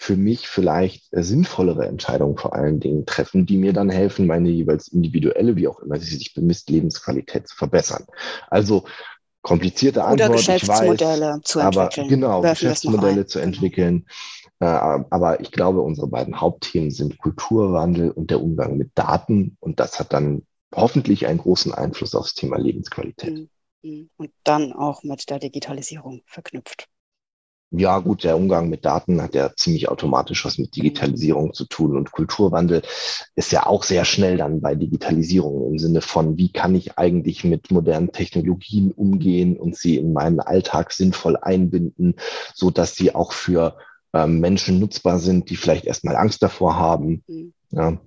für 0.00 0.16
mich 0.16 0.48
vielleicht 0.48 1.12
äh, 1.12 1.24
sinnvollere 1.24 1.86
Entscheidungen 1.86 2.38
vor 2.38 2.54
allen 2.54 2.78
Dingen 2.78 3.04
treffen, 3.04 3.46
die 3.46 3.58
mir 3.58 3.72
dann 3.72 3.90
helfen, 3.90 4.28
meine 4.28 4.48
jeweils 4.48 4.86
individuelle, 4.86 5.56
wie 5.56 5.66
auch 5.66 5.80
immer 5.80 5.98
sie 5.98 6.14
sich 6.14 6.34
bemisst, 6.34 6.70
Lebensqualität 6.70 7.48
zu 7.48 7.56
verbessern. 7.56 8.06
Also 8.48 8.84
komplizierte 9.42 10.04
Antwort, 10.04 10.30
Oder 10.30 10.38
Geschäftsmodelle 10.38 11.34
weiß, 11.34 11.42
zu 11.42 11.58
entwickeln. 11.58 12.04
Aber 12.04 12.08
genau, 12.08 12.40
Geschäftsmodelle 12.42 13.26
zu 13.26 13.40
entwickeln. 13.40 14.06
Äh, 14.60 14.66
aber 14.66 15.40
ich 15.40 15.50
glaube, 15.50 15.80
unsere 15.80 16.06
beiden 16.06 16.40
Hauptthemen 16.40 16.92
sind 16.92 17.18
Kulturwandel 17.18 18.12
und 18.12 18.30
der 18.30 18.40
Umgang 18.40 18.76
mit 18.76 18.92
Daten. 18.94 19.56
Und 19.58 19.80
das 19.80 19.98
hat 19.98 20.12
dann 20.12 20.46
hoffentlich 20.72 21.26
einen 21.26 21.38
großen 21.38 21.74
Einfluss 21.74 22.14
aufs 22.14 22.34
Thema 22.34 22.56
Lebensqualität. 22.56 23.48
Mhm. 23.82 24.10
Und 24.16 24.30
dann 24.44 24.72
auch 24.72 25.02
mit 25.02 25.28
der 25.28 25.40
Digitalisierung 25.40 26.22
verknüpft. 26.24 26.88
Ja, 27.70 27.98
gut, 27.98 28.24
der 28.24 28.36
Umgang 28.36 28.70
mit 28.70 28.86
Daten 28.86 29.20
hat 29.20 29.34
ja 29.34 29.54
ziemlich 29.54 29.90
automatisch 29.90 30.46
was 30.46 30.56
mit 30.56 30.74
Digitalisierung 30.74 31.52
zu 31.52 31.66
tun 31.66 31.98
und 31.98 32.12
Kulturwandel 32.12 32.80
ist 33.34 33.52
ja 33.52 33.66
auch 33.66 33.82
sehr 33.82 34.06
schnell 34.06 34.38
dann 34.38 34.62
bei 34.62 34.74
Digitalisierung 34.74 35.72
im 35.72 35.78
Sinne 35.78 36.00
von, 36.00 36.38
wie 36.38 36.50
kann 36.50 36.74
ich 36.74 36.96
eigentlich 36.96 37.44
mit 37.44 37.70
modernen 37.70 38.10
Technologien 38.10 38.90
umgehen 38.92 39.58
und 39.58 39.76
sie 39.76 39.98
in 39.98 40.14
meinen 40.14 40.40
Alltag 40.40 40.92
sinnvoll 40.92 41.36
einbinden, 41.36 42.14
so 42.54 42.70
dass 42.70 42.96
sie 42.96 43.14
auch 43.14 43.32
für 43.32 43.76
ähm, 44.14 44.40
Menschen 44.40 44.80
nutzbar 44.80 45.18
sind, 45.18 45.50
die 45.50 45.56
vielleicht 45.56 45.84
erstmal 45.84 46.16
Angst 46.16 46.42
davor 46.42 46.78
haben. 46.78 47.22
Mhm. 47.26 47.52
Ja. 47.70 47.98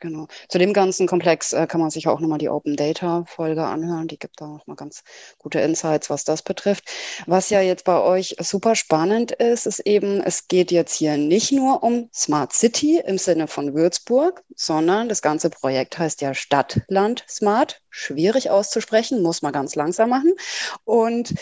Genau. 0.00 0.28
Zu 0.48 0.58
dem 0.58 0.72
ganzen 0.72 1.06
Komplex 1.06 1.52
äh, 1.52 1.66
kann 1.66 1.80
man 1.80 1.90
sich 1.90 2.08
auch 2.08 2.20
nochmal 2.20 2.38
die 2.38 2.48
Open 2.48 2.74
Data 2.74 3.24
Folge 3.26 3.64
anhören. 3.64 4.08
Die 4.08 4.18
gibt 4.18 4.40
da 4.40 4.46
nochmal 4.46 4.76
ganz 4.76 5.04
gute 5.36 5.60
Insights, 5.60 6.08
was 6.08 6.24
das 6.24 6.40
betrifft. 6.42 6.84
Was 7.26 7.50
ja 7.50 7.60
jetzt 7.60 7.84
bei 7.84 8.00
euch 8.00 8.34
super 8.40 8.74
spannend 8.74 9.32
ist, 9.32 9.66
ist 9.66 9.80
eben, 9.80 10.22
es 10.22 10.48
geht 10.48 10.70
jetzt 10.70 10.94
hier 10.94 11.18
nicht 11.18 11.52
nur 11.52 11.82
um 11.82 12.08
Smart 12.14 12.54
City 12.54 13.02
im 13.04 13.18
Sinne 13.18 13.46
von 13.46 13.74
Würzburg, 13.74 14.42
sondern 14.56 15.10
das 15.10 15.20
ganze 15.20 15.50
Projekt 15.50 15.98
heißt 15.98 16.22
ja 16.22 16.32
Stadt, 16.32 16.80
Land, 16.88 17.24
Smart. 17.28 17.82
Schwierig 17.90 18.50
auszusprechen, 18.50 19.20
muss 19.20 19.42
man 19.42 19.52
ganz 19.52 19.74
langsam 19.74 20.10
machen. 20.10 20.32
Und 20.84 21.34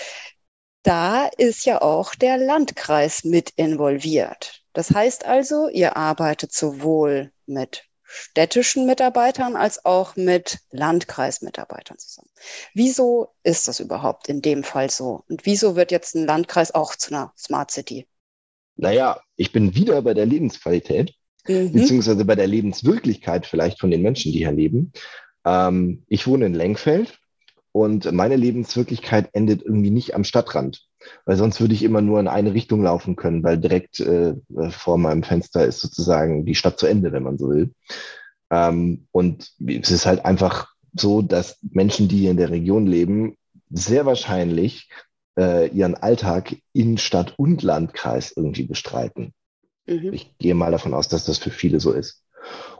da 0.83 1.27
ist 1.27 1.65
ja 1.65 1.81
auch 1.81 2.15
der 2.15 2.39
Landkreis 2.39 3.23
mit 3.23 3.51
involviert. 3.51 4.63
Das 4.73 4.91
heißt 4.91 5.27
also, 5.27 5.69
ihr 5.69 5.97
arbeitet 5.97 6.53
sowohl 6.53 7.31
mit 7.47 7.88
städtischen 8.09 8.87
Mitarbeitern 8.87 9.55
als 9.55 9.85
auch 9.85 10.17
mit 10.17 10.59
Landkreismitarbeitern 10.71 11.99
zusammen. 11.99 12.31
Wieso 12.75 13.29
ist 13.43 13.69
das 13.69 13.81
überhaupt 13.81 14.29
in 14.29 14.43
dem 14.43 14.65
Fall 14.65 14.91
so? 14.91 15.25
Und 15.29 15.45
wieso 15.45 15.77
wird 15.77 15.93
jetzt 15.93 16.15
ein 16.15 16.27
Landkreis 16.27 16.75
auch 16.75 16.97
zu 16.97 17.15
einer 17.15 17.33
Smart 17.37 17.71
City? 17.71 18.07
Naja, 18.77 19.21
ich 19.37 19.53
bin 19.53 19.75
wieder 19.75 20.01
bei 20.03 20.15
der 20.15 20.27
Lebensqualität, 20.27 21.15
mhm. 21.47 21.73
beziehungsweise 21.73 22.25
bei 22.25 22.35
der 22.35 22.47
Lebenswirklichkeit 22.47 23.47
vielleicht 23.47 23.79
von 23.79 23.91
den 23.91 24.03
Menschen, 24.03 24.33
die 24.33 24.39
hier 24.39 24.53
leben. 24.53 24.93
Ähm, 25.45 26.05
ich 26.09 26.27
wohne 26.27 26.47
in 26.47 26.55
Lenkfeld 26.55 27.19
und 27.73 28.11
meine 28.13 28.37
Lebenswirklichkeit 28.37 29.29
endet 29.35 29.63
irgendwie 29.63 29.91
nicht 29.91 30.15
am 30.15 30.25
Stadtrand, 30.25 30.88
weil 31.25 31.37
sonst 31.37 31.61
würde 31.61 31.75
ich 31.75 31.83
immer 31.83 32.01
nur 32.01 32.21
in 32.21 32.29
eine 32.29 32.55
Richtung 32.55 32.83
laufen 32.83 33.17
können, 33.17 33.43
weil 33.43 33.59
direkt 33.59 34.01
äh, 34.01 34.35
vor 34.71 34.99
meinem 34.99 35.23
Fenster 35.23 35.65
ist 35.65 35.81
sozusagen 35.81 36.45
die 36.45 36.55
Stadt 36.55 36.79
zu 36.79 36.87
Ende, 36.87 37.13
wenn 37.13 37.23
man 37.23 37.39
so 37.39 37.51
will. 37.51 37.73
Ähm, 38.51 39.07
und 39.13 39.53
es 39.67 39.91
ist 39.91 40.07
halt 40.07 40.25
einfach 40.25 40.73
so, 40.95 41.23
dass 41.23 41.59
Menschen, 41.63 42.09
die 42.09 42.19
hier 42.19 42.31
in 42.31 42.37
der 42.37 42.51
Region 42.51 42.87
leben, 42.87 43.37
sehr 43.71 44.07
wahrscheinlich 44.07 44.89
äh, 45.39 45.69
ihren 45.69 45.95
Alltag 45.95 46.57
in 46.73 46.99
Stadt 46.99 47.35
und 47.37 47.63
Landkreis 47.63 48.33
irgendwie 48.35 48.65
bestreiten. 48.65 49.35
Mhm. 49.87 50.13
Ich 50.13 50.37
gehe 50.39 50.55
mal 50.55 50.73
davon 50.73 50.95
aus, 50.95 51.09
dass 51.09 51.25
das 51.25 51.39
für 51.39 51.51
viele 51.51 51.81
so 51.81 51.93
ist. 51.93 52.25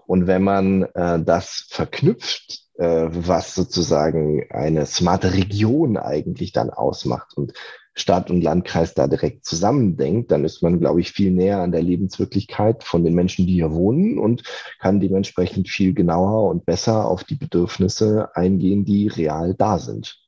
Und 0.07 0.27
wenn 0.27 0.43
man 0.43 0.85
äh, 0.95 1.23
das 1.23 1.67
verknüpft 1.69 2.69
äh, 2.79 3.09
was 3.11 3.55
sozusagen 3.55 4.47
eine 4.51 4.87
smarte 4.87 5.35
Region 5.35 5.97
eigentlich 5.97 6.53
dann 6.53 6.71
ausmacht 6.71 7.37
und 7.37 7.53
Stadt 8.01 8.31
und 8.31 8.43
Landkreis 8.43 8.95
da 8.95 9.07
direkt 9.07 9.45
zusammendenkt, 9.45 10.31
dann 10.31 10.45
ist 10.45 10.63
man, 10.63 10.81
glaube 10.81 11.01
ich, 11.01 11.13
viel 11.13 11.31
näher 11.31 11.61
an 11.61 11.73
der 11.73 11.83
Lebenswirklichkeit 11.83 12.85
von 12.85 13.05
den 13.05 13.15
Menschen, 13.15 13.47
die 13.47 13.55
hier 13.55 13.73
wohnen 13.73 14.19
und 14.19 14.43
kann 14.79 15.01
dementsprechend 15.01 15.69
viel 15.69 15.95
genauer 15.95 16.49
und 16.51 16.67
besser 16.67 17.07
auf 17.07 17.25
die 17.25 17.37
Bedürfnisse 17.37 18.31
eingehen, 18.35 18.85
die 18.85 19.09
real 19.09 19.55
da 19.55 19.79
sind. 19.79 20.19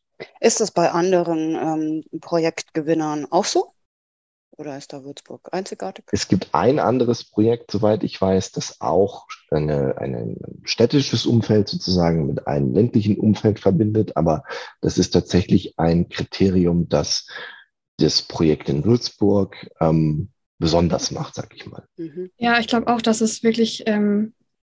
Ist 0.40 0.60
das 0.60 0.70
bei 0.70 0.90
anderen 0.90 1.54
ähm, 1.54 2.20
Projektgewinnern 2.20 3.26
auch 3.30 3.44
so? 3.44 3.72
Oder 4.60 4.76
ist 4.76 4.92
da 4.92 5.04
Würzburg 5.04 5.48
einzigartig? 5.52 6.04
Es 6.12 6.28
gibt 6.28 6.50
ein 6.52 6.78
anderes 6.78 7.24
Projekt, 7.24 7.70
soweit 7.70 8.04
ich 8.04 8.20
weiß, 8.20 8.52
das 8.52 8.82
auch 8.82 9.26
eine, 9.50 9.96
ein 9.96 10.36
städtisches 10.64 11.24
Umfeld 11.24 11.70
sozusagen 11.70 12.26
mit 12.26 12.46
einem 12.46 12.74
ländlichen 12.74 13.18
Umfeld 13.18 13.58
verbindet. 13.58 14.18
Aber 14.18 14.44
das 14.82 14.98
ist 14.98 15.12
tatsächlich 15.12 15.78
ein 15.78 16.10
Kriterium, 16.10 16.90
das 16.90 17.26
das 18.00 18.22
Projekt 18.22 18.68
in 18.68 18.84
Würzburg 18.84 19.68
ähm, 19.80 20.30
besonders 20.58 21.10
macht, 21.10 21.34
sag 21.34 21.54
ich 21.54 21.66
mal. 21.66 21.84
Mhm. 21.96 22.30
Ja, 22.38 22.58
ich 22.58 22.66
glaube 22.66 22.88
auch, 22.88 23.02
dass 23.02 23.20
es 23.20 23.42
wirklich 23.42 23.84
ähm, 23.86 24.34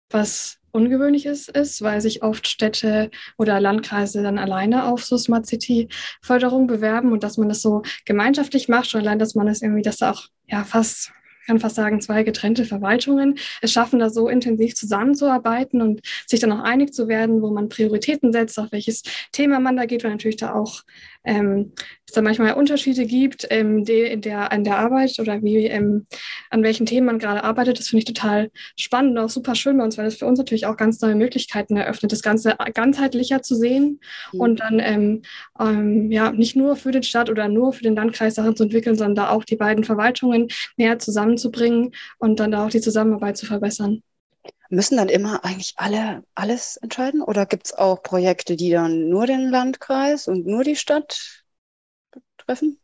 was 0.10 0.58
Ungewöhnliches 0.72 1.48
ist, 1.48 1.82
weil 1.82 2.02
sich 2.02 2.22
oft 2.22 2.48
Städte 2.48 3.10
oder 3.38 3.62
Landkreise 3.62 4.22
dann 4.22 4.38
alleine 4.38 4.88
auf 4.88 5.06
so 5.06 5.18
Smart 5.18 5.46
City 5.46 5.88
Förderung 6.22 6.68
bewerben 6.68 7.14
und 7.14 7.24
dass 7.24 7.38
man 7.38 7.48
das 7.48 7.62
so 7.62 7.82
gemeinschaftlich 8.04 8.68
macht, 8.68 8.90
schon 8.90 9.02
allein, 9.02 9.20
dass 9.20 9.36
man 9.36 9.48
es 9.48 9.60
das 9.60 9.62
irgendwie, 9.62 9.84
dass 9.84 9.98
da 9.98 10.12
auch 10.12 10.26
ja 10.48 10.66
fast 10.66 11.14
kann 11.46 11.60
fast 11.60 11.76
sagen, 11.76 12.02
zwei 12.02 12.24
getrennte 12.24 12.66
Verwaltungen 12.66 13.38
es 13.62 13.72
schaffen, 13.72 14.00
da 14.00 14.10
so 14.10 14.28
intensiv 14.28 14.74
zusammenzuarbeiten 14.76 15.82
und 15.82 16.02
sich 16.26 16.40
dann 16.40 16.52
auch 16.52 16.64
einig 16.64 16.94
zu 16.94 17.08
werden, 17.08 17.42
wo 17.42 17.52
man 17.52 17.70
Prioritäten 17.70 18.34
setzt, 18.34 18.58
auf 18.60 18.72
welches 18.72 19.04
Thema 19.32 19.60
man 19.60 19.78
da 19.78 19.86
geht, 19.86 20.04
weil 20.04 20.12
natürlich 20.12 20.38
da 20.38 20.54
auch 20.54 20.82
ähm, 21.26 21.74
es 22.08 22.14
da 22.14 22.22
manchmal 22.22 22.54
Unterschiede 22.54 23.06
gibt 23.06 23.48
ähm, 23.50 23.84
die, 23.84 24.02
in 24.02 24.22
der, 24.22 24.52
an 24.52 24.64
der 24.64 24.78
Arbeit 24.78 25.20
oder 25.20 25.42
wie, 25.42 25.66
ähm, 25.66 26.06
an 26.50 26.64
welchen 26.64 26.86
Themen 26.86 27.08
man 27.08 27.20
gerade 27.20 27.44
arbeitet. 27.44 27.80
Das 27.80 27.88
finde 27.88 28.00
ich 28.00 28.06
total 28.06 28.52
spannend 28.78 29.18
und 29.18 29.26
auch 29.26 29.30
super 29.30 29.56
schön 29.56 29.78
bei 29.78 29.84
uns, 29.84 29.98
weil 29.98 30.06
das 30.06 30.16
für 30.16 30.26
uns 30.26 30.38
natürlich 30.38 30.66
auch 30.66 30.78
ganz 30.78 31.02
neue 31.02 31.16
Möglichkeiten 31.16 31.78
eröffnet, 31.78 32.12
das 32.12 32.22
Ganze 32.22 32.56
ganzheitlicher 32.74 33.42
zu 33.42 33.56
sehen 33.56 34.00
mhm. 34.34 34.40
und 34.40 34.60
dann 34.60 34.80
ähm, 34.80 35.22
ähm, 35.60 36.12
ja 36.12 36.32
nicht 36.32 36.56
nur 36.56 36.76
für 36.76 36.92
den 36.92 37.04
Stadt 37.04 37.30
oder 37.30 37.48
nur 37.48 37.74
für 37.74 37.84
den 37.84 37.96
Landkreis 37.96 38.36
Sachen 38.36 38.56
zu 38.56 38.64
entwickeln, 38.64 38.96
sondern 38.96 39.16
da 39.16 39.30
auch 39.30 39.44
die 39.44 39.56
beiden 39.56 39.84
Verwaltungen 39.84 40.48
näher 40.78 41.00
zusammenzubringen 41.00 41.92
und 42.20 42.40
dann 42.40 42.52
da 42.52 42.66
auch 42.66 42.70
die 42.70 42.82
Zusammenarbeit 42.82 43.38
zu 43.38 43.46
verbessern. 43.46 44.04
Müssen 44.76 44.98
dann 44.98 45.10
immer 45.10 45.44
eigentlich 45.46 45.74
alle 45.78 46.24
alles 46.36 46.78
entscheiden? 46.78 47.22
Oder 47.22 47.46
gibt 47.46 47.68
es 47.68 47.74
auch 47.74 48.04
Projekte, 48.04 48.56
die 48.56 48.70
dann 48.72 49.10
nur 49.10 49.26
den 49.26 49.50
Landkreis 49.50 50.28
und 50.28 50.46
nur 50.46 50.64
die 50.64 50.76
Stadt 50.76 51.44
betreffen? 52.12 52.80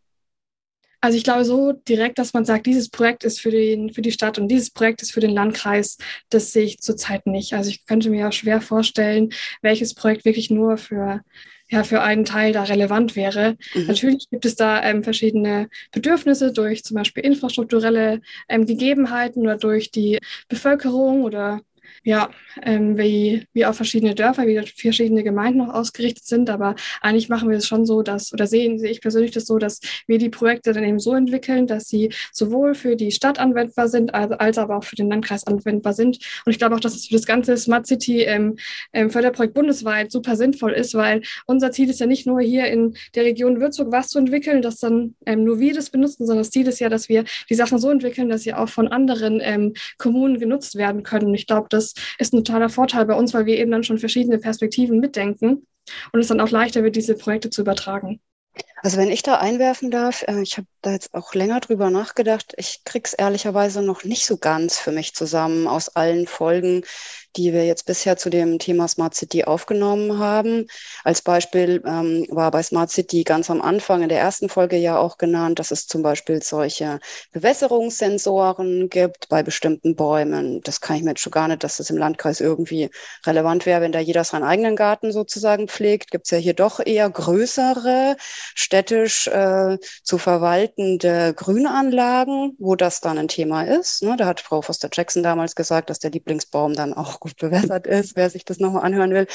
Also 1.04 1.18
ich 1.18 1.24
glaube 1.24 1.46
so 1.46 1.72
direkt, 1.72 2.20
dass 2.20 2.34
man 2.34 2.46
sagt, 2.46 2.68
dieses 2.68 2.90
Projekt 2.90 3.24
ist 3.24 3.42
für, 3.42 3.50
den, 3.50 3.92
für 3.92 4.04
die 4.04 4.12
Stadt 4.12 4.38
und 4.38 4.48
dieses 4.48 4.70
Projekt 4.70 5.02
ist 5.02 5.12
für 5.12 5.20
den 5.20 5.32
Landkreis, 5.32 5.98
das 6.30 6.54
sehe 6.54 6.64
ich 6.64 6.80
zurzeit 6.80 7.26
nicht. 7.26 7.54
Also 7.54 7.72
ich 7.72 7.88
könnte 7.88 8.12
mir 8.12 8.28
auch 8.28 8.34
schwer 8.34 8.62
vorstellen, 8.62 9.34
welches 9.64 9.96
Projekt 9.96 10.26
wirklich 10.26 10.52
nur 10.52 10.78
für, 10.78 11.22
ja, 11.70 11.84
für 11.84 12.02
einen 12.02 12.24
Teil 12.24 12.54
da 12.54 12.64
relevant 12.64 13.16
wäre. 13.16 13.58
Mhm. 13.74 13.88
Natürlich 13.88 14.30
gibt 14.30 14.46
es 14.46 14.56
da 14.56 14.84
ähm, 14.84 15.04
verschiedene 15.04 15.70
Bedürfnisse 15.92 16.54
durch 16.54 16.84
zum 16.84 16.98
Beispiel 16.98 17.26
infrastrukturelle 17.26 18.22
ähm, 18.48 18.68
Gegebenheiten 18.68 19.42
oder 19.42 19.58
durch 19.58 19.90
die 19.90 20.20
Bevölkerung 20.50 21.24
oder 21.24 21.62
ja, 22.04 22.30
ähm, 22.64 22.98
wie, 22.98 23.46
wie 23.54 23.66
auch 23.66 23.74
verschiedene 23.74 24.16
Dörfer, 24.16 24.48
wie 24.48 24.62
verschiedene 24.76 25.24
Gemeinden 25.24 25.60
noch 25.60 25.74
ausgerichtet 25.74 26.26
sind. 26.26 26.50
Aber 26.50 26.76
eigentlich 27.02 27.30
machen 27.30 27.50
wir 27.50 27.58
es 27.58 27.68
schon 27.68 27.86
so, 27.86 28.02
dass, 28.02 28.34
oder 28.34 28.48
sehen 28.48 28.80
sehe 28.80 28.92
ich 28.92 29.02
persönlich 29.02 29.32
das 29.32 29.46
so, 29.46 29.58
dass 29.58 29.80
wir 30.08 30.18
die 30.18 30.30
Projekte 30.30 30.74
dann 30.74 30.84
eben 30.84 31.00
so 31.00 31.14
entwickeln, 31.14 31.68
dass 31.68 31.88
sie 31.88 32.12
sowohl 32.32 32.76
für 32.76 32.96
die 32.96 33.12
Stadt 33.12 33.40
anwendbar 33.40 33.88
sind, 33.88 34.14
als, 34.14 34.32
als 34.32 34.58
aber 34.58 34.78
auch 34.78 34.84
für 34.84 34.96
den 34.96 35.10
Landkreis 35.10 35.46
anwendbar 35.46 35.94
sind. 35.94 36.20
Und 36.46 36.52
ich 36.52 36.58
glaube 36.58 36.76
auch, 36.76 36.80
dass 36.80 36.96
es 36.96 37.08
für 37.08 37.16
das 37.16 37.26
ganze 37.26 37.58
Smart 37.58 37.88
City 37.88 38.22
ähm, 38.22 38.58
ähm, 38.94 39.10
Förderprojekt 39.10 39.54
bundesweit 39.54 40.12
super 40.12 40.36
sinnvoll 40.36 40.72
ist, 40.72 40.94
weil 40.94 41.22
unser 41.46 41.72
Ziel 41.72 41.90
ist 41.90 42.00
ja 42.00 42.06
nicht 42.06 42.26
nur 42.28 42.42
hier 42.42 42.68
in 42.68 42.96
der 43.16 43.24
Region 43.24 43.60
Würzburg 43.60 43.92
was 43.92 44.10
zu 44.10 44.20
entwickeln, 44.20 44.62
dass 44.62 44.78
dann 44.78 45.16
ähm, 45.26 45.44
nur 45.44 45.60
wir 45.60 45.74
das 45.74 45.90
benutzen, 45.90 46.26
sondern 46.26 46.44
das 46.44 46.52
Ziel 46.52 46.68
ist 46.68 46.80
ja, 46.80 46.90
dass 46.90 47.10
wir 47.10 47.24
die 47.50 47.56
Sachen 47.56 47.80
so 47.80 47.90
entwickeln, 47.90 48.30
dass 48.30 48.44
sie 48.44 48.54
auch 48.54 48.70
von 48.70 48.88
anderen 48.88 49.40
ähm, 49.42 49.74
Kommunen 49.98 50.40
genutzt 50.40 50.76
werden 50.76 51.04
können. 51.04 51.28
Und 51.28 51.36
ich 51.36 51.48
glaube, 51.48 51.68
das 51.70 51.81
ist 52.18 52.34
ein 52.34 52.44
totaler 52.44 52.70
Vorteil 52.70 53.06
bei 53.06 53.16
uns, 53.16 53.34
weil 53.34 53.46
wir 53.46 53.58
eben 53.58 53.72
dann 53.72 53.84
schon 53.84 53.98
verschiedene 53.98 54.38
Perspektiven 54.38 55.00
mitdenken 55.00 55.68
und 56.12 56.20
es 56.20 56.28
dann 56.28 56.42
auch 56.42 56.50
leichter 56.50 56.84
wird, 56.84 56.96
diese 56.96 57.16
Projekte 57.16 57.50
zu 57.50 57.62
übertragen. 57.62 58.20
Also 58.84 58.98
wenn 58.98 59.12
ich 59.12 59.22
da 59.24 59.36
einwerfen 59.38 59.92
darf, 59.92 60.24
äh, 60.24 60.42
ich 60.42 60.58
habe 60.58 60.68
da 60.82 60.92
jetzt 60.92 61.14
auch 61.14 61.34
länger 61.34 61.60
drüber 61.60 61.90
nachgedacht. 61.90 62.54
Ich 62.58 62.84
krieg's 62.84 63.14
ehrlicherweise 63.14 63.82
noch 63.82 64.04
nicht 64.04 64.26
so 64.26 64.38
ganz 64.38 64.80
für 64.80 64.92
mich 64.92 65.14
zusammen 65.14 65.68
aus 65.68 65.90
allen 65.90 66.26
Folgen, 66.28 66.84
die 67.36 67.54
wir 67.54 67.66
jetzt 67.66 67.86
bisher 67.86 68.18
zu 68.18 68.30
dem 68.30 68.60
Thema 68.60 68.88
Smart 68.88 69.16
City 69.16 69.44
aufgenommen 69.46 70.18
haben. 70.18 70.68
Als 71.04 71.22
Beispiel 71.22 71.82
ähm, 71.86 72.26
war 72.30 72.52
bei 72.52 72.62
Smart 72.64 72.92
City 72.92 73.24
ganz 73.24 73.50
am 73.50 73.62
Anfang 73.62 74.02
in 74.02 74.10
der 74.10 74.20
ersten 74.20 74.50
Folge 74.50 74.76
ja 74.78 74.98
auch 74.98 75.18
genannt, 75.18 75.60
dass 75.60 75.72
es 75.72 75.88
zum 75.88 76.02
Beispiel 76.02 76.42
solche 76.42 77.00
Bewässerungssensoren 77.32 78.90
gibt 78.90 79.30
bei 79.30 79.44
bestimmten 79.44 79.96
Bäumen. 79.96 80.62
Das 80.64 80.82
kann 80.82 80.98
ich 80.98 81.04
mir 81.04 81.12
jetzt 81.12 81.22
schon 81.22 81.32
gar 81.32 81.48
nicht, 81.48 81.64
dass 81.64 81.78
das 81.78 81.90
im 81.90 81.98
Landkreis 81.98 82.42
irgendwie 82.42 82.90
relevant 83.26 83.66
wäre, 83.66 83.82
wenn 83.82 83.92
da 83.92 84.00
jeder 84.00 84.24
seinen 84.24 84.44
eigenen 84.44 84.76
Garten 84.76 85.12
sozusagen 85.12 85.68
pflegt. 85.68 86.12
Gibt 86.12 86.26
es 86.26 86.32
ja 86.32 86.38
hier 86.38 86.54
doch 86.54 86.80
eher 86.86 87.10
größere, 87.10 88.18
städtisch 88.72 89.28
äh, 89.28 89.78
zu 90.02 90.18
verwaltende 90.18 91.34
Grünanlagen, 91.34 92.56
wo 92.58 92.78
das 92.78 93.02
dann 93.02 93.18
ein 93.18 93.28
Thema 93.28 93.64
ist. 93.64 94.02
Ne? 94.02 94.16
Da 94.16 94.26
hat 94.28 94.40
Frau 94.40 94.62
Foster-Jackson 94.62 95.24
damals 95.24 95.56
gesagt, 95.56 95.90
dass 95.90 96.00
der 96.00 96.12
Lieblingsbaum 96.12 96.74
dann 96.74 96.94
auch 96.94 97.20
gut 97.20 97.36
bewässert 97.36 97.86
ist, 97.86 98.16
wer 98.16 98.30
sich 98.30 98.46
das 98.46 98.60
nochmal 98.60 98.86
anhören 98.86 99.12
will. 99.12 99.28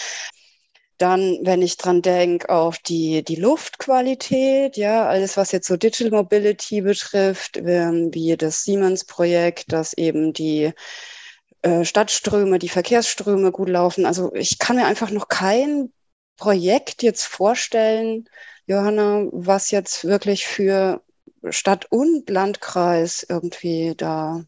Dann, 0.96 1.38
wenn 1.42 1.60
ich 1.60 1.76
dran 1.76 2.00
denke, 2.00 2.48
auf 2.48 2.78
die, 2.78 3.22
die 3.22 3.36
Luftqualität, 3.36 4.78
ja, 4.78 5.06
alles, 5.06 5.36
was 5.36 5.52
jetzt 5.52 5.66
so 5.68 5.76
Digital 5.76 6.12
Mobility 6.12 6.80
betrifft, 6.80 7.58
ähm, 7.58 8.08
wie 8.14 8.38
das 8.38 8.64
Siemens-Projekt, 8.64 9.70
dass 9.70 9.92
eben 9.92 10.32
die 10.32 10.72
äh, 11.60 11.84
Stadtströme, 11.84 12.58
die 12.58 12.70
Verkehrsströme 12.70 13.52
gut 13.52 13.68
laufen. 13.68 14.06
Also 14.06 14.32
ich 14.32 14.58
kann 14.58 14.76
mir 14.76 14.86
einfach 14.86 15.10
noch 15.10 15.28
kein 15.28 15.92
Projekt 16.38 17.02
jetzt 17.02 17.26
vorstellen, 17.26 18.26
Johanna, 18.66 19.26
was 19.32 19.70
jetzt 19.70 20.04
wirklich 20.04 20.46
für 20.46 21.02
Stadt 21.50 21.86
und 21.90 22.28
Landkreis 22.30 23.24
irgendwie 23.28 23.94
da 23.96 24.44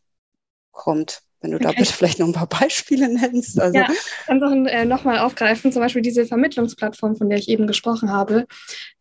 kommt. 0.73 1.23
Wenn 1.41 1.53
du 1.53 1.57
okay. 1.57 1.67
da 1.67 1.73
bitte 1.73 1.93
vielleicht 1.93 2.19
noch 2.19 2.27
ein 2.27 2.33
paar 2.33 2.49
Beispiele 2.49 3.09
nennst. 3.09 3.61
Also. 3.61 3.79
Ja, 3.79 3.89
einfach 4.27 4.51
äh, 4.51 4.85
nochmal 4.85 5.19
aufgreifen, 5.19 5.73
zum 5.73 5.83
Beispiel 5.83 6.03
diese 6.03 6.27
Vermittlungsplattform, 6.27 7.17
von 7.17 7.29
der 7.29 7.39
ich 7.39 7.49
eben 7.49 7.67
gesprochen 7.67 8.11
habe, 8.11 8.47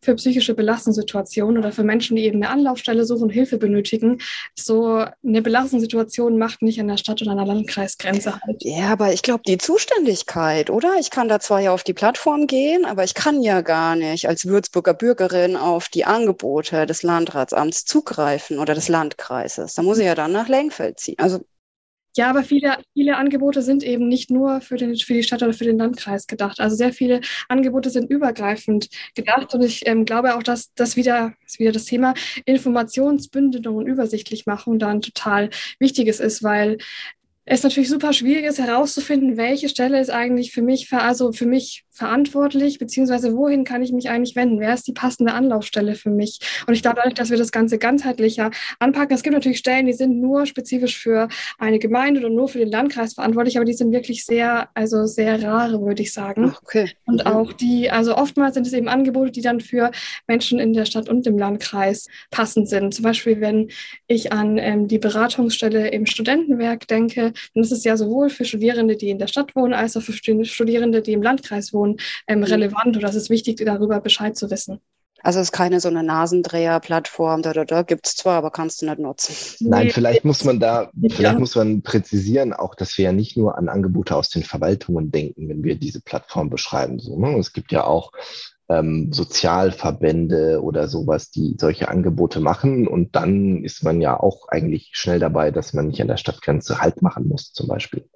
für 0.00 0.14
psychische 0.14 0.54
Belastungssituationen 0.54 1.58
oder 1.58 1.72
für 1.72 1.82
Menschen, 1.82 2.16
die 2.16 2.24
eben 2.24 2.42
eine 2.42 2.50
Anlaufstelle 2.50 3.04
suchen, 3.04 3.28
Hilfe 3.28 3.58
benötigen. 3.58 4.20
So 4.54 5.04
eine 5.24 5.42
Belastungssituation 5.42 6.38
macht 6.38 6.62
nicht 6.62 6.80
an 6.80 6.88
der 6.88 6.96
Stadt- 6.96 7.20
oder 7.22 7.32
an 7.32 7.38
der 7.38 7.46
Landkreisgrenze 7.46 8.38
halt. 8.40 8.62
Ja, 8.62 8.90
aber 8.90 9.12
ich 9.12 9.22
glaube, 9.22 9.42
die 9.46 9.58
Zuständigkeit, 9.58 10.70
oder? 10.70 10.94
Ich 11.00 11.10
kann 11.10 11.28
da 11.28 11.40
zwar 11.40 11.60
ja 11.60 11.72
auf 11.72 11.82
die 11.82 11.94
Plattform 11.94 12.46
gehen, 12.46 12.84
aber 12.84 13.02
ich 13.02 13.14
kann 13.14 13.42
ja 13.42 13.62
gar 13.62 13.96
nicht 13.96 14.28
als 14.28 14.46
Würzburger 14.46 14.94
Bürgerin 14.94 15.56
auf 15.56 15.88
die 15.88 16.04
Angebote 16.04 16.86
des 16.86 17.02
Landratsamts 17.02 17.84
zugreifen 17.84 18.58
oder 18.58 18.74
des 18.74 18.88
Landkreises. 18.88 19.74
Da 19.74 19.82
muss 19.82 19.98
ich 19.98 20.06
ja 20.06 20.14
dann 20.14 20.32
nach 20.32 20.48
Lengfeld 20.48 21.00
ziehen. 21.00 21.18
Also 21.18 21.40
ja, 22.18 22.30
aber 22.30 22.42
viele, 22.42 22.78
viele 22.94 23.16
Angebote 23.16 23.62
sind 23.62 23.84
eben 23.84 24.08
nicht 24.08 24.28
nur 24.28 24.60
für, 24.60 24.76
den, 24.76 24.96
für 24.96 25.14
die 25.14 25.22
Stadt 25.22 25.40
oder 25.40 25.52
für 25.52 25.64
den 25.64 25.78
Landkreis 25.78 26.26
gedacht. 26.26 26.58
Also 26.58 26.74
sehr 26.74 26.92
viele 26.92 27.20
Angebote 27.48 27.90
sind 27.90 28.10
übergreifend 28.10 28.88
gedacht. 29.14 29.54
Und 29.54 29.62
ich 29.62 29.86
ähm, 29.86 30.04
glaube 30.04 30.34
auch, 30.34 30.42
dass 30.42 30.74
das 30.74 30.96
wieder, 30.96 31.34
ist 31.46 31.60
wieder 31.60 31.70
das 31.70 31.84
Thema 31.84 32.14
Informationsbündelung 32.44 33.76
und 33.76 33.86
Übersichtlichmachung 33.86 34.80
dann 34.80 35.00
total 35.00 35.50
wichtiges 35.78 36.18
ist, 36.18 36.42
weil 36.42 36.78
es 37.44 37.62
natürlich 37.62 37.88
super 37.88 38.12
schwierig 38.12 38.46
ist 38.46 38.58
herauszufinden, 38.58 39.36
welche 39.36 39.68
Stelle 39.68 40.00
ist 40.00 40.10
eigentlich 40.10 40.52
für 40.52 40.62
mich, 40.62 40.92
also 40.92 41.32
für 41.32 41.46
mich 41.46 41.84
verantwortlich, 41.98 42.78
beziehungsweise 42.78 43.36
wohin 43.36 43.64
kann 43.64 43.82
ich 43.82 43.92
mich 43.92 44.08
eigentlich 44.08 44.36
wenden? 44.36 44.60
Wer 44.60 44.72
ist 44.72 44.86
die 44.86 44.92
passende 44.92 45.34
Anlaufstelle 45.34 45.94
für 45.94 46.10
mich? 46.10 46.40
Und 46.66 46.74
ich 46.74 46.82
glaube, 46.82 46.96
dadurch, 46.96 47.14
dass 47.14 47.30
wir 47.30 47.36
das 47.36 47.52
Ganze 47.52 47.78
ganzheitlicher 47.78 48.50
anpacken, 48.78 49.14
es 49.14 49.22
gibt 49.22 49.34
natürlich 49.34 49.58
Stellen, 49.58 49.86
die 49.86 49.92
sind 49.92 50.20
nur 50.20 50.46
spezifisch 50.46 50.98
für 50.98 51.28
eine 51.58 51.78
Gemeinde 51.78 52.20
oder 52.20 52.30
nur 52.30 52.48
für 52.48 52.58
den 52.58 52.70
Landkreis 52.70 53.14
verantwortlich, 53.14 53.56
aber 53.56 53.64
die 53.64 53.74
sind 53.74 53.92
wirklich 53.92 54.24
sehr, 54.24 54.68
also 54.74 55.06
sehr 55.06 55.42
rare, 55.42 55.82
würde 55.82 56.02
ich 56.02 56.12
sagen. 56.12 56.54
Okay. 56.62 56.90
Und 57.04 57.26
auch 57.26 57.52
die, 57.52 57.90
also 57.90 58.16
oftmals 58.16 58.54
sind 58.54 58.66
es 58.66 58.72
eben 58.72 58.88
Angebote, 58.88 59.32
die 59.32 59.42
dann 59.42 59.60
für 59.60 59.90
Menschen 60.26 60.58
in 60.58 60.72
der 60.72 60.84
Stadt 60.84 61.08
und 61.08 61.26
im 61.26 61.36
Landkreis 61.36 62.06
passend 62.30 62.68
sind. 62.68 62.94
Zum 62.94 63.02
Beispiel, 63.02 63.40
wenn 63.40 63.70
ich 64.06 64.32
an 64.32 64.56
ähm, 64.58 64.88
die 64.88 64.98
Beratungsstelle 64.98 65.88
im 65.88 66.06
Studentenwerk 66.06 66.86
denke, 66.86 67.32
dann 67.54 67.62
ist 67.62 67.72
es 67.72 67.84
ja 67.84 67.96
sowohl 67.96 68.30
für 68.30 68.44
Studierende, 68.44 68.96
die 68.96 69.10
in 69.10 69.18
der 69.18 69.26
Stadt 69.26 69.56
wohnen, 69.56 69.74
als 69.74 69.96
auch 69.96 70.02
für 70.02 70.12
Studierende, 70.12 71.02
die 71.02 71.12
im 71.12 71.22
Landkreis 71.22 71.72
wohnen 71.72 71.87
ähm, 72.26 72.38
mhm. 72.38 72.44
relevant 72.44 72.96
oder 72.96 73.08
es 73.08 73.14
ist 73.14 73.30
wichtig, 73.30 73.56
darüber 73.64 74.00
Bescheid 74.00 74.36
zu 74.36 74.50
wissen. 74.50 74.80
Also 75.22 75.40
es 75.40 75.48
ist 75.48 75.52
keine 75.52 75.80
so 75.80 75.88
eine 75.88 76.04
Nasendreher-Plattform, 76.04 77.42
da, 77.42 77.52
da, 77.52 77.64
da 77.64 77.82
gibt 77.82 78.06
es 78.06 78.14
zwar, 78.14 78.36
aber 78.36 78.52
kannst 78.52 78.82
du 78.82 78.86
nicht 78.86 79.00
nutzen. 79.00 79.68
Nein, 79.68 79.86
nee. 79.86 79.92
vielleicht 79.92 80.24
muss 80.24 80.44
man 80.44 80.60
da, 80.60 80.90
vielleicht 81.00 81.20
ja. 81.20 81.38
muss 81.38 81.56
man 81.56 81.82
präzisieren, 81.82 82.52
auch, 82.52 82.74
dass 82.74 82.96
wir 82.98 83.06
ja 83.06 83.12
nicht 83.12 83.36
nur 83.36 83.58
an 83.58 83.68
Angebote 83.68 84.14
aus 84.14 84.30
den 84.30 84.44
Verwaltungen 84.44 85.10
denken, 85.10 85.48
wenn 85.48 85.64
wir 85.64 85.74
diese 85.74 86.00
Plattform 86.00 86.50
beschreiben. 86.50 87.00
So, 87.00 87.18
ne? 87.18 87.36
Es 87.36 87.52
gibt 87.52 87.72
ja 87.72 87.84
auch 87.84 88.12
ähm, 88.68 89.12
Sozialverbände 89.12 90.62
oder 90.62 90.88
sowas, 90.88 91.30
die 91.30 91.56
solche 91.58 91.88
Angebote 91.88 92.40
machen. 92.40 92.86
Und 92.86 93.16
dann 93.16 93.64
ist 93.64 93.82
man 93.82 94.00
ja 94.00 94.18
auch 94.18 94.48
eigentlich 94.48 94.90
schnell 94.92 95.18
dabei, 95.18 95.50
dass 95.50 95.72
man 95.72 95.88
nicht 95.88 96.00
an 96.00 96.08
der 96.08 96.16
Stadtgrenze 96.18 96.80
Halt 96.80 97.02
machen 97.02 97.26
muss, 97.28 97.52
zum 97.52 97.66
Beispiel. 97.66 98.08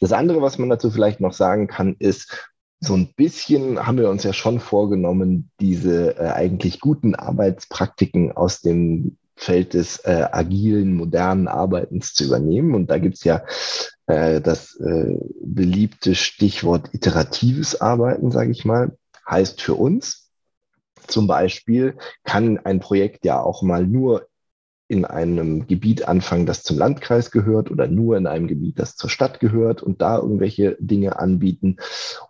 Das 0.00 0.12
andere, 0.12 0.42
was 0.42 0.58
man 0.58 0.70
dazu 0.70 0.90
vielleicht 0.90 1.20
noch 1.20 1.34
sagen 1.34 1.68
kann, 1.68 1.94
ist, 1.98 2.50
so 2.80 2.94
ein 2.94 3.12
bisschen 3.14 3.84
haben 3.86 3.98
wir 3.98 4.08
uns 4.08 4.22
ja 4.22 4.32
schon 4.32 4.60
vorgenommen, 4.60 5.50
diese 5.60 6.16
äh, 6.16 6.30
eigentlich 6.30 6.80
guten 6.80 7.14
Arbeitspraktiken 7.14 8.32
aus 8.32 8.60
dem 8.60 9.16
Feld 9.34 9.74
des 9.74 9.98
äh, 10.00 10.26
agilen, 10.30 10.94
modernen 10.94 11.48
Arbeitens 11.48 12.12
zu 12.12 12.24
übernehmen. 12.24 12.74
Und 12.74 12.90
da 12.90 12.98
gibt's 12.98 13.24
ja 13.24 13.42
äh, 14.06 14.40
das 14.40 14.76
äh, 14.80 15.16
beliebte 15.42 16.14
Stichwort 16.14 16.90
iteratives 16.92 17.80
Arbeiten, 17.80 18.30
sage 18.30 18.50
ich 18.50 18.64
mal, 18.64 18.96
heißt 19.28 19.60
für 19.60 19.74
uns. 19.74 20.30
Zum 21.06 21.26
Beispiel 21.26 21.96
kann 22.24 22.58
ein 22.58 22.80
Projekt 22.80 23.24
ja 23.24 23.40
auch 23.40 23.62
mal 23.62 23.86
nur 23.86 24.28
in 24.88 25.04
einem 25.04 25.66
Gebiet 25.66 26.08
anfangen, 26.08 26.46
das 26.46 26.62
zum 26.62 26.78
Landkreis 26.78 27.30
gehört 27.30 27.70
oder 27.70 27.86
nur 27.86 28.16
in 28.16 28.26
einem 28.26 28.48
Gebiet, 28.48 28.78
das 28.78 28.96
zur 28.96 29.10
Stadt 29.10 29.38
gehört 29.38 29.82
und 29.82 30.00
da 30.00 30.16
irgendwelche 30.16 30.76
Dinge 30.80 31.18
anbieten. 31.18 31.76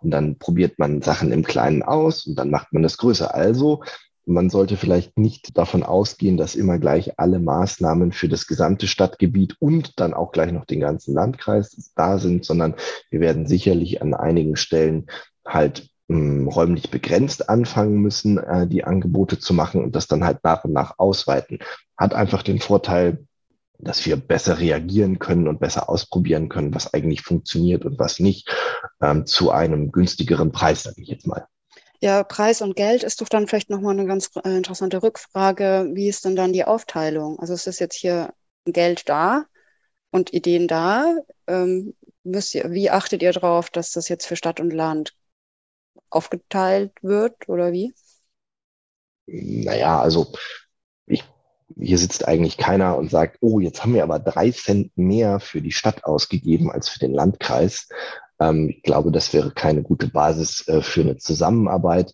Und 0.01 0.11
dann 0.11 0.37
probiert 0.37 0.77
man 0.77 1.01
Sachen 1.01 1.31
im 1.31 1.43
Kleinen 1.43 1.81
aus 1.81 2.27
und 2.27 2.35
dann 2.35 2.49
macht 2.49 2.73
man 2.73 2.83
das 2.83 2.97
größer. 2.97 3.33
Also 3.33 3.81
man 4.25 4.49
sollte 4.49 4.77
vielleicht 4.77 5.17
nicht 5.17 5.57
davon 5.57 5.83
ausgehen, 5.83 6.37
dass 6.37 6.55
immer 6.55 6.77
gleich 6.77 7.17
alle 7.17 7.39
Maßnahmen 7.39 8.11
für 8.11 8.27
das 8.27 8.45
gesamte 8.45 8.87
Stadtgebiet 8.87 9.55
und 9.59 9.99
dann 9.99 10.13
auch 10.13 10.31
gleich 10.31 10.51
noch 10.51 10.65
den 10.65 10.81
ganzen 10.81 11.15
Landkreis 11.15 11.91
da 11.95 12.19
sind, 12.19 12.45
sondern 12.45 12.75
wir 13.09 13.21
werden 13.21 13.47
sicherlich 13.47 14.01
an 14.01 14.13
einigen 14.13 14.55
Stellen 14.55 15.07
halt 15.45 15.89
ähm, 16.09 16.47
räumlich 16.47 16.89
begrenzt 16.89 17.49
anfangen 17.49 18.01
müssen, 18.01 18.37
äh, 18.37 18.67
die 18.67 18.83
Angebote 18.83 19.39
zu 19.39 19.53
machen 19.53 19.83
und 19.83 19.95
das 19.95 20.07
dann 20.07 20.25
halt 20.25 20.43
nach 20.43 20.63
und 20.63 20.73
nach 20.73 20.95
ausweiten. 20.97 21.59
Hat 21.97 22.13
einfach 22.13 22.43
den 22.43 22.59
Vorteil, 22.59 23.25
dass 23.77 24.05
wir 24.05 24.17
besser 24.17 24.59
reagieren 24.59 25.19
können 25.19 25.47
und 25.47 25.59
besser 25.59 25.89
ausprobieren 25.89 26.49
können, 26.49 26.73
was 26.73 26.93
eigentlich 26.93 27.21
funktioniert 27.21 27.85
und 27.85 27.97
was 27.97 28.19
nicht, 28.19 28.49
ähm, 29.01 29.25
zu 29.25 29.51
einem 29.51 29.91
günstigeren 29.91 30.51
Preis, 30.51 30.83
sage 30.83 31.01
ich 31.01 31.07
jetzt 31.07 31.27
mal. 31.27 31.47
Ja, 32.01 32.23
Preis 32.23 32.61
und 32.61 32.75
Geld 32.75 33.03
ist 33.03 33.19
doch 33.21 33.27
dann 33.27 33.47
vielleicht 33.47 33.69
nochmal 33.69 33.93
eine 33.93 34.05
ganz 34.05 34.31
äh, 34.43 34.55
interessante 34.55 35.03
Rückfrage. 35.03 35.89
Wie 35.93 36.07
ist 36.07 36.23
denn 36.25 36.35
dann 36.35 36.53
die 36.53 36.63
Aufteilung? 36.63 37.39
Also 37.39 37.53
es 37.53 37.67
ist 37.67 37.79
jetzt 37.79 37.95
hier 37.95 38.33
Geld 38.65 39.09
da 39.09 39.45
und 40.11 40.33
Ideen 40.33 40.67
da. 40.67 41.15
Ähm, 41.47 41.93
ihr, 42.23 42.71
wie 42.71 42.89
achtet 42.89 43.21
ihr 43.21 43.33
darauf, 43.33 43.69
dass 43.69 43.91
das 43.91 44.07
jetzt 44.07 44.25
für 44.25 44.35
Stadt 44.35 44.59
und 44.59 44.71
Land 44.71 45.13
aufgeteilt 46.09 46.93
wird 47.01 47.47
oder 47.49 47.71
wie? 47.71 47.93
Naja, 49.27 50.01
also 50.01 50.31
ich, 51.05 51.23
hier 51.77 51.97
sitzt 51.97 52.27
eigentlich 52.27 52.57
keiner 52.57 52.97
und 52.97 53.11
sagt, 53.11 53.37
oh, 53.41 53.59
jetzt 53.59 53.83
haben 53.83 53.93
wir 53.93 54.03
aber 54.03 54.19
drei 54.19 54.51
Cent 54.51 54.97
mehr 54.97 55.39
für 55.39 55.61
die 55.61 55.71
Stadt 55.71 56.03
ausgegeben 56.03 56.71
als 56.71 56.89
für 56.89 56.99
den 56.99 57.13
Landkreis. 57.13 57.89
Ähm, 58.39 58.69
ich 58.69 58.83
glaube, 58.83 59.11
das 59.11 59.33
wäre 59.33 59.51
keine 59.51 59.83
gute 59.83 60.07
Basis 60.07 60.67
äh, 60.67 60.81
für 60.81 61.01
eine 61.01 61.17
Zusammenarbeit 61.17 62.13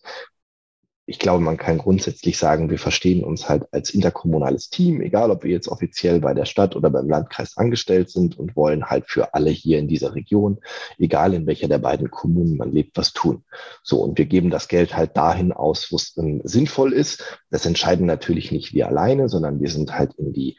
ich 1.07 1.19
glaube, 1.19 1.43
man 1.43 1.57
kann 1.57 1.77
grundsätzlich 1.77 2.37
sagen, 2.37 2.71
wir 2.71 2.79
verstehen 2.79 3.23
uns 3.23 3.47
halt 3.47 3.71
als 3.71 3.91
interkommunales 3.91 4.69
Team, 4.71 5.01
egal 5.01 5.29
ob 5.29 5.43
wir 5.43 5.51
jetzt 5.51 5.67
offiziell 5.67 6.19
bei 6.19 6.33
der 6.33 6.45
Stadt 6.45 6.75
oder 6.75 6.89
beim 6.89 7.07
Landkreis 7.07 7.57
angestellt 7.57 8.09
sind 8.09 8.39
und 8.39 8.55
wollen 8.55 8.85
halt 8.85 9.05
für 9.07 9.35
alle 9.35 9.51
hier 9.51 9.77
in 9.77 9.87
dieser 9.87 10.15
Region, 10.15 10.59
egal 10.97 11.35
in 11.35 11.45
welcher 11.45 11.67
der 11.67 11.77
beiden 11.77 12.09
Kommunen 12.09 12.57
man 12.57 12.71
lebt, 12.71 12.97
was 12.97 13.13
tun. 13.13 13.43
So, 13.83 14.01
und 14.01 14.17
wir 14.17 14.25
geben 14.25 14.49
das 14.49 14.67
Geld 14.67 14.97
halt 14.97 15.15
dahin 15.15 15.51
aus, 15.51 15.91
wo 15.91 15.97
es 15.97 16.17
ähm, 16.17 16.41
sinnvoll 16.43 16.91
ist. 16.91 17.23
Das 17.51 17.67
entscheiden 17.67 18.07
natürlich 18.07 18.51
nicht 18.51 18.73
wir 18.73 18.87
alleine, 18.87 19.29
sondern 19.29 19.61
wir 19.61 19.69
sind 19.69 19.95
halt 19.95 20.15
in 20.15 20.33
die 20.33 20.57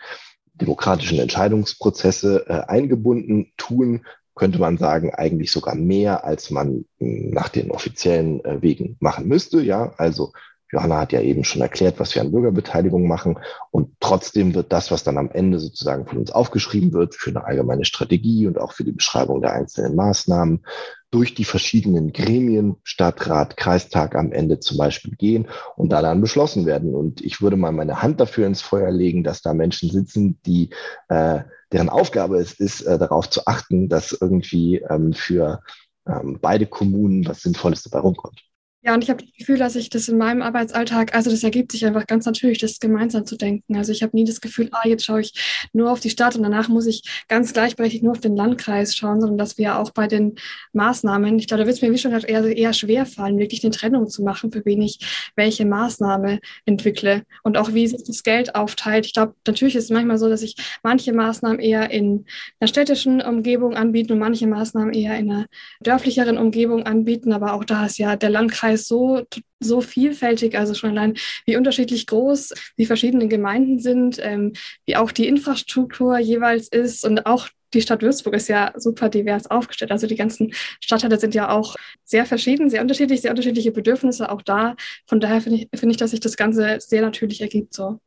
demokratischen 0.54 1.18
Entscheidungsprozesse 1.18 2.46
äh, 2.48 2.52
eingebunden, 2.68 3.52
tun 3.56 4.06
könnte 4.36 4.60
man 4.60 4.78
sagen, 4.78 5.12
eigentlich 5.12 5.50
sogar 5.50 5.74
mehr, 5.74 6.24
als 6.24 6.50
man 6.50 6.84
hm, 6.98 7.30
nach 7.30 7.48
den 7.48 7.72
offiziellen 7.72 8.44
äh, 8.44 8.62
Wegen 8.62 8.96
machen 9.00 9.26
müsste. 9.26 9.60
Ja, 9.60 9.94
also 9.96 10.32
Johanna 10.72 11.00
hat 11.00 11.12
ja 11.12 11.20
eben 11.20 11.44
schon 11.44 11.62
erklärt, 11.62 12.00
was 12.00 12.14
wir 12.14 12.22
an 12.22 12.32
Bürgerbeteiligung 12.32 13.06
machen. 13.06 13.38
Und 13.70 13.94
trotzdem 14.00 14.54
wird 14.54 14.72
das, 14.72 14.90
was 14.90 15.04
dann 15.04 15.18
am 15.18 15.30
Ende 15.30 15.60
sozusagen 15.60 16.06
von 16.06 16.18
uns 16.18 16.30
aufgeschrieben 16.30 16.92
wird, 16.92 17.14
für 17.14 17.30
eine 17.30 17.44
allgemeine 17.44 17.84
Strategie 17.84 18.46
und 18.46 18.58
auch 18.58 18.72
für 18.72 18.84
die 18.84 18.92
Beschreibung 18.92 19.40
der 19.40 19.52
einzelnen 19.52 19.94
Maßnahmen, 19.94 20.64
durch 21.10 21.34
die 21.34 21.44
verschiedenen 21.44 22.12
Gremien, 22.12 22.76
Stadtrat, 22.82 23.56
Kreistag 23.56 24.16
am 24.16 24.32
Ende 24.32 24.58
zum 24.58 24.76
Beispiel 24.76 25.14
gehen 25.14 25.48
und 25.76 25.90
da 25.90 26.02
dann 26.02 26.20
beschlossen 26.20 26.66
werden. 26.66 26.94
Und 26.94 27.20
ich 27.20 27.40
würde 27.40 27.56
mal 27.56 27.72
meine 27.72 28.02
Hand 28.02 28.20
dafür 28.20 28.46
ins 28.46 28.60
Feuer 28.60 28.90
legen, 28.90 29.22
dass 29.22 29.40
da 29.40 29.54
Menschen 29.54 29.90
sitzen, 29.90 30.38
die 30.44 30.70
äh, 31.08 31.40
deren 31.72 31.88
Aufgabe 31.88 32.38
es 32.38 32.52
ist, 32.54 32.82
äh, 32.82 32.98
darauf 32.98 33.30
zu 33.30 33.46
achten, 33.46 33.88
dass 33.88 34.12
irgendwie 34.12 34.78
ähm, 34.78 35.12
für 35.12 35.62
ähm, 36.06 36.38
beide 36.40 36.66
Kommunen 36.66 37.26
was 37.26 37.42
Sinnvolles 37.42 37.84
dabei 37.84 38.00
rumkommt. 38.00 38.45
Ja, 38.86 38.94
und 38.94 39.02
ich 39.02 39.10
habe 39.10 39.20
das 39.20 39.32
Gefühl, 39.36 39.58
dass 39.58 39.74
ich 39.74 39.90
das 39.90 40.06
in 40.06 40.16
meinem 40.16 40.42
Arbeitsalltag, 40.42 41.12
also 41.12 41.28
das 41.28 41.42
ergibt 41.42 41.72
sich 41.72 41.84
einfach 41.84 42.06
ganz 42.06 42.24
natürlich, 42.24 42.58
das 42.58 42.78
gemeinsam 42.78 43.26
zu 43.26 43.36
denken. 43.36 43.76
Also 43.76 43.90
ich 43.90 44.00
habe 44.04 44.16
nie 44.16 44.24
das 44.24 44.40
Gefühl, 44.40 44.68
ah, 44.70 44.86
jetzt 44.86 45.04
schaue 45.04 45.22
ich 45.22 45.32
nur 45.72 45.90
auf 45.90 45.98
die 45.98 46.08
Stadt 46.08 46.36
und 46.36 46.44
danach 46.44 46.68
muss 46.68 46.86
ich 46.86 47.02
ganz 47.26 47.52
gleichberechtigt 47.52 48.04
nur 48.04 48.12
auf 48.12 48.20
den 48.20 48.36
Landkreis 48.36 48.94
schauen, 48.94 49.20
sondern 49.20 49.38
dass 49.38 49.58
wir 49.58 49.80
auch 49.80 49.90
bei 49.90 50.06
den 50.06 50.36
Maßnahmen, 50.72 51.36
ich 51.36 51.48
glaube, 51.48 51.64
da 51.64 51.66
wird 51.66 51.74
es 51.74 51.82
mir 51.82 51.90
wie 51.90 51.98
schon 51.98 52.12
gesagt 52.12 52.30
eher, 52.30 52.44
eher 52.56 52.72
schwer 52.72 53.06
fallen, 53.06 53.40
wirklich 53.40 53.64
eine 53.64 53.72
Trennung 53.72 54.06
zu 54.08 54.22
machen, 54.22 54.52
für 54.52 54.64
wen 54.64 54.80
ich 54.82 55.00
welche 55.34 55.66
Maßnahme 55.66 56.38
entwickle 56.64 57.24
und 57.42 57.56
auch 57.56 57.74
wie 57.74 57.88
sich 57.88 58.04
das 58.04 58.22
Geld 58.22 58.54
aufteilt. 58.54 59.04
Ich 59.06 59.14
glaube, 59.14 59.34
natürlich 59.48 59.74
ist 59.74 59.84
es 59.84 59.90
manchmal 59.90 60.18
so, 60.18 60.28
dass 60.28 60.42
ich 60.42 60.54
manche 60.84 61.12
Maßnahmen 61.12 61.58
eher 61.58 61.90
in 61.90 62.24
einer 62.60 62.68
städtischen 62.68 63.20
Umgebung 63.20 63.74
anbieten 63.74 64.12
und 64.12 64.20
manche 64.20 64.46
Maßnahmen 64.46 64.94
eher 64.94 65.18
in 65.18 65.28
einer 65.28 65.46
dörflicheren 65.80 66.38
Umgebung 66.38 66.84
anbieten, 66.84 67.32
aber 67.32 67.52
auch 67.52 67.64
da 67.64 67.86
ist 67.86 67.98
ja 67.98 68.14
der 68.14 68.30
Landkreis 68.30 68.75
ist 68.76 68.88
so, 68.88 69.22
so 69.60 69.80
vielfältig, 69.80 70.56
also 70.56 70.74
schon 70.74 70.90
allein, 70.90 71.16
wie 71.44 71.56
unterschiedlich 71.56 72.06
groß 72.06 72.52
die 72.78 72.86
verschiedenen 72.86 73.28
Gemeinden 73.28 73.78
sind, 73.80 74.18
ähm, 74.22 74.52
wie 74.86 74.96
auch 74.96 75.12
die 75.12 75.26
Infrastruktur 75.26 76.18
jeweils 76.18 76.68
ist 76.68 77.04
und 77.04 77.26
auch 77.26 77.48
die 77.74 77.82
Stadt 77.82 78.02
Würzburg 78.02 78.34
ist 78.34 78.48
ja 78.48 78.72
super 78.76 79.08
divers 79.08 79.50
aufgestellt. 79.50 79.90
Also 79.90 80.06
die 80.06 80.14
ganzen 80.14 80.52
Stadtteile 80.80 81.18
sind 81.18 81.34
ja 81.34 81.50
auch 81.50 81.74
sehr 82.04 82.24
verschieden, 82.24 82.70
sehr 82.70 82.80
unterschiedlich, 82.80 83.20
sehr 83.20 83.30
unterschiedliche 83.30 83.72
Bedürfnisse 83.72 84.30
auch 84.30 84.42
da. 84.42 84.76
Von 85.06 85.20
daher 85.20 85.40
finde 85.40 85.58
ich, 85.58 85.78
finde 85.78 85.92
ich, 85.92 85.96
dass 85.96 86.12
sich 86.12 86.20
das 86.20 86.36
Ganze 86.36 86.78
sehr 86.80 87.02
natürlich 87.02 87.40
ergibt 87.40 87.74
so. 87.74 87.98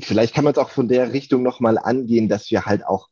Vielleicht 0.00 0.34
kann 0.34 0.44
man 0.44 0.52
es 0.52 0.58
auch 0.58 0.70
von 0.70 0.88
der 0.88 1.12
Richtung 1.12 1.42
nochmal 1.42 1.78
angehen, 1.78 2.28
dass 2.28 2.50
wir 2.50 2.66
halt 2.66 2.84
auch 2.84 3.08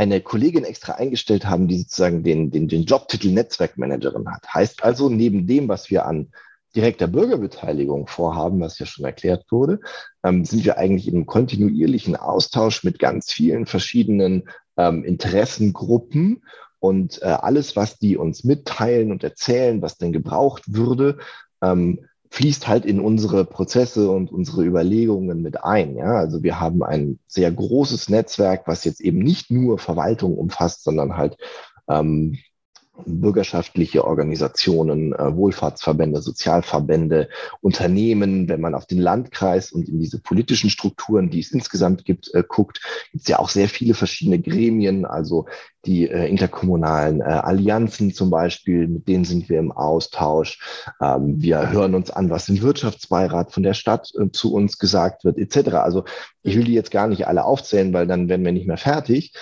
eine 0.00 0.22
Kollegin 0.22 0.64
extra 0.64 0.94
eingestellt 0.94 1.44
haben, 1.44 1.68
die 1.68 1.76
sozusagen 1.76 2.22
den, 2.22 2.50
den, 2.50 2.68
den 2.68 2.84
Jobtitel 2.84 3.32
Netzwerkmanagerin 3.32 4.26
hat. 4.30 4.48
Heißt 4.54 4.82
also, 4.82 5.10
neben 5.10 5.46
dem, 5.46 5.68
was 5.68 5.90
wir 5.90 6.06
an 6.06 6.32
direkter 6.74 7.06
Bürgerbeteiligung 7.06 8.06
vorhaben, 8.06 8.60
was 8.60 8.78
ja 8.78 8.86
schon 8.86 9.04
erklärt 9.04 9.44
wurde, 9.50 9.80
ähm, 10.24 10.46
sind 10.46 10.64
wir 10.64 10.78
eigentlich 10.78 11.06
einem 11.06 11.26
kontinuierlichen 11.26 12.16
Austausch 12.16 12.82
mit 12.82 12.98
ganz 12.98 13.30
vielen 13.30 13.66
verschiedenen 13.66 14.48
ähm, 14.78 15.04
Interessengruppen 15.04 16.44
und 16.78 17.20
äh, 17.20 17.26
alles, 17.26 17.76
was 17.76 17.98
die 17.98 18.16
uns 18.16 18.42
mitteilen 18.42 19.12
und 19.12 19.22
erzählen, 19.22 19.82
was 19.82 19.98
denn 19.98 20.12
gebraucht 20.12 20.62
würde, 20.66 21.18
ähm, 21.60 22.06
fließt 22.30 22.68
halt 22.68 22.86
in 22.86 23.00
unsere 23.00 23.44
Prozesse 23.44 24.10
und 24.10 24.30
unsere 24.32 24.64
Überlegungen 24.64 25.42
mit 25.42 25.64
ein. 25.64 25.96
Ja? 25.96 26.14
Also 26.14 26.42
wir 26.42 26.60
haben 26.60 26.82
ein 26.82 27.18
sehr 27.26 27.50
großes 27.50 28.08
Netzwerk, 28.08 28.66
was 28.66 28.84
jetzt 28.84 29.00
eben 29.00 29.18
nicht 29.18 29.50
nur 29.50 29.78
Verwaltung 29.78 30.38
umfasst, 30.38 30.84
sondern 30.84 31.16
halt 31.16 31.36
ähm, 31.88 32.38
bürgerschaftliche 33.06 34.04
Organisationen, 34.04 35.12
äh, 35.12 35.34
Wohlfahrtsverbände, 35.34 36.22
Sozialverbände, 36.22 37.28
Unternehmen, 37.60 38.48
wenn 38.48 38.60
man 38.60 38.74
auf 38.74 38.86
den 38.86 38.98
Landkreis 38.98 39.72
und 39.72 39.88
in 39.88 39.98
diese 39.98 40.20
politischen 40.20 40.70
Strukturen, 40.70 41.30
die 41.30 41.40
es 41.40 41.52
insgesamt 41.52 42.04
gibt, 42.04 42.32
äh, 42.34 42.42
guckt, 42.46 42.80
gibt 43.12 43.22
es 43.22 43.28
ja 43.28 43.38
auch 43.38 43.48
sehr 43.48 43.68
viele 43.68 43.94
verschiedene 43.94 44.40
Gremien, 44.40 45.04
also 45.04 45.46
die 45.86 46.08
äh, 46.08 46.28
interkommunalen 46.28 47.22
Allianzen 47.22 48.12
zum 48.12 48.28
Beispiel, 48.28 48.86
mit 48.86 49.08
denen 49.08 49.24
sind 49.24 49.48
wir 49.48 49.58
im 49.58 49.72
Austausch. 49.72 50.60
Ähm, 51.00 51.40
wir 51.40 51.70
hören 51.70 51.94
uns 51.94 52.10
an, 52.10 52.28
was 52.28 52.48
im 52.50 52.60
Wirtschaftsbeirat 52.60 53.52
von 53.52 53.62
der 53.62 53.74
Stadt 53.74 54.12
zu 54.32 54.52
uns 54.52 54.78
gesagt 54.78 55.24
wird, 55.24 55.38
etc. 55.38 55.76
Also 55.76 56.04
ich 56.42 56.56
will 56.56 56.64
die 56.64 56.74
jetzt 56.74 56.90
gar 56.90 57.06
nicht 57.06 57.26
alle 57.26 57.44
aufzählen, 57.44 57.92
weil 57.92 58.06
dann 58.06 58.28
werden 58.28 58.44
wir 58.44 58.52
nicht 58.52 58.66
mehr 58.66 58.76
fertig. 58.76 59.32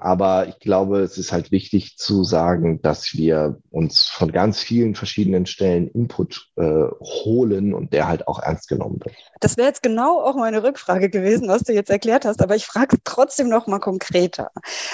Aber 0.00 0.48
ich 0.48 0.58
glaube, 0.58 1.00
es 1.00 1.16
ist 1.16 1.32
halt 1.32 1.50
wichtig 1.50 1.96
zu 1.96 2.24
sagen, 2.24 2.82
dass 2.82 3.14
wir 3.14 3.58
uns 3.70 4.04
von 4.04 4.30
ganz 4.30 4.60
vielen 4.60 4.94
verschiedenen 4.94 5.46
Stellen 5.46 5.88
Input 5.88 6.50
äh, 6.56 6.62
holen 7.00 7.72
und 7.72 7.94
der 7.94 8.06
halt 8.06 8.28
auch 8.28 8.38
ernst 8.38 8.68
genommen 8.68 9.00
wird. 9.02 9.16
Das 9.40 9.56
wäre 9.56 9.68
jetzt 9.68 9.82
genau 9.82 10.20
auch 10.20 10.36
meine 10.36 10.62
Rückfrage 10.62 11.08
gewesen, 11.08 11.48
was 11.48 11.62
du 11.62 11.72
jetzt 11.72 11.90
erklärt 11.90 12.26
hast, 12.26 12.42
aber 12.42 12.54
ich 12.54 12.66
frage 12.66 12.98
trotzdem 13.04 13.48
noch 13.48 13.66
mal 13.66 13.78
konkreter. 13.78 14.50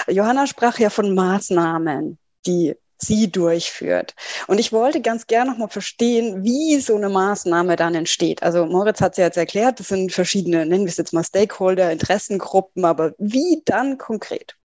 Johanna 0.07 0.47
sprach 0.47 0.79
ja 0.79 0.91
von 0.91 1.13
Maßnahmen, 1.13 2.19
die 2.47 2.75
sie 3.01 3.31
durchführt. 3.31 4.15
Und 4.49 4.59
ich 4.59 4.73
wollte 4.73 5.01
ganz 5.01 5.27
gerne 5.27 5.51
noch 5.51 5.59
mal 5.59 5.69
verstehen, 5.69 6.43
wie 6.43 6.81
so 6.81 6.97
eine 6.97 7.09
Maßnahme 7.09 7.77
dann 7.77 7.95
entsteht. 7.95 8.43
Also 8.43 8.67
Moritz 8.67 9.01
hat 9.01 9.13
es 9.13 9.19
ja 9.19 9.25
jetzt 9.25 9.37
erklärt, 9.37 9.81
das 9.81 9.89
sind 9.89 10.13
verschiedene, 10.13 10.67
nennen 10.67 10.85
wir 10.85 10.91
es 10.91 10.97
jetzt 10.97 11.13
mal 11.13 11.25
Stakeholder, 11.25 11.93
Interessengruppen, 11.93 12.85
aber 12.85 13.13
wie 13.19 13.63
dann 13.65 13.99
konkret? 13.99 14.58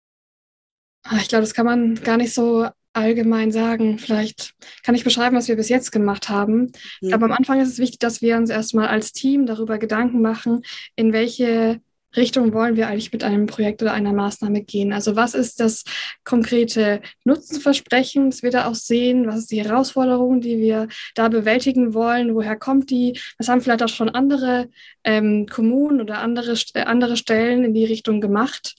Ah, 1.03 1.17
ich 1.17 1.29
glaube, 1.29 1.41
das 1.41 1.53
kann 1.53 1.65
man 1.65 1.95
gar 1.95 2.17
nicht 2.17 2.33
so 2.33 2.67
allgemein 2.93 3.51
sagen. 3.51 3.97
Vielleicht 3.99 4.53
kann 4.83 4.95
ich 4.95 5.03
beschreiben, 5.03 5.35
was 5.35 5.47
wir 5.47 5.55
bis 5.55 5.69
jetzt 5.69 5.91
gemacht 5.91 6.29
haben. 6.29 6.71
Mhm. 7.01 7.13
Aber 7.13 7.25
am 7.25 7.31
Anfang 7.31 7.59
ist 7.59 7.69
es 7.69 7.79
wichtig, 7.79 7.99
dass 7.99 8.21
wir 8.21 8.37
uns 8.37 8.49
erstmal 8.49 8.87
als 8.87 9.13
Team 9.13 9.45
darüber 9.45 9.77
Gedanken 9.77 10.21
machen, 10.21 10.63
in 10.95 11.13
welche 11.13 11.81
Richtung 12.15 12.53
wollen 12.53 12.75
wir 12.75 12.87
eigentlich 12.87 13.13
mit 13.13 13.23
einem 13.23 13.45
Projekt 13.45 13.81
oder 13.81 13.93
einer 13.93 14.11
Maßnahme 14.11 14.63
gehen? 14.63 14.91
Also 14.91 15.15
was 15.15 15.33
ist 15.33 15.59
das 15.59 15.85
konkrete 16.25 17.01
Nutzenversprechen, 17.23 18.31
das 18.31 18.43
wir 18.43 18.51
da 18.51 18.67
auch 18.67 18.75
sehen? 18.75 19.27
Was 19.27 19.39
ist 19.39 19.51
die 19.51 19.63
Herausforderung, 19.63 20.41
die 20.41 20.57
wir 20.57 20.87
da 21.15 21.29
bewältigen 21.29 21.93
wollen? 21.93 22.35
Woher 22.35 22.57
kommt 22.57 22.89
die? 22.89 23.17
Was 23.37 23.47
haben 23.47 23.61
vielleicht 23.61 23.83
auch 23.83 23.89
schon 23.89 24.09
andere 24.09 24.69
ähm, 25.05 25.45
Kommunen 25.49 26.01
oder 26.01 26.19
andere, 26.19 26.55
äh, 26.73 26.81
andere 26.81 27.15
Stellen 27.15 27.63
in 27.63 27.73
die 27.73 27.85
Richtung 27.85 28.19
gemacht? 28.19 28.75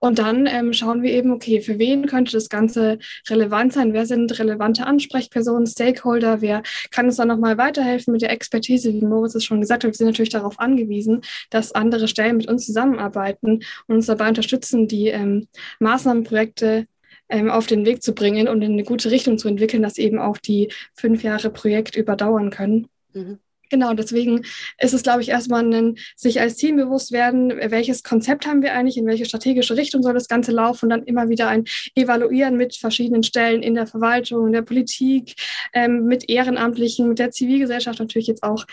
Und 0.00 0.18
dann 0.18 0.46
ähm, 0.46 0.72
schauen 0.72 1.02
wir 1.02 1.12
eben, 1.12 1.32
okay, 1.32 1.60
für 1.60 1.78
wen 1.78 2.06
könnte 2.06 2.32
das 2.32 2.48
Ganze 2.48 2.98
relevant 3.28 3.72
sein? 3.72 3.92
Wer 3.92 4.06
sind 4.06 4.38
relevante 4.38 4.86
Ansprechpersonen, 4.86 5.66
Stakeholder? 5.66 6.40
Wer 6.40 6.62
kann 6.90 7.06
uns 7.06 7.16
dann 7.16 7.28
nochmal 7.28 7.58
weiterhelfen 7.58 8.12
mit 8.12 8.22
der 8.22 8.30
Expertise? 8.30 8.92
Wie 8.92 9.04
Moritz 9.04 9.34
es 9.34 9.44
schon 9.44 9.60
gesagt 9.60 9.84
hat, 9.84 9.90
wir 9.90 9.96
sind 9.96 10.06
natürlich 10.06 10.30
darauf 10.30 10.58
angewiesen, 10.58 11.22
dass 11.50 11.72
andere 11.72 12.08
Stellen 12.08 12.36
mit 12.36 12.48
uns 12.48 12.66
zusammenarbeiten 12.66 13.60
und 13.86 13.94
uns 13.96 14.06
dabei 14.06 14.28
unterstützen, 14.28 14.88
die 14.88 15.08
ähm, 15.08 15.48
Maßnahmenprojekte 15.80 16.86
ähm, 17.28 17.50
auf 17.50 17.66
den 17.66 17.86
Weg 17.86 18.02
zu 18.02 18.14
bringen 18.14 18.48
und 18.48 18.62
in 18.62 18.72
eine 18.72 18.84
gute 18.84 19.10
Richtung 19.10 19.38
zu 19.38 19.48
entwickeln, 19.48 19.82
dass 19.82 19.98
eben 19.98 20.18
auch 20.18 20.38
die 20.38 20.70
fünf 20.94 21.22
Jahre 21.22 21.50
Projekt 21.50 21.96
überdauern 21.96 22.50
können. 22.50 22.88
Mhm. 23.12 23.38
Genau, 23.74 23.92
deswegen 23.92 24.42
ist 24.78 24.94
es, 24.94 25.02
glaube 25.02 25.22
ich, 25.22 25.30
erstmal 25.30 25.64
ein 25.64 25.96
sich 26.14 26.40
als 26.40 26.54
Team 26.54 26.76
bewusst 26.76 27.10
werden, 27.10 27.52
welches 27.72 28.04
Konzept 28.04 28.46
haben 28.46 28.62
wir 28.62 28.72
eigentlich, 28.72 28.96
in 28.96 29.04
welche 29.04 29.24
strategische 29.24 29.76
Richtung 29.76 30.00
soll 30.00 30.14
das 30.14 30.28
Ganze 30.28 30.52
laufen 30.52 30.84
und 30.84 30.90
dann 30.90 31.02
immer 31.02 31.28
wieder 31.28 31.48
ein 31.48 31.64
Evaluieren 31.96 32.56
mit 32.56 32.76
verschiedenen 32.76 33.24
Stellen 33.24 33.64
in 33.64 33.74
der 33.74 33.88
Verwaltung, 33.88 34.46
in 34.46 34.52
der 34.52 34.62
Politik, 34.62 35.34
ähm, 35.72 36.04
mit 36.04 36.30
Ehrenamtlichen, 36.30 37.08
mit 37.08 37.18
der 37.18 37.32
Zivilgesellschaft 37.32 37.98
natürlich 37.98 38.28
jetzt 38.28 38.44
auch 38.44 38.64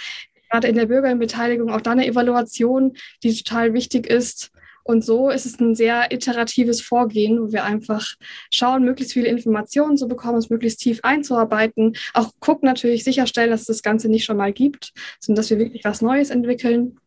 gerade 0.51 0.67
in 0.67 0.75
der 0.75 0.85
Bürgerbeteiligung, 0.85 1.71
auch 1.71 1.81
da 1.81 1.93
eine 1.93 2.05
Evaluation, 2.05 2.93
die 3.23 3.33
total 3.33 3.73
wichtig 3.73 4.05
ist 4.05 4.51
und 4.83 5.03
so 5.03 5.29
ist 5.29 5.45
es 5.45 5.59
ein 5.59 5.75
sehr 5.75 6.11
iteratives 6.11 6.81
Vorgehen, 6.81 7.41
wo 7.41 7.51
wir 7.51 7.63
einfach 7.63 8.05
schauen, 8.51 8.83
möglichst 8.83 9.13
viele 9.13 9.27
Informationen 9.27 9.97
zu 9.97 10.07
bekommen, 10.07 10.37
es 10.37 10.49
möglichst 10.49 10.79
tief 10.79 10.99
einzuarbeiten. 11.03 11.95
Auch 12.13 12.31
gucken 12.39 12.67
natürlich, 12.67 13.03
sicherstellen, 13.03 13.51
dass 13.51 13.61
es 13.61 13.67
das 13.67 13.83
Ganze 13.83 14.09
nicht 14.09 14.25
schon 14.25 14.37
mal 14.37 14.53
gibt, 14.53 14.93
sondern 15.19 15.41
dass 15.41 15.49
wir 15.49 15.59
wirklich 15.59 15.83
was 15.83 16.01
Neues 16.01 16.29
entwickeln. 16.29 16.97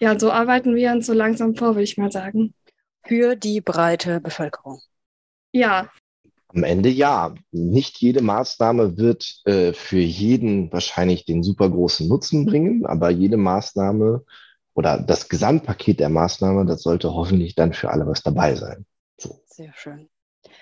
Ja, 0.00 0.18
so 0.18 0.30
arbeiten 0.30 0.74
wir 0.74 0.92
uns 0.92 1.06
so 1.06 1.12
langsam 1.12 1.54
vor, 1.56 1.74
würde 1.74 1.82
ich 1.82 1.98
mal 1.98 2.12
sagen. 2.12 2.54
Für 3.06 3.36
die 3.36 3.60
breite 3.60 4.20
Bevölkerung. 4.20 4.80
Ja. 5.52 5.90
Am 6.48 6.62
Ende 6.64 6.88
ja. 6.88 7.34
Nicht 7.50 7.98
jede 7.98 8.22
Maßnahme 8.22 8.96
wird 8.96 9.40
äh, 9.44 9.72
für 9.72 9.98
jeden 9.98 10.72
wahrscheinlich 10.72 11.24
den 11.24 11.42
super 11.42 11.68
großen 11.68 12.08
Nutzen 12.08 12.46
bringen, 12.46 12.86
aber 12.86 13.10
jede 13.10 13.36
Maßnahme 13.36 14.24
oder 14.78 14.96
das 14.96 15.28
Gesamtpaket 15.28 15.98
der 15.98 16.08
Maßnahme, 16.08 16.64
das 16.64 16.82
sollte 16.82 17.12
hoffentlich 17.12 17.56
dann 17.56 17.72
für 17.72 17.90
alle 17.90 18.06
was 18.06 18.22
dabei 18.22 18.54
sein. 18.54 18.86
So. 19.18 19.42
Sehr 19.46 19.72
schön. 19.74 20.08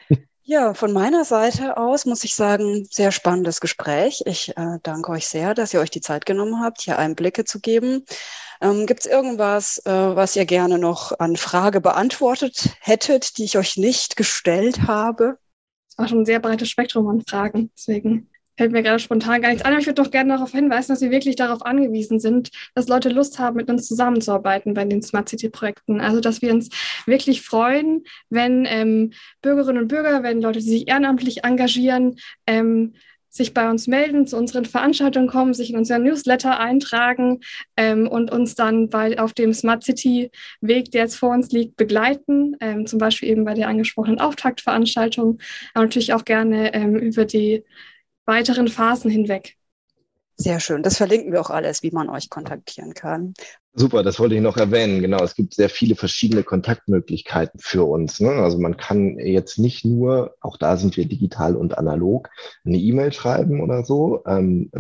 Ja, 0.49 0.75
von 0.75 0.93
meiner 0.93 1.25
Seite 1.25 1.77
aus 1.77 2.07
muss 2.07 2.23
ich 2.23 2.37
sagen, 2.37 2.87
sehr 2.89 3.11
spannendes 3.11 3.61
Gespräch. 3.61 4.23
Ich 4.27 4.57
äh, 4.57 4.79
danke 4.85 5.11
euch 5.11 5.27
sehr, 5.27 5.55
dass 5.55 5.75
ihr 5.75 5.81
euch 5.81 5.91
die 5.91 6.01
Zeit 6.01 6.25
genommen 6.25 6.63
habt, 6.63 6.83
hier 6.83 7.01
Einblicke 7.01 7.45
zu 7.45 7.59
geben. 7.59 8.05
Ähm, 8.61 8.87
Gibt 8.87 9.01
es 9.01 9.07
irgendwas, 9.07 9.85
äh, 9.87 9.91
was 9.91 10.37
ihr 10.37 10.47
gerne 10.47 10.79
noch 10.79 11.19
an 11.19 11.35
Frage 11.35 11.81
beantwortet 11.81 12.77
hättet, 12.81 13.39
die 13.39 13.45
ich 13.45 13.59
euch 13.59 13.77
nicht 13.77 14.17
gestellt 14.17 14.87
habe? 14.87 15.37
Es 15.89 15.99
war 15.99 16.07
schon 16.07 16.21
ein 16.21 16.27
sehr 16.27 16.39
breites 16.39 16.71
Spektrum 16.71 17.09
an 17.09 17.25
Fragen, 17.27 17.73
deswegen 17.77 18.31
fällt 18.57 18.73
mir 18.73 18.83
gerade 18.83 18.99
spontan 18.99 19.43
gar 19.43 19.51
nichts 19.51 19.65
an, 19.65 19.73
aber 19.73 19.81
ich 19.81 19.87
würde 19.87 20.03
doch 20.03 20.11
gerne 20.11 20.35
darauf 20.35 20.53
hinweisen, 20.53 20.93
dass 20.93 21.01
wir 21.01 21.11
wirklich 21.11 21.37
darauf 21.37 21.65
angewiesen 21.65 22.21
sind, 22.21 22.51
dass 22.75 22.89
Leute 22.89 23.09
Lust 23.09 23.39
haben, 23.39 23.57
mit 23.57 23.69
uns 23.69 23.87
zusammenzuarbeiten 23.87 24.75
bei 24.75 24.85
den 24.85 25.03
Smart 25.03 25.29
City 25.29 25.49
Projekten. 25.49 26.01
Also, 26.01 26.21
dass 26.21 26.43
wir 26.43 26.53
uns 26.53 26.71
wirklich 27.07 27.43
freuen, 27.43 28.05
wenn 28.31 28.67
ähm, 28.67 29.13
Bürgerinnen 29.43 29.83
und 29.83 29.89
Bürger, 29.89 30.23
wenn 30.23 30.41
Leute, 30.41 30.61
die 30.61 30.71
sich 30.71 30.89
ehrenamtlich 30.89 31.45
engagieren, 31.45 32.17
ähm, 32.47 32.95
sich 33.37 33.55
bei 33.55 33.71
uns 33.71 33.87
melden, 33.87 34.27
zu 34.27 34.37
unseren 34.37 34.65
Veranstaltungen 34.65 35.29
kommen, 35.29 35.55
sich 35.55 35.71
in 35.71 35.77
unseren 35.77 36.03
Newsletter 36.03 36.59
eintragen 36.59 37.41
ähm, 37.77 38.09
und 38.09 38.33
uns 38.33 38.55
dann 38.55 38.89
bei, 38.89 39.19
auf 39.19 39.35
dem 39.35 39.53
Smart 39.53 39.85
City 39.85 40.31
Weg, 40.61 40.91
der 40.91 41.03
jetzt 41.03 41.17
vor 41.17 41.31
uns 41.31 41.53
liegt, 41.53 41.77
begleiten, 41.77 42.57
ähm, 42.61 42.87
zum 42.87 42.99
Beispiel 42.99 43.29
eben 43.29 43.45
bei 43.45 43.55
der 43.55 43.69
angesprochenen 43.69 44.21
Auftaktveranstaltung, 44.21 45.39
aber 45.75 45.85
natürlich 45.85 46.15
auch 46.15 46.25
gerne 46.25 46.73
ähm, 46.75 46.97
über 46.97 47.25
die 47.25 47.63
weiteren 48.27 48.69
Phasen 48.69 49.11
hinweg. 49.11 49.57
Sehr 50.39 50.61
schön. 50.61 50.83
Das 50.83 50.99
verlinken 50.99 51.33
wir 51.33 51.41
auch 51.41 51.49
alles, 51.49 51.83
wie 51.83 51.91
man 51.91 52.11
euch 52.11 52.29
kontaktieren 52.29 52.93
kann. 52.93 53.33
Super, 53.73 54.03
das 54.03 54.19
wollte 54.21 54.35
ich 54.35 54.43
noch 54.43 54.59
erwähnen. 54.59 55.01
Genau, 55.01 55.23
es 55.23 55.35
gibt 55.35 55.55
sehr 55.55 55.71
viele 55.71 55.97
verschiedene 55.97 56.43
Kontaktmöglichkeiten 56.43 57.59
für 57.59 57.85
uns. 57.85 58.21
Ne? 58.21 58.31
Also 58.31 58.59
man 58.59 58.77
kann 58.77 59.19
jetzt 59.19 59.59
nicht 59.59 59.87
nur, 59.87 60.35
auch 60.41 60.59
da 60.59 60.77
sind 60.77 60.97
wir 60.99 61.07
digital 61.07 61.57
und 61.57 61.79
analog, 61.79 62.29
eine 62.65 62.77
E-Mail 62.77 63.15
schreiben 63.15 63.63
oder 63.63 63.83
so, 63.85 64.23
ähm, 64.27 64.71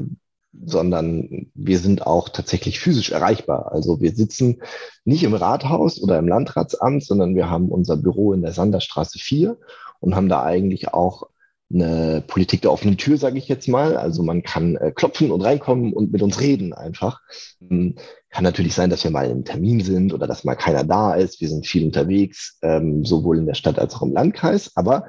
sondern 0.64 1.50
wir 1.54 1.78
sind 1.78 2.06
auch 2.06 2.28
tatsächlich 2.28 2.78
physisch 2.78 3.10
erreichbar. 3.10 3.72
Also 3.72 4.00
wir 4.00 4.14
sitzen 4.14 4.62
nicht 5.04 5.22
im 5.24 5.34
Rathaus 5.34 6.02
oder 6.02 6.18
im 6.18 6.28
Landratsamt, 6.28 7.04
sondern 7.04 7.34
wir 7.34 7.48
haben 7.50 7.70
unser 7.70 7.96
Büro 7.96 8.32
in 8.32 8.42
der 8.42 8.52
Sanderstraße 8.52 9.18
4 9.18 9.58
und 10.00 10.14
haben 10.14 10.28
da 10.28 10.42
eigentlich 10.42 10.92
auch 10.92 11.28
eine 11.72 12.22
Politik 12.26 12.62
der 12.62 12.72
offenen 12.72 12.96
Tür, 12.96 13.18
sage 13.18 13.38
ich 13.38 13.48
jetzt 13.48 13.68
mal. 13.68 13.96
Also 13.96 14.22
man 14.22 14.42
kann 14.42 14.76
äh, 14.76 14.92
klopfen 14.92 15.30
und 15.32 15.40
reinkommen 15.40 15.92
und 15.92 16.12
mit 16.12 16.22
uns 16.22 16.40
reden 16.40 16.72
einfach. 16.72 17.20
Ähm, 17.60 17.96
kann 18.30 18.44
natürlich 18.44 18.74
sein, 18.74 18.90
dass 18.90 19.02
wir 19.02 19.10
mal 19.10 19.28
im 19.30 19.44
Termin 19.44 19.80
sind 19.80 20.12
oder 20.12 20.26
dass 20.26 20.44
mal 20.44 20.54
keiner 20.54 20.84
da 20.84 21.14
ist. 21.14 21.40
Wir 21.40 21.48
sind 21.48 21.66
viel 21.66 21.84
unterwegs, 21.84 22.58
ähm, 22.62 23.04
sowohl 23.04 23.38
in 23.38 23.46
der 23.46 23.54
Stadt 23.54 23.78
als 23.78 23.94
auch 23.96 24.02
im 24.02 24.12
Landkreis. 24.12 24.72
Aber 24.76 25.06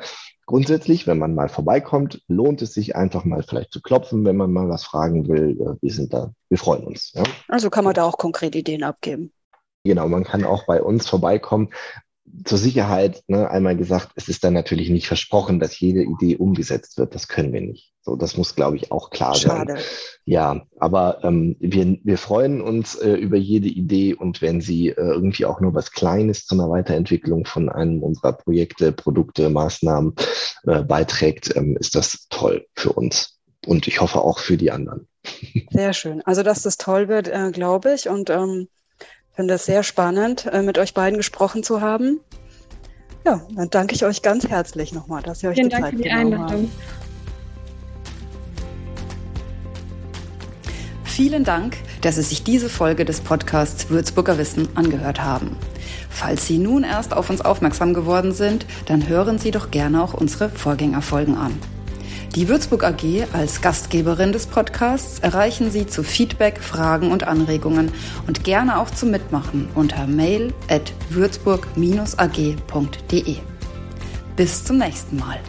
grundsätzlich, 0.48 1.06
wenn 1.06 1.20
man 1.20 1.36
mal 1.36 1.50
vorbeikommt, 1.50 2.22
lohnt 2.28 2.62
es 2.64 2.74
sich 2.74 2.96
einfach 2.96 3.24
mal 3.24 3.44
vielleicht 3.44 3.72
zu 3.72 3.82
klopfen, 3.82 4.26
wenn 4.26 4.38
man 4.38 4.52
mal 4.52 4.68
was 4.68 4.84
fragen 4.84 5.28
will. 5.28 5.52
Äh, 5.62 5.76
wir 5.82 5.94
sind 5.94 6.14
da, 6.14 6.32
wir 6.50 6.58
freuen 6.58 6.86
uns. 6.86 7.12
Ja? 7.14 7.24
Also 7.48 7.70
kann 7.70 7.86
man 7.86 7.94
da 7.94 8.04
auch 8.04 8.18
konkrete 8.18 8.58
Ideen 8.58 8.84
abgeben. 8.84 9.32
Genau, 9.84 10.08
man 10.10 10.24
kann 10.24 10.44
auch 10.44 10.66
bei 10.66 10.82
uns 10.82 11.08
vorbeikommen 11.08 11.70
zur 12.44 12.58
Sicherheit 12.58 13.24
ne, 13.28 13.50
einmal 13.50 13.76
gesagt, 13.76 14.12
es 14.16 14.28
ist 14.28 14.44
dann 14.44 14.54
natürlich 14.54 14.90
nicht 14.90 15.08
versprochen, 15.08 15.60
dass 15.60 15.80
jede 15.80 16.04
Idee 16.04 16.38
umgesetzt 16.38 16.98
wird. 16.98 17.16
Das 17.16 17.28
können 17.28 17.54
wir 17.54 17.62
nicht. 17.62 17.94
So, 18.02 18.16
das 18.16 18.38
muss, 18.38 18.56
glaube 18.56 18.78
ich, 18.78 18.92
auch 18.92 19.10
klar 19.10 19.36
Schade. 19.36 19.74
sein. 19.74 19.84
Ja, 20.26 20.62
aber 20.80 21.24
ähm, 21.24 21.58
wir, 21.60 21.98
wir 22.04 22.18
freuen 22.18 22.62
uns 22.62 22.96
äh, 22.96 23.14
über 23.14 23.38
jede 23.38 23.68
Idee 23.68 24.14
und 24.14 24.42
wenn 24.42 24.62
sie 24.62 24.90
äh, 24.90 24.96
irgendwie 24.96 25.46
auch 25.46 25.60
nur 25.60 25.74
was 25.74 25.92
Kleines 25.92 26.46
zu 26.46 26.56
einer 26.56 26.70
Weiterentwicklung 26.70 27.46
von 27.46 27.70
einem 27.70 28.02
unserer 28.02 28.34
Projekte, 28.34 28.92
Produkte, 28.92 29.50
Maßnahmen 29.50 30.14
äh, 30.68 30.84
beiträgt, 30.84 31.56
ähm, 31.56 31.76
ist 31.78 31.96
das 31.96 32.28
toll 32.30 32.66
für 32.76 32.94
uns 32.94 33.38
und 33.66 33.88
ich 33.88 34.00
hoffe 34.00 34.22
auch 34.22 34.40
für 34.40 34.58
die 34.58 34.72
anderen. 34.72 35.08
Sehr 35.72 35.94
schön. 35.94 36.22
Also, 36.22 36.44
dass 36.44 36.62
das 36.62 36.78
toll 36.78 37.08
wird, 37.08 37.28
äh, 37.28 37.52
glaube 37.52 37.94
ich. 37.94 38.08
Und 38.08 38.30
ähm, 38.30 38.68
finde 39.38 39.54
es 39.54 39.66
sehr 39.66 39.84
spannend, 39.84 40.48
äh, 40.52 40.64
mit 40.64 40.80
euch 40.80 40.94
beiden 40.96 41.16
gesprochen 41.16 41.62
zu 41.64 41.80
haben. 41.80 42.20
Ja, 43.24 43.40
dann 43.56 43.70
danke 43.70 43.94
ich 43.94 44.04
euch 44.04 44.24
ganz 44.24 44.48
herzlich 44.48 44.94
nochmal, 44.94 45.22
dass 45.22 45.44
ihr 45.44 45.50
euch 45.50 45.56
Vielen 45.56 45.70
die 45.70 45.76
Dank 45.76 45.86
Zeit 45.86 45.94
für 45.94 46.02
die 46.02 46.10
genommen 46.10 46.34
Einladung. 46.34 46.72
habt. 46.72 47.08
Vielen 51.04 51.44
Dank, 51.44 51.78
dass 52.02 52.16
Sie 52.16 52.24
sich 52.24 52.44
diese 52.44 52.68
Folge 52.68 53.06
des 53.06 53.22
Podcasts 53.22 53.90
Würzburger 53.90 54.40
Wissen 54.40 54.70
angehört 54.76 55.22
haben. 55.22 55.56
Falls 56.10 56.48
Sie 56.48 56.58
nun 56.58 56.84
erst 56.84 57.14
auf 57.14 57.30
uns 57.30 57.42
aufmerksam 57.42 57.94
geworden 57.94 58.34
sind, 58.34 58.66
dann 58.88 59.08
hören 59.08 59.38
Sie 59.38 59.52
doch 59.52 59.70
gerne 59.70 60.02
auch 60.04 60.16
unsere 60.16 60.50
Vorgängerfolgen 60.50 61.38
an. 61.38 61.60
Die 62.38 62.48
Würzburg 62.48 62.84
AG 62.84 63.26
als 63.34 63.62
Gastgeberin 63.62 64.32
des 64.32 64.46
Podcasts 64.46 65.18
erreichen 65.18 65.72
Sie 65.72 65.88
zu 65.88 66.04
Feedback, 66.04 66.62
Fragen 66.62 67.12
und 67.12 67.24
Anregungen 67.24 67.92
und 68.28 68.44
gerne 68.44 68.78
auch 68.78 68.92
zum 68.92 69.10
Mitmachen 69.10 69.68
unter 69.74 70.06
mail 70.06 70.54
at 70.68 70.94
würzburg-ag.de. 71.10 73.38
Bis 74.36 74.64
zum 74.64 74.78
nächsten 74.78 75.18
Mal. 75.18 75.40